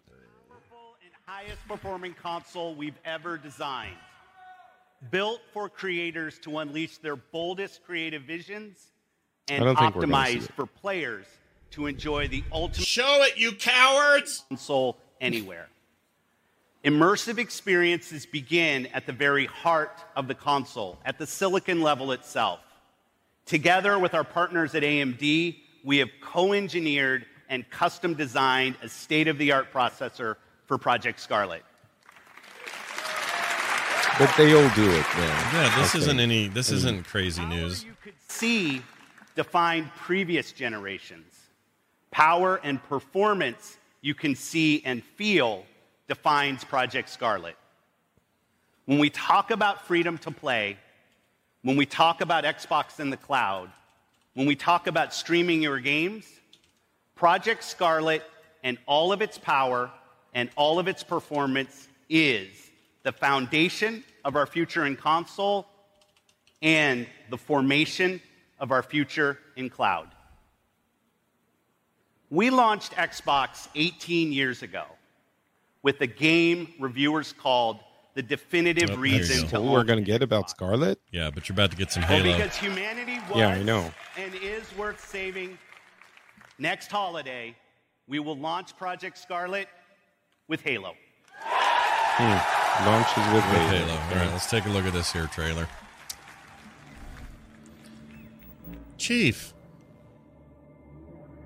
[1.27, 3.97] highest performing console we've ever designed.
[5.11, 8.93] Built for creators to unleash their boldest creative visions
[9.49, 11.27] and I don't think we're gonna see optimized for players
[11.73, 14.45] to enjoy the ultimate Show it, you cowards!
[14.49, 15.69] console anywhere.
[16.85, 22.61] Immersive experiences begin at the very heart of the console, at the silicon level itself.
[23.47, 29.29] Together with our partners at AMD, we have co engineered and custom designed a state
[29.29, 30.37] of the art processor
[30.67, 31.63] for Project Scarlet.
[34.19, 35.55] But they all do it, man.
[35.55, 35.99] Yeah, this Okay.
[35.99, 36.47] isn't any.
[36.49, 37.85] This I mean, isn't crazy news.
[38.29, 38.83] C
[39.35, 41.35] defined previous generations.
[42.13, 45.67] Power and performance you can see and feel
[46.07, 47.57] defines Project Scarlet.
[48.87, 50.77] When we talk about freedom to play,
[51.63, 53.71] when we talk about Xbox in the cloud,
[54.35, 56.27] when we talk about streaming your games,
[57.17, 58.23] Project Scarlet
[58.63, 59.91] and all of its power
[60.35, 62.64] and all of its performance is
[63.05, 65.67] the foundation of our future in console
[66.63, 68.21] and the formation
[68.59, 70.09] of our future in cloud.
[72.31, 74.85] We launched Xbox 18 years ago
[75.83, 77.79] with a game reviewers called
[78.15, 79.49] the definitive Oh, reason go.
[79.51, 80.99] to own we're going to get about Scarlet?
[81.13, 82.37] Yeah, but you're about to get some well, Halo.
[82.37, 83.93] because humanity was Yeah, I know.
[84.17, 85.59] and is worth saving.
[86.59, 87.55] Next holiday,
[88.09, 89.69] we will launch Project Scarlet
[90.49, 90.95] with Halo.
[92.17, 92.87] Hmm.
[92.87, 93.87] Launches with With Halo.
[93.87, 93.93] Halo.
[93.93, 95.67] All right, let's take a look at this here trailer.
[98.99, 99.53] Chief,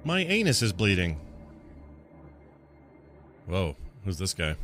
[0.04, 1.18] my anus is bleeding.
[3.46, 4.56] Whoa, who's this guy?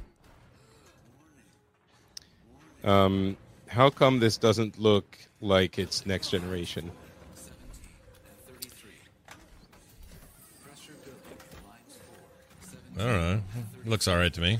[2.85, 6.90] Um, how come this doesn't look like it's next generation?
[12.97, 13.40] I don't know.
[13.86, 14.59] Looks all right to me.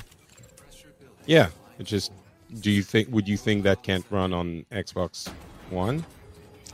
[1.27, 1.49] Yeah,
[1.79, 2.13] it just.
[2.61, 3.09] Do you think?
[3.11, 5.29] Would you think that can't run on Xbox
[5.71, 6.05] One?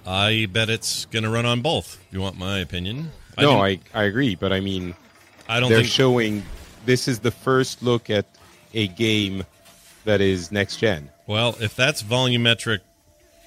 [0.07, 2.03] I bet it's going to run on both.
[2.11, 3.11] You want my opinion?
[3.39, 4.95] no, I I agree, but I mean,
[5.49, 6.43] I don't They're think- showing
[6.85, 8.27] this is the first look at
[8.75, 9.45] a game
[10.05, 11.11] that is next gen.
[11.27, 12.81] Well, if that's volumetric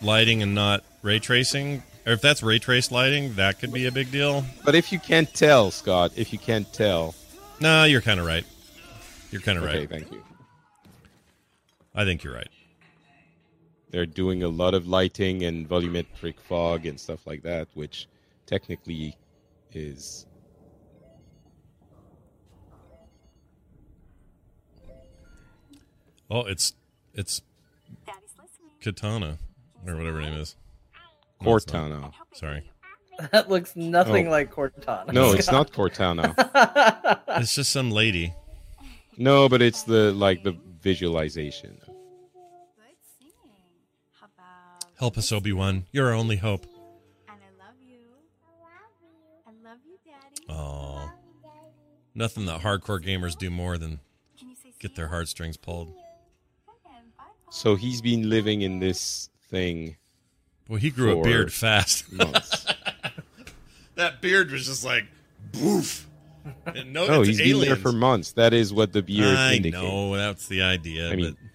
[0.02, 3.92] lighting and not ray tracing, or if that's ray trace lighting, that could be a
[3.92, 4.46] big deal.
[4.64, 7.14] But if you can't tell, Scott, if you can't tell,
[7.60, 8.46] No, you're kind of right.
[9.32, 9.76] You're kind of right.
[9.76, 9.90] Okay, right.
[9.90, 10.24] thank you.
[11.96, 12.50] I think you're right.
[13.92, 18.08] they're doing a lot of lighting and volumetric fog and stuff like that, which
[18.48, 19.16] technically
[19.72, 20.26] is
[26.30, 26.74] Oh, it's
[27.14, 27.42] it's
[28.82, 29.38] Katana
[29.86, 30.56] or whatever her name is.
[31.42, 32.12] Cortana.
[32.34, 32.70] Sorry.
[33.32, 34.32] That looks nothing Oh.
[34.32, 35.12] like Cortana.
[35.14, 36.34] No, it's not Cortana.
[37.42, 38.34] It's just some lady.
[39.18, 41.78] no, but it's the like the visualization.
[45.04, 45.86] Help us, Obi Wan.
[45.92, 46.66] You're our only hope.
[50.48, 51.12] Oh,
[52.16, 54.00] nothing that hardcore gamers do more than
[54.80, 55.94] get their heartstrings pulled.
[57.50, 59.98] So he's been living in this thing.
[60.70, 62.06] Well, he grew a beard fast.
[63.96, 65.04] that beard was just like,
[65.52, 66.08] boof.
[66.66, 68.32] And no, No, it's he's been there for months.
[68.32, 69.84] That is what the beard I indicates.
[69.84, 71.12] know that's the idea.
[71.12, 71.53] I mean, but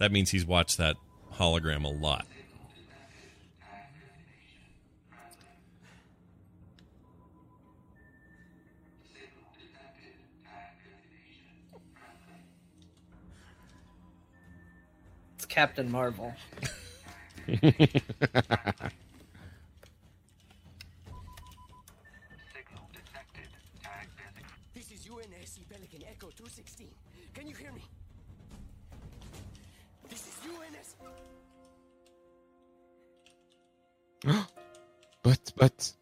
[0.00, 0.96] that means he's watched that
[1.34, 2.26] hologram a lot.
[15.36, 16.34] It's Captain Marvel.
[35.22, 35.92] but but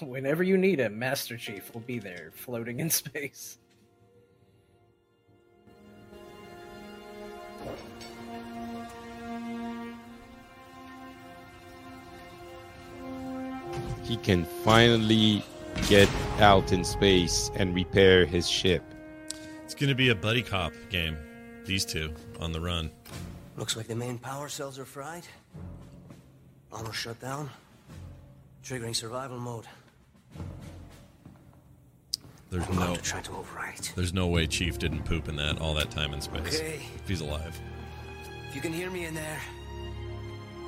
[0.00, 3.58] Whenever you need him, Master Chief will be there, floating in space.
[14.02, 15.42] he can finally
[15.88, 16.08] get
[16.38, 18.82] out in space and repair his ship.
[19.64, 21.16] It's going to be a buddy cop game.
[21.64, 22.90] These two on the run.
[23.56, 25.24] Looks like the main power cells are fried.
[26.72, 27.50] Armor shut down.
[28.64, 29.66] Triggering survival mode.
[32.50, 32.86] There's I'm no.
[32.86, 33.94] going to try to overwrite.
[33.94, 36.60] There's no way Chief didn't poop in that all that time in space.
[36.60, 36.80] Okay.
[36.96, 37.58] If he's alive.
[38.48, 39.38] If you can hear me in there,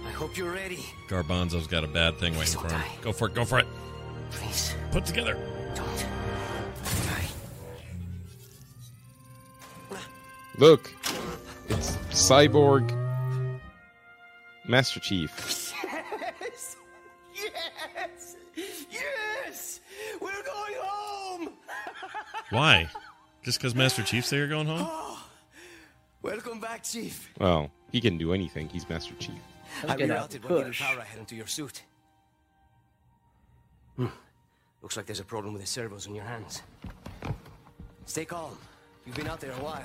[0.06, 0.84] I hope you're ready.
[1.08, 2.80] Garbanzo's got a bad thing waiting for him.
[3.02, 3.34] Go for it.
[3.34, 3.66] Go for it.
[4.30, 4.74] Please.
[4.90, 5.36] Put together.
[5.74, 6.06] Don't.
[10.56, 10.92] Look,
[11.68, 12.88] it's Cyborg
[14.68, 15.32] Master Chief.
[22.50, 22.88] Why?
[23.42, 24.86] Just because Master Chief's there, you're going home?
[24.88, 25.26] Oh,
[26.22, 27.30] Welcome back, Chief.
[27.38, 28.68] Well, he can do anything.
[28.70, 29.34] He's Master Chief.
[29.86, 30.80] I get out rerouted the what needed push.
[30.82, 31.82] power I had into your suit.
[33.96, 34.06] Hmm.
[34.82, 36.62] Looks like there's a problem with the servos in your hands.
[38.06, 38.56] Stay calm.
[39.04, 39.84] You've been out there a while.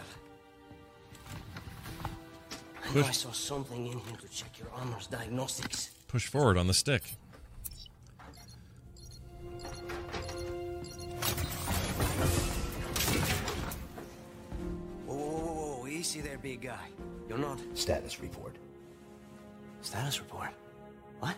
[2.90, 5.92] I know I saw something in here to check your armor's diagnostics.
[6.08, 7.04] Push forward on the stick.
[16.00, 16.88] Easy there, big guy.
[17.28, 17.60] You're not.
[17.74, 18.56] Status report.
[19.82, 20.50] Status report.
[21.20, 21.36] What?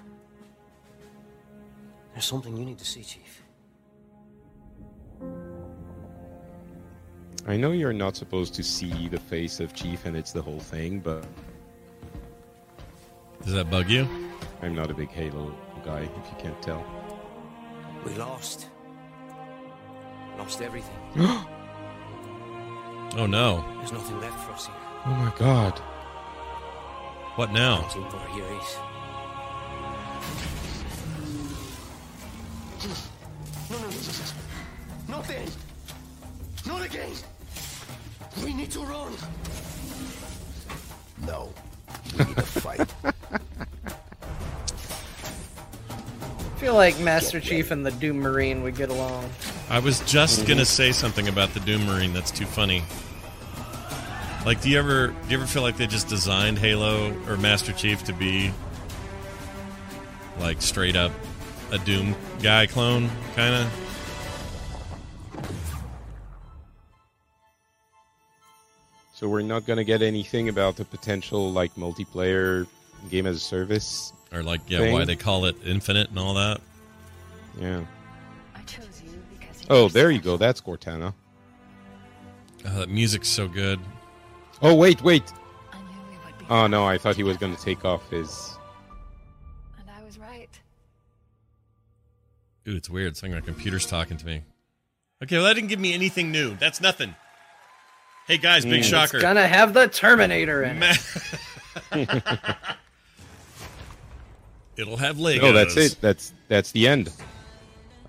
[2.13, 3.41] There's something you need to see, Chief.
[7.47, 10.59] I know you're not supposed to see the face of Chief and it's the whole
[10.59, 11.25] thing, but
[13.43, 14.07] Does that bug you?
[14.61, 16.85] I'm not a big Halo guy, if you can't tell.
[18.05, 18.67] We lost.
[20.37, 20.99] Lost everything.
[23.17, 23.63] Oh no.
[23.77, 24.75] There's nothing left for us here.
[25.05, 25.77] Oh my god.
[27.35, 27.81] What now?
[27.89, 28.77] Team for here is.
[33.69, 35.17] No, no, no.
[35.17, 35.47] Not then.
[36.65, 37.11] Not again.
[38.43, 39.13] We need to run.
[41.25, 41.53] No.
[42.17, 42.93] We need to fight.
[43.03, 43.11] I
[46.59, 49.29] feel like Master Chief and the Doom Marine would get along.
[49.71, 50.49] I was just mm-hmm.
[50.49, 52.11] gonna say something about the Doom Marine.
[52.11, 52.83] That's too funny.
[54.45, 57.71] Like, do you ever do you ever feel like they just designed Halo or Master
[57.71, 58.51] Chief to be
[60.41, 61.13] like straight up
[61.71, 63.71] a Doom guy clone, kind of?
[69.13, 72.67] So we're not going to get anything about the potential like multiplayer
[73.09, 74.91] game as a service, or like yeah, thing.
[74.91, 76.59] why they call it infinite and all that.
[77.57, 77.85] Yeah.
[79.73, 80.35] Oh, there you go.
[80.35, 81.13] That's Cortana.
[82.67, 83.79] Oh, that music's so good.
[84.61, 85.23] Oh wait, wait.
[86.49, 88.57] Oh no, I thought he was gonna take off his.
[89.79, 90.49] And I was right.
[92.67, 93.13] Ooh, it's weird.
[93.13, 94.43] It's like my computer's talking to me.
[95.23, 96.55] Okay, well that didn't give me anything new.
[96.57, 97.15] That's nothing.
[98.27, 98.89] Hey guys, big Mm.
[98.89, 99.17] shocker.
[99.17, 100.99] It's gonna have the Terminator in it.
[104.77, 105.41] It'll have Legos.
[105.41, 105.95] No, that's it.
[106.01, 107.11] That's that's the end.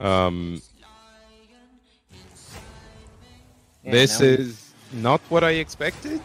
[0.01, 0.61] Um,
[3.85, 6.21] Yeah, this now- is not what I expected.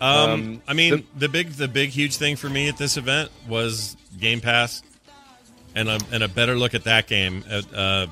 [0.00, 3.30] Um, I mean, the- the, big, the big, huge thing for me at this event
[3.48, 4.82] was Game Pass,
[5.74, 8.06] and a and a better look at that game at uh,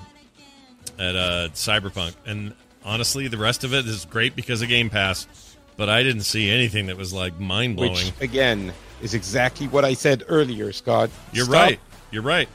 [0.99, 2.15] at uh, Cyberpunk.
[2.25, 2.55] And
[2.85, 5.27] honestly, the rest of it is great because of Game Pass,
[5.77, 8.13] but I didn't see anything that was like mind blowing.
[8.21, 8.73] again
[9.03, 11.11] is exactly what I said earlier, Scott.
[11.33, 11.81] You're Stop right.
[12.11, 12.49] You're right.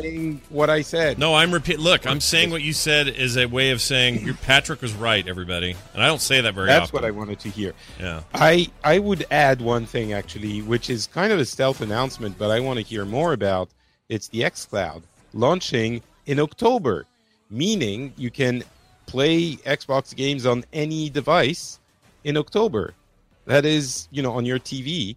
[0.00, 1.18] Saying what I said.
[1.18, 1.78] No, I'm repeat.
[1.78, 5.26] Look, I'm saying what you said is a way of saying your Patrick was right.
[5.26, 6.80] Everybody, and I don't say that very often.
[6.80, 7.02] That's often.
[7.02, 7.72] what I wanted to hear.
[7.98, 8.22] Yeah.
[8.34, 12.50] I I would add one thing actually, which is kind of a stealth announcement, but
[12.50, 13.70] I want to hear more about.
[14.08, 15.02] It's the XCloud
[15.34, 17.06] launching in October,
[17.50, 18.64] meaning you can
[19.06, 21.78] play Xbox games on any device
[22.24, 22.94] in October.
[23.46, 25.16] That is, you know, on your TV.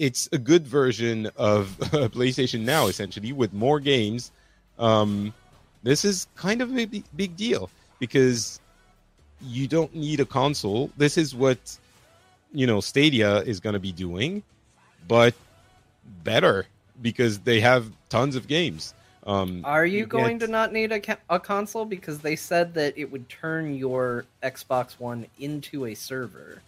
[0.00, 4.32] It's a good version of PlayStation Now, essentially, with more games.
[4.78, 5.34] Um,
[5.82, 7.68] this is kind of a big, big deal
[7.98, 8.60] because
[9.42, 10.90] you don't need a console.
[10.96, 11.58] This is what
[12.54, 14.42] you know Stadia is going to be doing,
[15.06, 15.34] but
[16.24, 16.66] better
[17.02, 18.94] because they have tons of games.
[19.26, 22.72] Um, Are you going get- to not need a, ca- a console because they said
[22.72, 26.62] that it would turn your Xbox One into a server?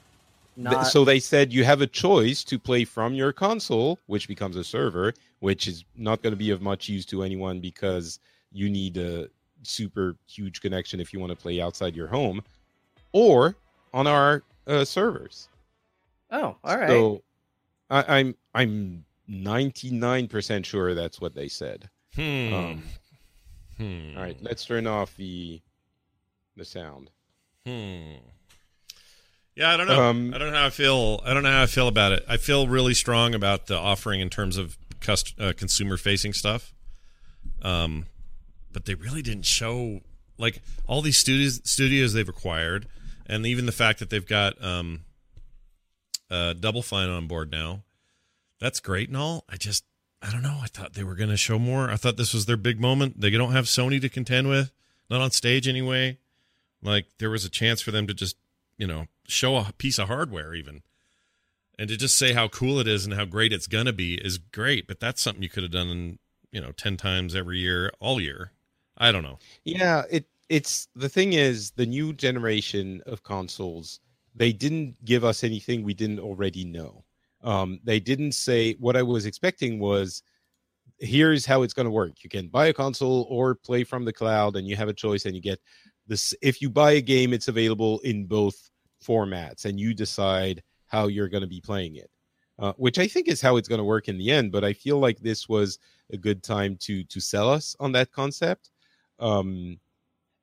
[0.56, 4.28] Th- Not so they said you have a choice to play from your console, which
[4.28, 8.18] becomes a server, which is not going to be of much use to anyone because
[8.52, 9.28] you need a
[9.62, 12.42] super huge connection if you want to play outside your home,
[13.12, 13.56] or
[13.94, 15.48] on our uh, servers.
[16.30, 16.88] Oh, all right.
[16.88, 17.22] So
[17.90, 21.88] I, I'm I'm ninety nine percent sure that's what they said.
[22.14, 22.52] Hmm.
[22.52, 22.82] Um,
[23.78, 24.12] Hmm.
[24.16, 25.60] All right, let's turn off the
[26.56, 27.10] the sound.
[27.66, 28.16] Hmm.
[29.54, 30.02] Yeah, I don't know.
[30.02, 31.20] Um, I don't know how I feel.
[31.24, 32.24] I don't know how I feel about it.
[32.28, 36.72] I feel really strong about the offering in terms of cust- uh, consumer facing stuff.
[37.60, 38.06] Um,
[38.72, 40.00] but they really didn't show
[40.38, 42.86] like all these studios studios they've acquired,
[43.26, 45.00] and even the fact that they've got um,
[46.30, 47.82] uh, Double Fine on board now.
[48.58, 49.44] That's great and all.
[49.48, 49.84] I just
[50.22, 50.58] I don't know.
[50.62, 51.90] I thought they were going to show more.
[51.90, 53.20] I thought this was their big moment.
[53.20, 54.70] They don't have Sony to contend with,
[55.10, 56.18] not on stage anyway.
[56.82, 58.36] Like there was a chance for them to just,
[58.78, 60.82] you know, show a piece of hardware even.
[61.78, 64.38] And to just say how cool it is and how great it's to be is
[64.38, 66.18] great, but that's something you could have done,
[66.50, 68.52] you know, 10 times every year, all year.
[68.98, 69.38] I don't know.
[69.64, 74.00] Yeah, it it's the thing is the new generation of consoles.
[74.34, 77.04] They didn't give us anything we didn't already know.
[77.42, 80.22] Um, they didn't say what I was expecting was
[80.98, 82.22] here's how it's going to work.
[82.22, 85.24] You can buy a console or play from the cloud, and you have a choice,
[85.24, 85.60] and you get
[86.06, 86.34] this.
[86.42, 88.70] If you buy a game, it's available in both
[89.02, 92.10] formats, and you decide how you're going to be playing it.
[92.58, 94.52] Uh, which I think is how it's going to work in the end.
[94.52, 95.78] But I feel like this was
[96.12, 98.70] a good time to to sell us on that concept.
[99.18, 99.80] Um,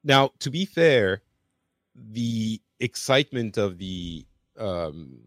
[0.03, 1.21] now, to be fair,
[1.95, 4.25] the excitement of the
[4.57, 5.19] um,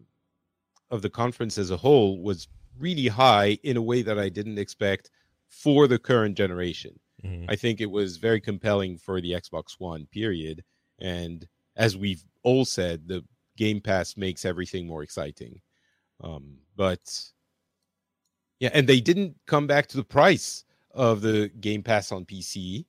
[0.91, 2.47] of the conference as a whole was
[2.77, 5.09] really high in a way that I didn't expect
[5.47, 6.99] for the current generation.
[7.23, 7.45] Mhm.
[7.47, 10.63] I think it was very compelling for the Xbox One, period.
[10.99, 13.23] And as we've all said, the
[13.57, 15.61] Game Pass makes everything more exciting.
[16.21, 16.99] Um, but
[18.59, 22.85] yeah, and they didn't come back to the price of the Game Pass on PC.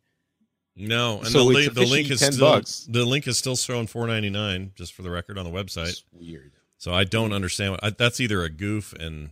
[0.77, 2.87] No, and So the, link, the link is 10 still bucks.
[2.91, 5.91] the link is still showing four ninety nine just for the record on the website.
[5.91, 6.53] It's weird.
[6.79, 7.73] So I don't understand.
[7.73, 9.31] What, I, that's either a goof, and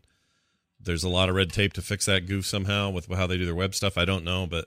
[0.80, 3.44] there's a lot of red tape to fix that goof somehow with how they do
[3.44, 3.98] their web stuff.
[3.98, 4.66] I don't know, but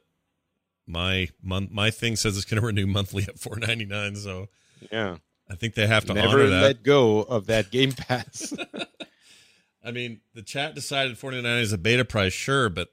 [0.86, 4.16] my month my thing says it's going to renew monthly at four ninety nine.
[4.18, 4.50] So
[4.92, 5.18] Yeah.
[5.50, 6.62] I think they have to Never honor that.
[6.62, 8.54] let go of that Game Pass.
[9.84, 12.90] I mean, the chat decided 49 is a beta price, sure, but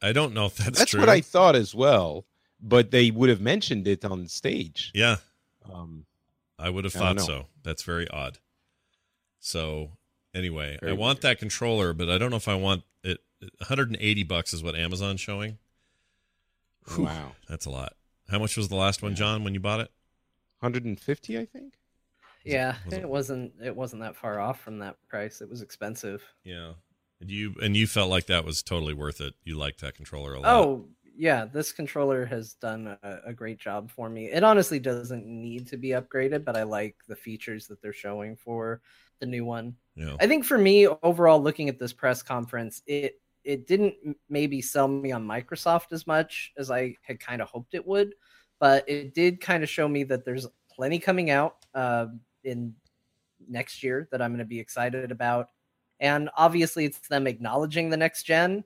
[0.00, 1.00] I don't know if that's, That's true.
[1.00, 2.24] what I thought as well,
[2.60, 4.90] but they would have mentioned it on stage.
[4.94, 5.16] Yeah.
[5.70, 6.06] Um,
[6.58, 7.46] I would have I thought so.
[7.62, 8.38] That's very odd.
[9.40, 9.90] So
[10.34, 13.18] anyway, Very I want that controller, but I don't know if I want it.
[13.58, 15.58] 180 bucks is what Amazon's showing.
[16.94, 17.32] Whew, Wow.
[17.48, 17.92] that's a lot.
[18.30, 19.90] How much was the last one, Jon, when you bought it?
[20.60, 21.74] 150, I think.
[22.44, 25.40] Yeah, was it- it wasn't it wasn't that far off from that price.
[25.40, 26.22] It was expensive.
[26.44, 26.74] Yeah.
[27.20, 29.34] And you and you felt like that was totally worth it.
[29.44, 30.54] You liked that controller a lot.
[30.54, 34.26] Oh, yeah, this controller has done a, a great job for me.
[34.30, 38.36] It honestly doesn't need to be upgraded, but I like the features that they're showing
[38.36, 38.80] for
[39.18, 39.74] the new one.
[39.96, 40.14] Yeah.
[40.20, 43.94] I think for me overall looking at this press conference, it it didn't
[44.28, 48.14] maybe sell me on Microsoft as much as I had kind of hoped it would,
[48.60, 52.06] but it did kind of show me that there's plenty coming out uh,
[52.44, 52.74] in
[53.48, 55.48] next year that I'm going to be excited about.
[56.00, 58.64] And obviously, it's them acknowledging the next gen,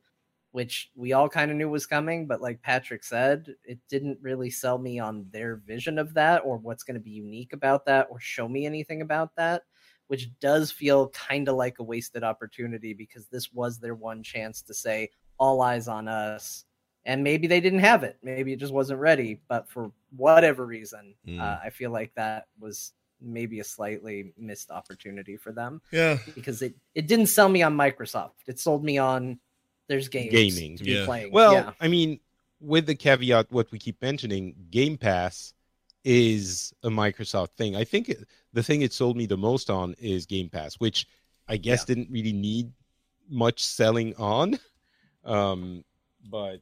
[0.52, 2.26] which we all kind of knew was coming.
[2.26, 6.58] But like Patrick said, it didn't really sell me on their vision of that or
[6.58, 9.62] what's going to be unique about that or show me anything about that,
[10.08, 14.60] which does feel kind of like a wasted opportunity because this was their one chance
[14.62, 15.08] to say,
[15.38, 16.66] all eyes on us.
[17.04, 18.16] And maybe they didn't have it.
[18.22, 19.40] Maybe it just wasn't ready.
[19.48, 21.40] But for whatever reason, Mm.
[21.40, 26.18] uh, I feel like that was maybe a slightly missed opportunity for them Yeah.
[26.34, 28.32] because it, it didn't sell me on Microsoft.
[28.46, 29.38] It sold me on
[29.88, 31.32] there's games gaming to be playing.
[31.32, 31.72] Well, yeah.
[31.80, 32.18] I mean,
[32.60, 35.54] with the caveat, what we keep mentioning, Game Pass
[36.04, 37.76] is a Microsoft thing.
[37.76, 38.12] I think
[38.52, 41.06] the thing it sold me the most on is Game Pass, which
[41.48, 42.72] I guess didn't really need
[43.28, 44.58] much selling on.
[45.24, 45.84] Um,
[46.28, 46.60] but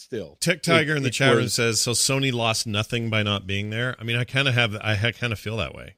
[0.00, 3.22] still, Tech it- Tiger in the it chat room says, "So Sony lost nothing by
[3.22, 5.94] not being there." I mean, I kind of have, I kind of feel that way.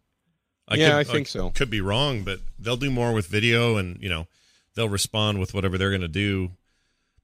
[0.74, 1.50] Yeah, I think so.
[1.50, 4.26] Could be wrong, but they'll do more with video, and you know,
[4.74, 6.52] they'll respond with whatever they're going to do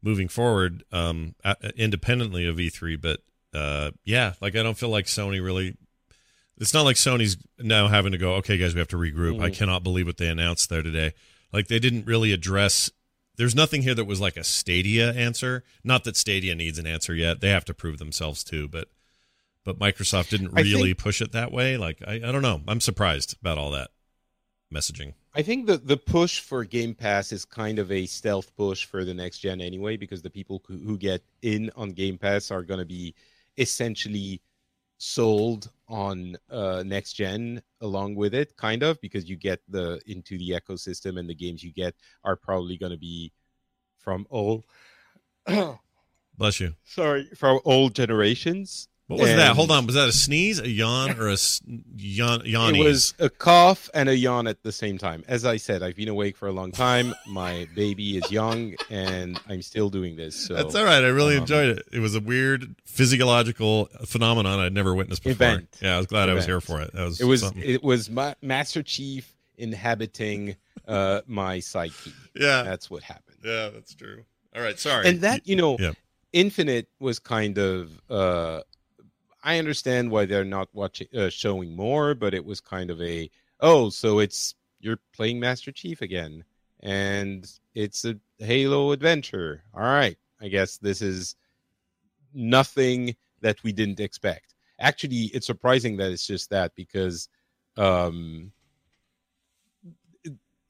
[0.02, 1.34] moving forward, um,
[1.76, 3.00] independently of E3.
[3.00, 3.20] But
[3.55, 5.76] uh, yeah, like I don't feel like Sony really.
[6.60, 8.34] It's not like Sony's now having to go.
[8.34, 9.40] Okay, guys, we have to regroup.
[9.40, 9.55] I Mhm.
[9.55, 11.12] cannot believe what they announced there today.
[11.52, 12.90] Like they didn't really address.
[13.39, 15.65] There's nothing here that was like a Stadia answer.
[15.82, 17.40] Not that Stadia needs an answer yet.
[17.40, 18.69] They have to prove themselves too.
[18.69, 18.89] But
[19.65, 21.77] but Microsoft didn't really think- push it that way.
[21.77, 22.60] Like I, I don't know.
[22.69, 23.90] I'm surprised about all that
[24.74, 25.15] messaging.
[25.35, 29.05] I think the the push for Game Pass is kind of a stealth push for
[29.05, 32.65] the next gen anyway, because the people who, who get in on Game Pass are
[32.65, 33.15] going to be
[33.56, 34.40] essentially
[34.98, 40.36] sold on uh, next gen along with it, kind of, because you get the into
[40.36, 41.94] the ecosystem and the games you get
[42.24, 43.32] are probably going to be
[43.96, 44.64] from all
[46.36, 46.74] Bless you.
[46.84, 48.88] sorry from old generations.
[49.09, 49.56] What was that?
[49.56, 49.86] Hold on.
[49.86, 51.62] Was that a sneeze, a yawn, or a s-
[51.97, 52.40] yawn?
[52.40, 52.78] Yawnies?
[52.78, 55.24] It was a cough and a yawn at the same time.
[55.26, 57.14] As I said, I've been awake for a long time.
[57.26, 60.36] My baby is young, and I'm still doing this.
[60.36, 61.02] So That's all right.
[61.02, 61.89] I really um, enjoyed it.
[61.90, 65.32] It was a weird physiological phenomenon I'd never witnessed before.
[65.47, 65.78] Event.
[65.80, 66.93] Yeah, I was glad I was here for it.
[66.93, 67.62] That was it was something.
[67.64, 70.56] it was Ma- Master Chief inhabiting
[70.86, 72.12] uh, my psyche.
[72.35, 72.62] Yeah.
[72.62, 73.39] that's what happened.
[73.43, 74.24] Yeah, that's true.
[74.55, 75.09] All right, sorry.
[75.09, 75.93] And that you know, Yeah.
[76.32, 77.90] Infinite was kind of.
[78.10, 78.60] Uh,
[79.43, 83.31] I understand why they're not watching uh, showing more, but it was kind of a
[83.60, 86.44] oh, so it's you're playing Master Chief again,
[86.81, 89.62] and it's a Halo adventure.
[89.74, 91.36] All right, I guess this is
[92.35, 94.55] nothing that we didn't expect.
[94.81, 97.28] Actually, it's surprising that it's just that because
[97.77, 98.52] um,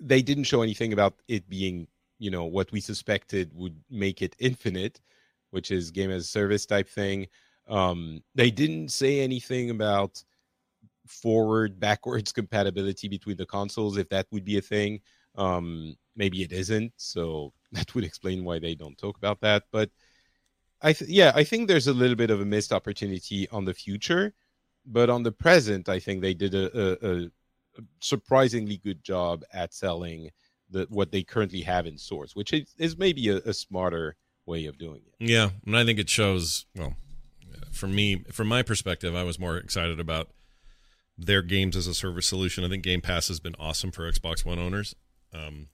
[0.00, 1.88] they didn't show anything about it being,
[2.18, 5.00] you know, what we suspected would make it infinite,
[5.50, 7.26] which is game as a service type thing.
[7.68, 10.22] Um, they didn't say anything about
[11.06, 15.00] forward backwards compatibility between the consoles if that would be a thing
[15.36, 19.90] um maybe it isn't so that would explain why they don't talk about that but
[20.82, 23.72] i th- yeah i think there's a little bit of a missed opportunity on the
[23.72, 24.34] future
[24.84, 27.30] but on the present i think they did a, a, a
[28.00, 30.30] surprisingly good job at selling
[30.70, 34.16] the what they currently have in source, which is, is maybe a, a smarter
[34.46, 36.66] way of doing it Yeah, and I think it shows.
[36.74, 36.96] Well,
[37.72, 40.30] for me, from my perspective, I was more excited about
[41.16, 42.64] their games as a service solution.
[42.64, 44.94] I think Game Pass has been awesome for Xbox One owners.
[45.34, 45.68] Um,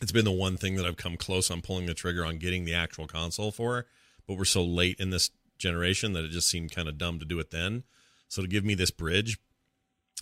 [0.00, 2.64] it's been the one thing that I've come close on pulling the trigger on getting
[2.64, 3.86] the actual console for,
[4.26, 7.24] but we're so late in this generation that it just seemed kind of dumb to
[7.24, 7.84] do it then.
[8.28, 9.38] So to give me this bridge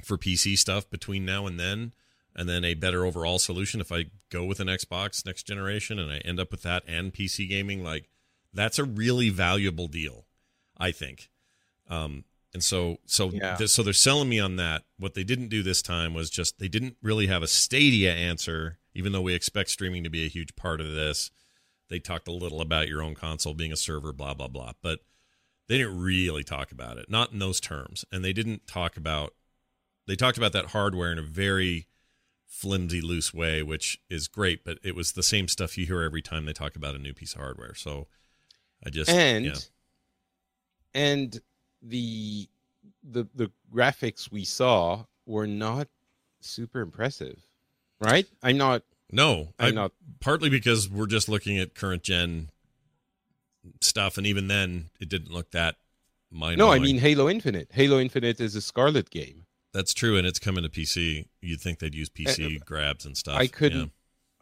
[0.03, 1.93] for PC stuff between now and then,
[2.35, 6.11] and then a better overall solution if I go with an Xbox next generation and
[6.11, 8.09] I end up with that and PC gaming, like
[8.53, 10.25] that's a really valuable deal,
[10.79, 11.31] I think.
[11.89, 12.25] Um,
[12.55, 13.57] and so, so, Yeah.
[13.57, 14.85] th- so they're selling me on that.
[14.99, 18.79] What they didn't do this time was just they didn't really have a Stadia answer,
[18.95, 21.31] even though we expect streaming to be a huge part of this.
[21.89, 25.01] They talked a little about your own console being a server, blah blah blah, but
[25.69, 28.05] they didn't really talk about it, not in those terms.
[28.11, 29.35] And they didn't talk about
[30.07, 31.87] they talked about that hardware in a very
[32.47, 36.23] flimsy, loose way, which is great, but it was the same stuff you hear every
[36.23, 37.75] time they talk about a new piece of hardware.
[37.75, 38.09] So
[38.85, 39.55] I just and yeah.
[40.95, 41.41] And
[41.83, 42.49] the
[43.03, 45.89] the the graphics we saw were not
[46.41, 47.41] super impressive,
[48.01, 48.27] right?
[48.43, 48.83] I'm not.
[49.11, 49.93] No, I'm I- not.
[50.21, 52.51] Partly because we're just looking at current gen
[53.81, 55.77] stuff, and even then, it didn't look that
[56.31, 56.59] mind.
[56.59, 57.69] No, I mean Halo Infinite.
[57.73, 59.45] Halo Infinite is a Scarlet game.
[59.73, 61.27] that's true, and it's coming to PC.
[61.41, 63.39] You'd think they'd use PC Uh, grabs and stuff.
[63.39, 63.93] I couldn't.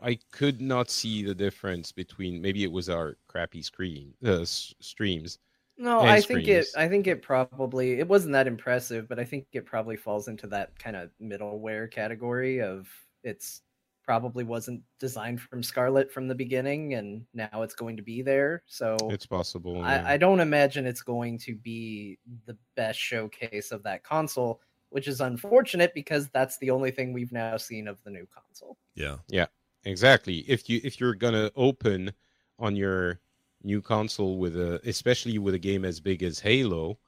[0.01, 4.75] I could not see the difference between maybe it was our crappy screen uh, s-
[4.81, 5.39] streams.
[5.79, 6.67] No, I think it.
[6.67, 6.75] screens.
[6.77, 10.47] I think it probably it wasn't that impressive, but I think it probably falls into
[10.49, 12.89] that kind of middleware category of
[13.23, 13.63] it's
[14.03, 18.63] probably wasn't designed from Scarlet from the beginning, and now it's going to be there.
[18.67, 19.77] So It's possible.
[19.79, 20.05] yeah.
[20.07, 25.09] I, I don't imagine it's going to be the best showcase of that console, which
[25.09, 28.79] is unfortunate because that's the only thing we've now seen of the new console.
[28.95, 29.17] Yeah.
[29.27, 29.47] Yeah,
[29.85, 30.39] exactly.
[30.47, 32.13] If you if you're gonna open
[32.61, 33.19] on your
[33.67, 36.99] new console with a especially with a game as big as Halo,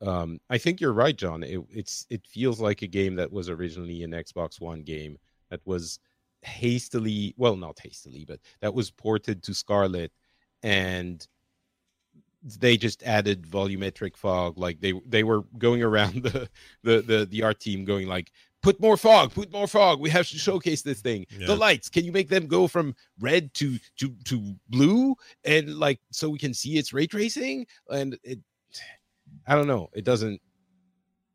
[0.00, 1.42] um, I think you're right, Jon.
[1.42, 5.18] It, it's it feels like a game that was originally an Xbox One game
[5.50, 5.98] that was
[6.42, 10.12] hastily well not hastily but that was ported to Scarlet
[10.62, 11.26] and
[12.60, 16.48] they just added volumetric fog like they they were going around the
[16.84, 18.30] the the, the art team going like
[18.68, 21.46] put more fog put more fog we have to showcase this thing Yeah.
[21.46, 25.14] the lights can you make them go from red to to to blue
[25.44, 28.38] and like so we can see its ray tracing and it
[29.46, 30.40] i don't know it doesn't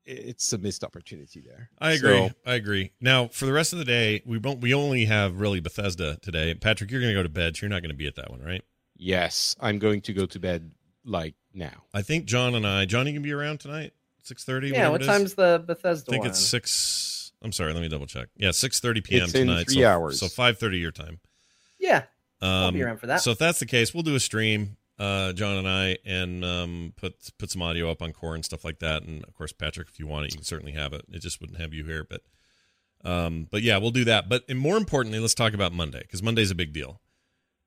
[0.06, 2.12] it's a missed opportunity there I agree.
[2.28, 2.92] So- I agree.
[3.00, 4.60] Now, for the rest of the day, we won't.
[4.60, 6.54] We only have really Bethesda today.
[6.56, 8.30] Patrick, you're going to go to bed, so you're not going to be at that
[8.30, 8.62] one, right?
[8.96, 10.70] yes i'm going to go to bed
[11.04, 12.84] like now I think Jon and I.
[12.86, 13.94] Johnny can be around tonight,
[14.24, 14.70] six thirty.
[14.70, 16.30] Yeah, what time's the Bethesda I think one?
[16.32, 17.23] it's six.
[17.44, 17.74] I'm sorry.
[17.74, 18.30] Let me double check.
[18.36, 19.24] Yeah, six thirty p.m.
[19.24, 19.66] It's in tonight.
[19.66, 20.20] three so, hours.
[20.20, 21.20] So five thirty your time.
[21.80, 22.04] Yeah,
[22.42, 23.22] Um, I'll be around for that.
[23.22, 26.94] So if that's the case, we'll do a stream, uh, Jon and I, and um,
[26.96, 29.04] put put some audio up on core and stuff like that.
[29.04, 31.06] And of course, Patrick, if you want it, you can certainly have it.
[31.12, 32.22] It just wouldn't have you here, but
[33.04, 34.30] um, but yeah, we'll do that.
[34.30, 37.02] But and more importantly, let's talk about Monday because Monday's a big deal.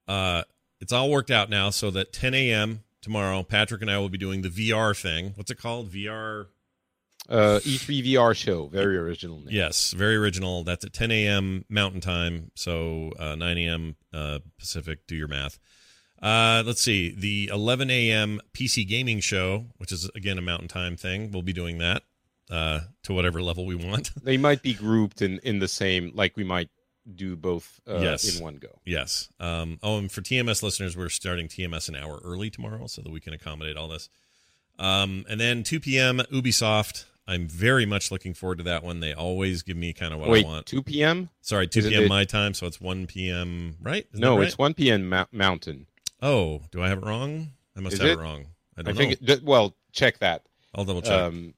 [0.08, 0.42] Uh,
[0.80, 2.84] it's all worked out now, so that 10 a.m.
[3.00, 5.32] tomorrow, Patrick and I will be doing the VR thing.
[5.36, 5.90] What's it called?
[5.90, 6.46] VR.
[7.28, 9.48] Uh e3 vr show very original name.
[9.50, 10.64] Yes, very original.
[10.64, 11.64] That's at 10 a.m.
[11.68, 13.96] Mountain Time, so uh, 9 a.m.
[14.12, 15.06] Uh, Pacific.
[15.06, 15.58] Do your math.
[16.20, 17.14] Uh, let's see.
[17.16, 18.40] The 11 a.m.
[18.54, 22.02] PC Gaming Show, which is again a Mountain Time thing, we'll be doing that
[22.50, 24.10] uh, to whatever level we want.
[24.22, 26.70] they might be grouped in in the same like we might
[27.14, 29.28] do both uh, yes, in one go Yes.
[29.38, 33.12] Um, oh, and for TMS listeners, we're starting TMS an hour early tomorrow so that
[33.12, 34.08] we can accommodate all this.
[34.78, 36.18] Um, and then 2 p.m.
[36.32, 37.04] Ubisoft.
[37.28, 39.00] I'm very much looking forward to that one.
[39.00, 40.66] They always give me kind of what Wait, I want.
[40.66, 41.28] 2 p.m.
[41.40, 42.08] Sorry, 2 Is p.m.
[42.08, 43.76] my time, so it's 1 p.m.
[43.82, 44.06] Right?
[44.12, 44.46] Isn't no right?
[44.46, 45.86] it's 1 p.m Mou- mountain
[46.22, 47.48] Oh, do I have it wrong?
[47.76, 48.12] I must Is have it?
[48.12, 48.18] it?
[48.18, 48.46] wrong.
[48.76, 49.34] I I, don't think know.
[49.34, 50.42] it, well check that
[50.74, 51.12] I'll double check.
[51.12, 51.54] um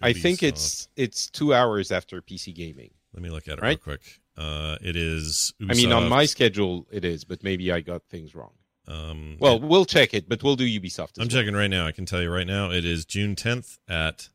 [0.00, 3.70] i think it's it's two hours after pc gaming Let me look at it right?
[3.70, 4.20] real quick.
[4.38, 5.52] Uh, it is.
[5.68, 8.52] i mean on my schedule it is but maybe i got things wrong
[8.88, 11.28] Um, well we'll check it but we'll do ubisoft as I'm well.
[11.28, 11.86] checking right now.
[11.86, 12.70] I can tell you right now.
[12.70, 14.28] It is June 10th at.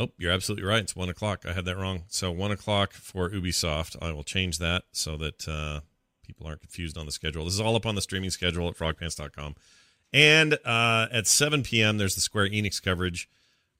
[0.00, 0.82] Oh, you're absolutely right.
[0.82, 1.44] It's one o'clock.
[1.46, 2.04] I had that wrong.
[2.08, 3.96] So one o'clock for Ubisoft.
[4.00, 5.80] I will change that so that uh,
[6.26, 7.44] people aren't confused on the schedule.
[7.44, 9.56] This is all up on the streaming schedule at frogpants.com.
[10.14, 13.28] And uh, at 7 p.m., there's the Square Enix coverage.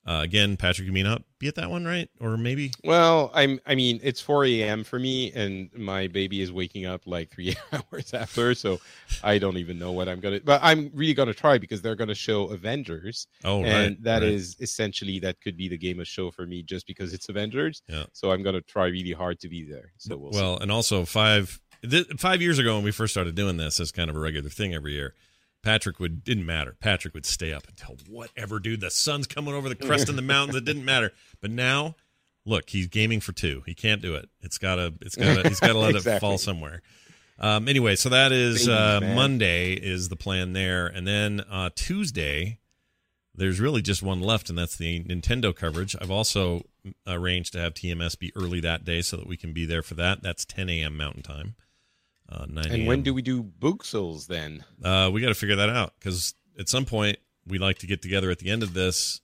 [0.05, 2.09] Uh, again, Patrick, you may not be at that one, right?
[2.19, 2.71] Or maybe?
[2.83, 3.59] Well, I'm.
[3.67, 4.83] I mean, it's 4 a.m.
[4.83, 8.79] for me, and my baby is waking up like three hours after, so
[9.23, 10.39] I don't even know what I'm gonna.
[10.43, 13.27] But I'm really gonna try because they're gonna show Avengers.
[13.43, 14.31] Oh, and right, that right.
[14.31, 17.83] is essentially that could be the game of show for me just because it's Avengers.
[17.87, 18.05] Yeah.
[18.13, 19.91] So I'm gonna try really hard to be there.
[19.97, 20.31] So we'll.
[20.31, 23.91] well, and also five th- five years ago when we first started doing this as
[23.91, 25.13] kind of a regular thing every year,
[25.63, 26.75] Patrick would didn't matter.
[26.79, 28.81] Patrick would stay up until whatever, dude.
[28.81, 30.55] The sun's coming over the crest in the mountains.
[30.57, 31.11] It didn't matter.
[31.39, 31.95] But now,
[32.45, 33.63] look, he's gaming for two.
[33.65, 34.29] He can't do it.
[34.41, 34.93] It's gotta.
[35.01, 35.47] It's gotta.
[35.47, 36.81] He's gotta let it fall somewhere.
[37.39, 38.99] Um, anyway, so that is uh.
[39.01, 42.57] Monday is the plan there, and then uh, Tuesday.
[43.33, 45.95] There's really just one left, and that's the Nintendo coverage.
[45.99, 46.65] I've also
[47.07, 49.93] arranged to have TMS be early that day so that we can be there for
[49.95, 50.21] that.
[50.21, 50.97] That's 10 a.m.
[50.97, 51.55] Mountain Time.
[52.31, 54.63] Uh, 9 and when do we do Book Souls then?
[54.83, 58.01] Uh, we got to figure that out because at some point we like to get
[58.01, 59.19] together at the end of this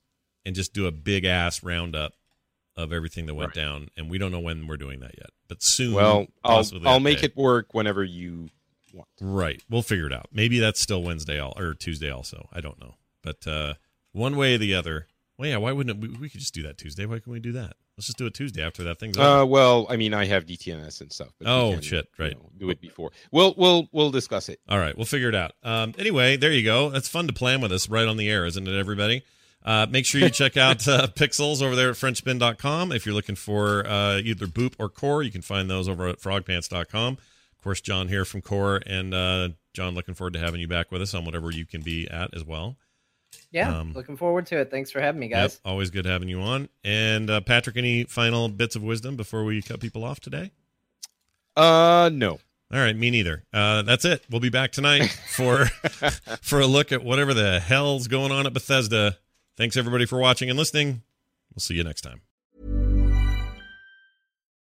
[0.45, 2.13] and just do a big ass roundup
[2.75, 5.63] of everything that went down, and we don't know when we're doing that yet, but
[5.63, 5.95] soon.
[5.95, 7.25] Well, I'll I'll make day.
[7.25, 8.49] it work whenever you
[8.93, 9.07] want.
[9.19, 9.63] Right.
[9.69, 10.27] We'll figure it out.
[10.31, 12.47] Maybe that's still Wednesday al- or Tuesday also.
[12.53, 12.95] I don't know.
[13.23, 13.73] But uh,
[14.11, 15.07] one way or the other.
[15.37, 16.01] Well, yeah, why wouldn't it?
[16.01, 17.05] We, we could just do that Tuesday.
[17.05, 17.73] Why can't we do that?
[17.97, 19.41] Let's just do it Tuesday after that thing's over.
[19.41, 21.29] Uh, well, I mean, I have DTNS and stuff.
[21.39, 22.33] But Oh, can, shit, you right.
[22.33, 23.11] know, do it before.
[23.31, 24.59] We'll we'll we'll discuss it.
[24.69, 25.53] All right, we'll figure it out.
[25.63, 26.89] Um, anyway, there you go.
[26.89, 29.23] That's fun to plan with us right on the air, isn't it, everybody?
[29.63, 32.91] Uh, make sure you check out uh, Pixels over there at FrenchSpin.com.
[32.91, 36.19] If you're looking for uh, either Boop or Core, you can find those over at
[36.19, 37.13] FrogPants.com.
[37.57, 40.91] Of course, Jon here from Core, and uh, Jon, looking forward to having you back
[40.91, 42.77] with us on whatever you can be at as well.
[43.51, 44.69] Yeah, Um, looking forward to it.
[44.71, 45.53] Thanks for having me, guys.
[45.63, 46.69] Yep, always good having you on.
[46.83, 50.51] And uh, Patrick, any final bits of wisdom before we cut people off today?
[51.55, 52.39] Uh, no.
[52.71, 53.45] All right, me neither.
[53.53, 54.25] Uh, that's it.
[54.29, 55.65] We'll be back tonight for
[56.41, 59.17] for a look at whatever the hell's going on at Bethesda.
[59.55, 61.01] Thanks everybody for watching and listening.
[61.53, 62.21] We'll see you next time.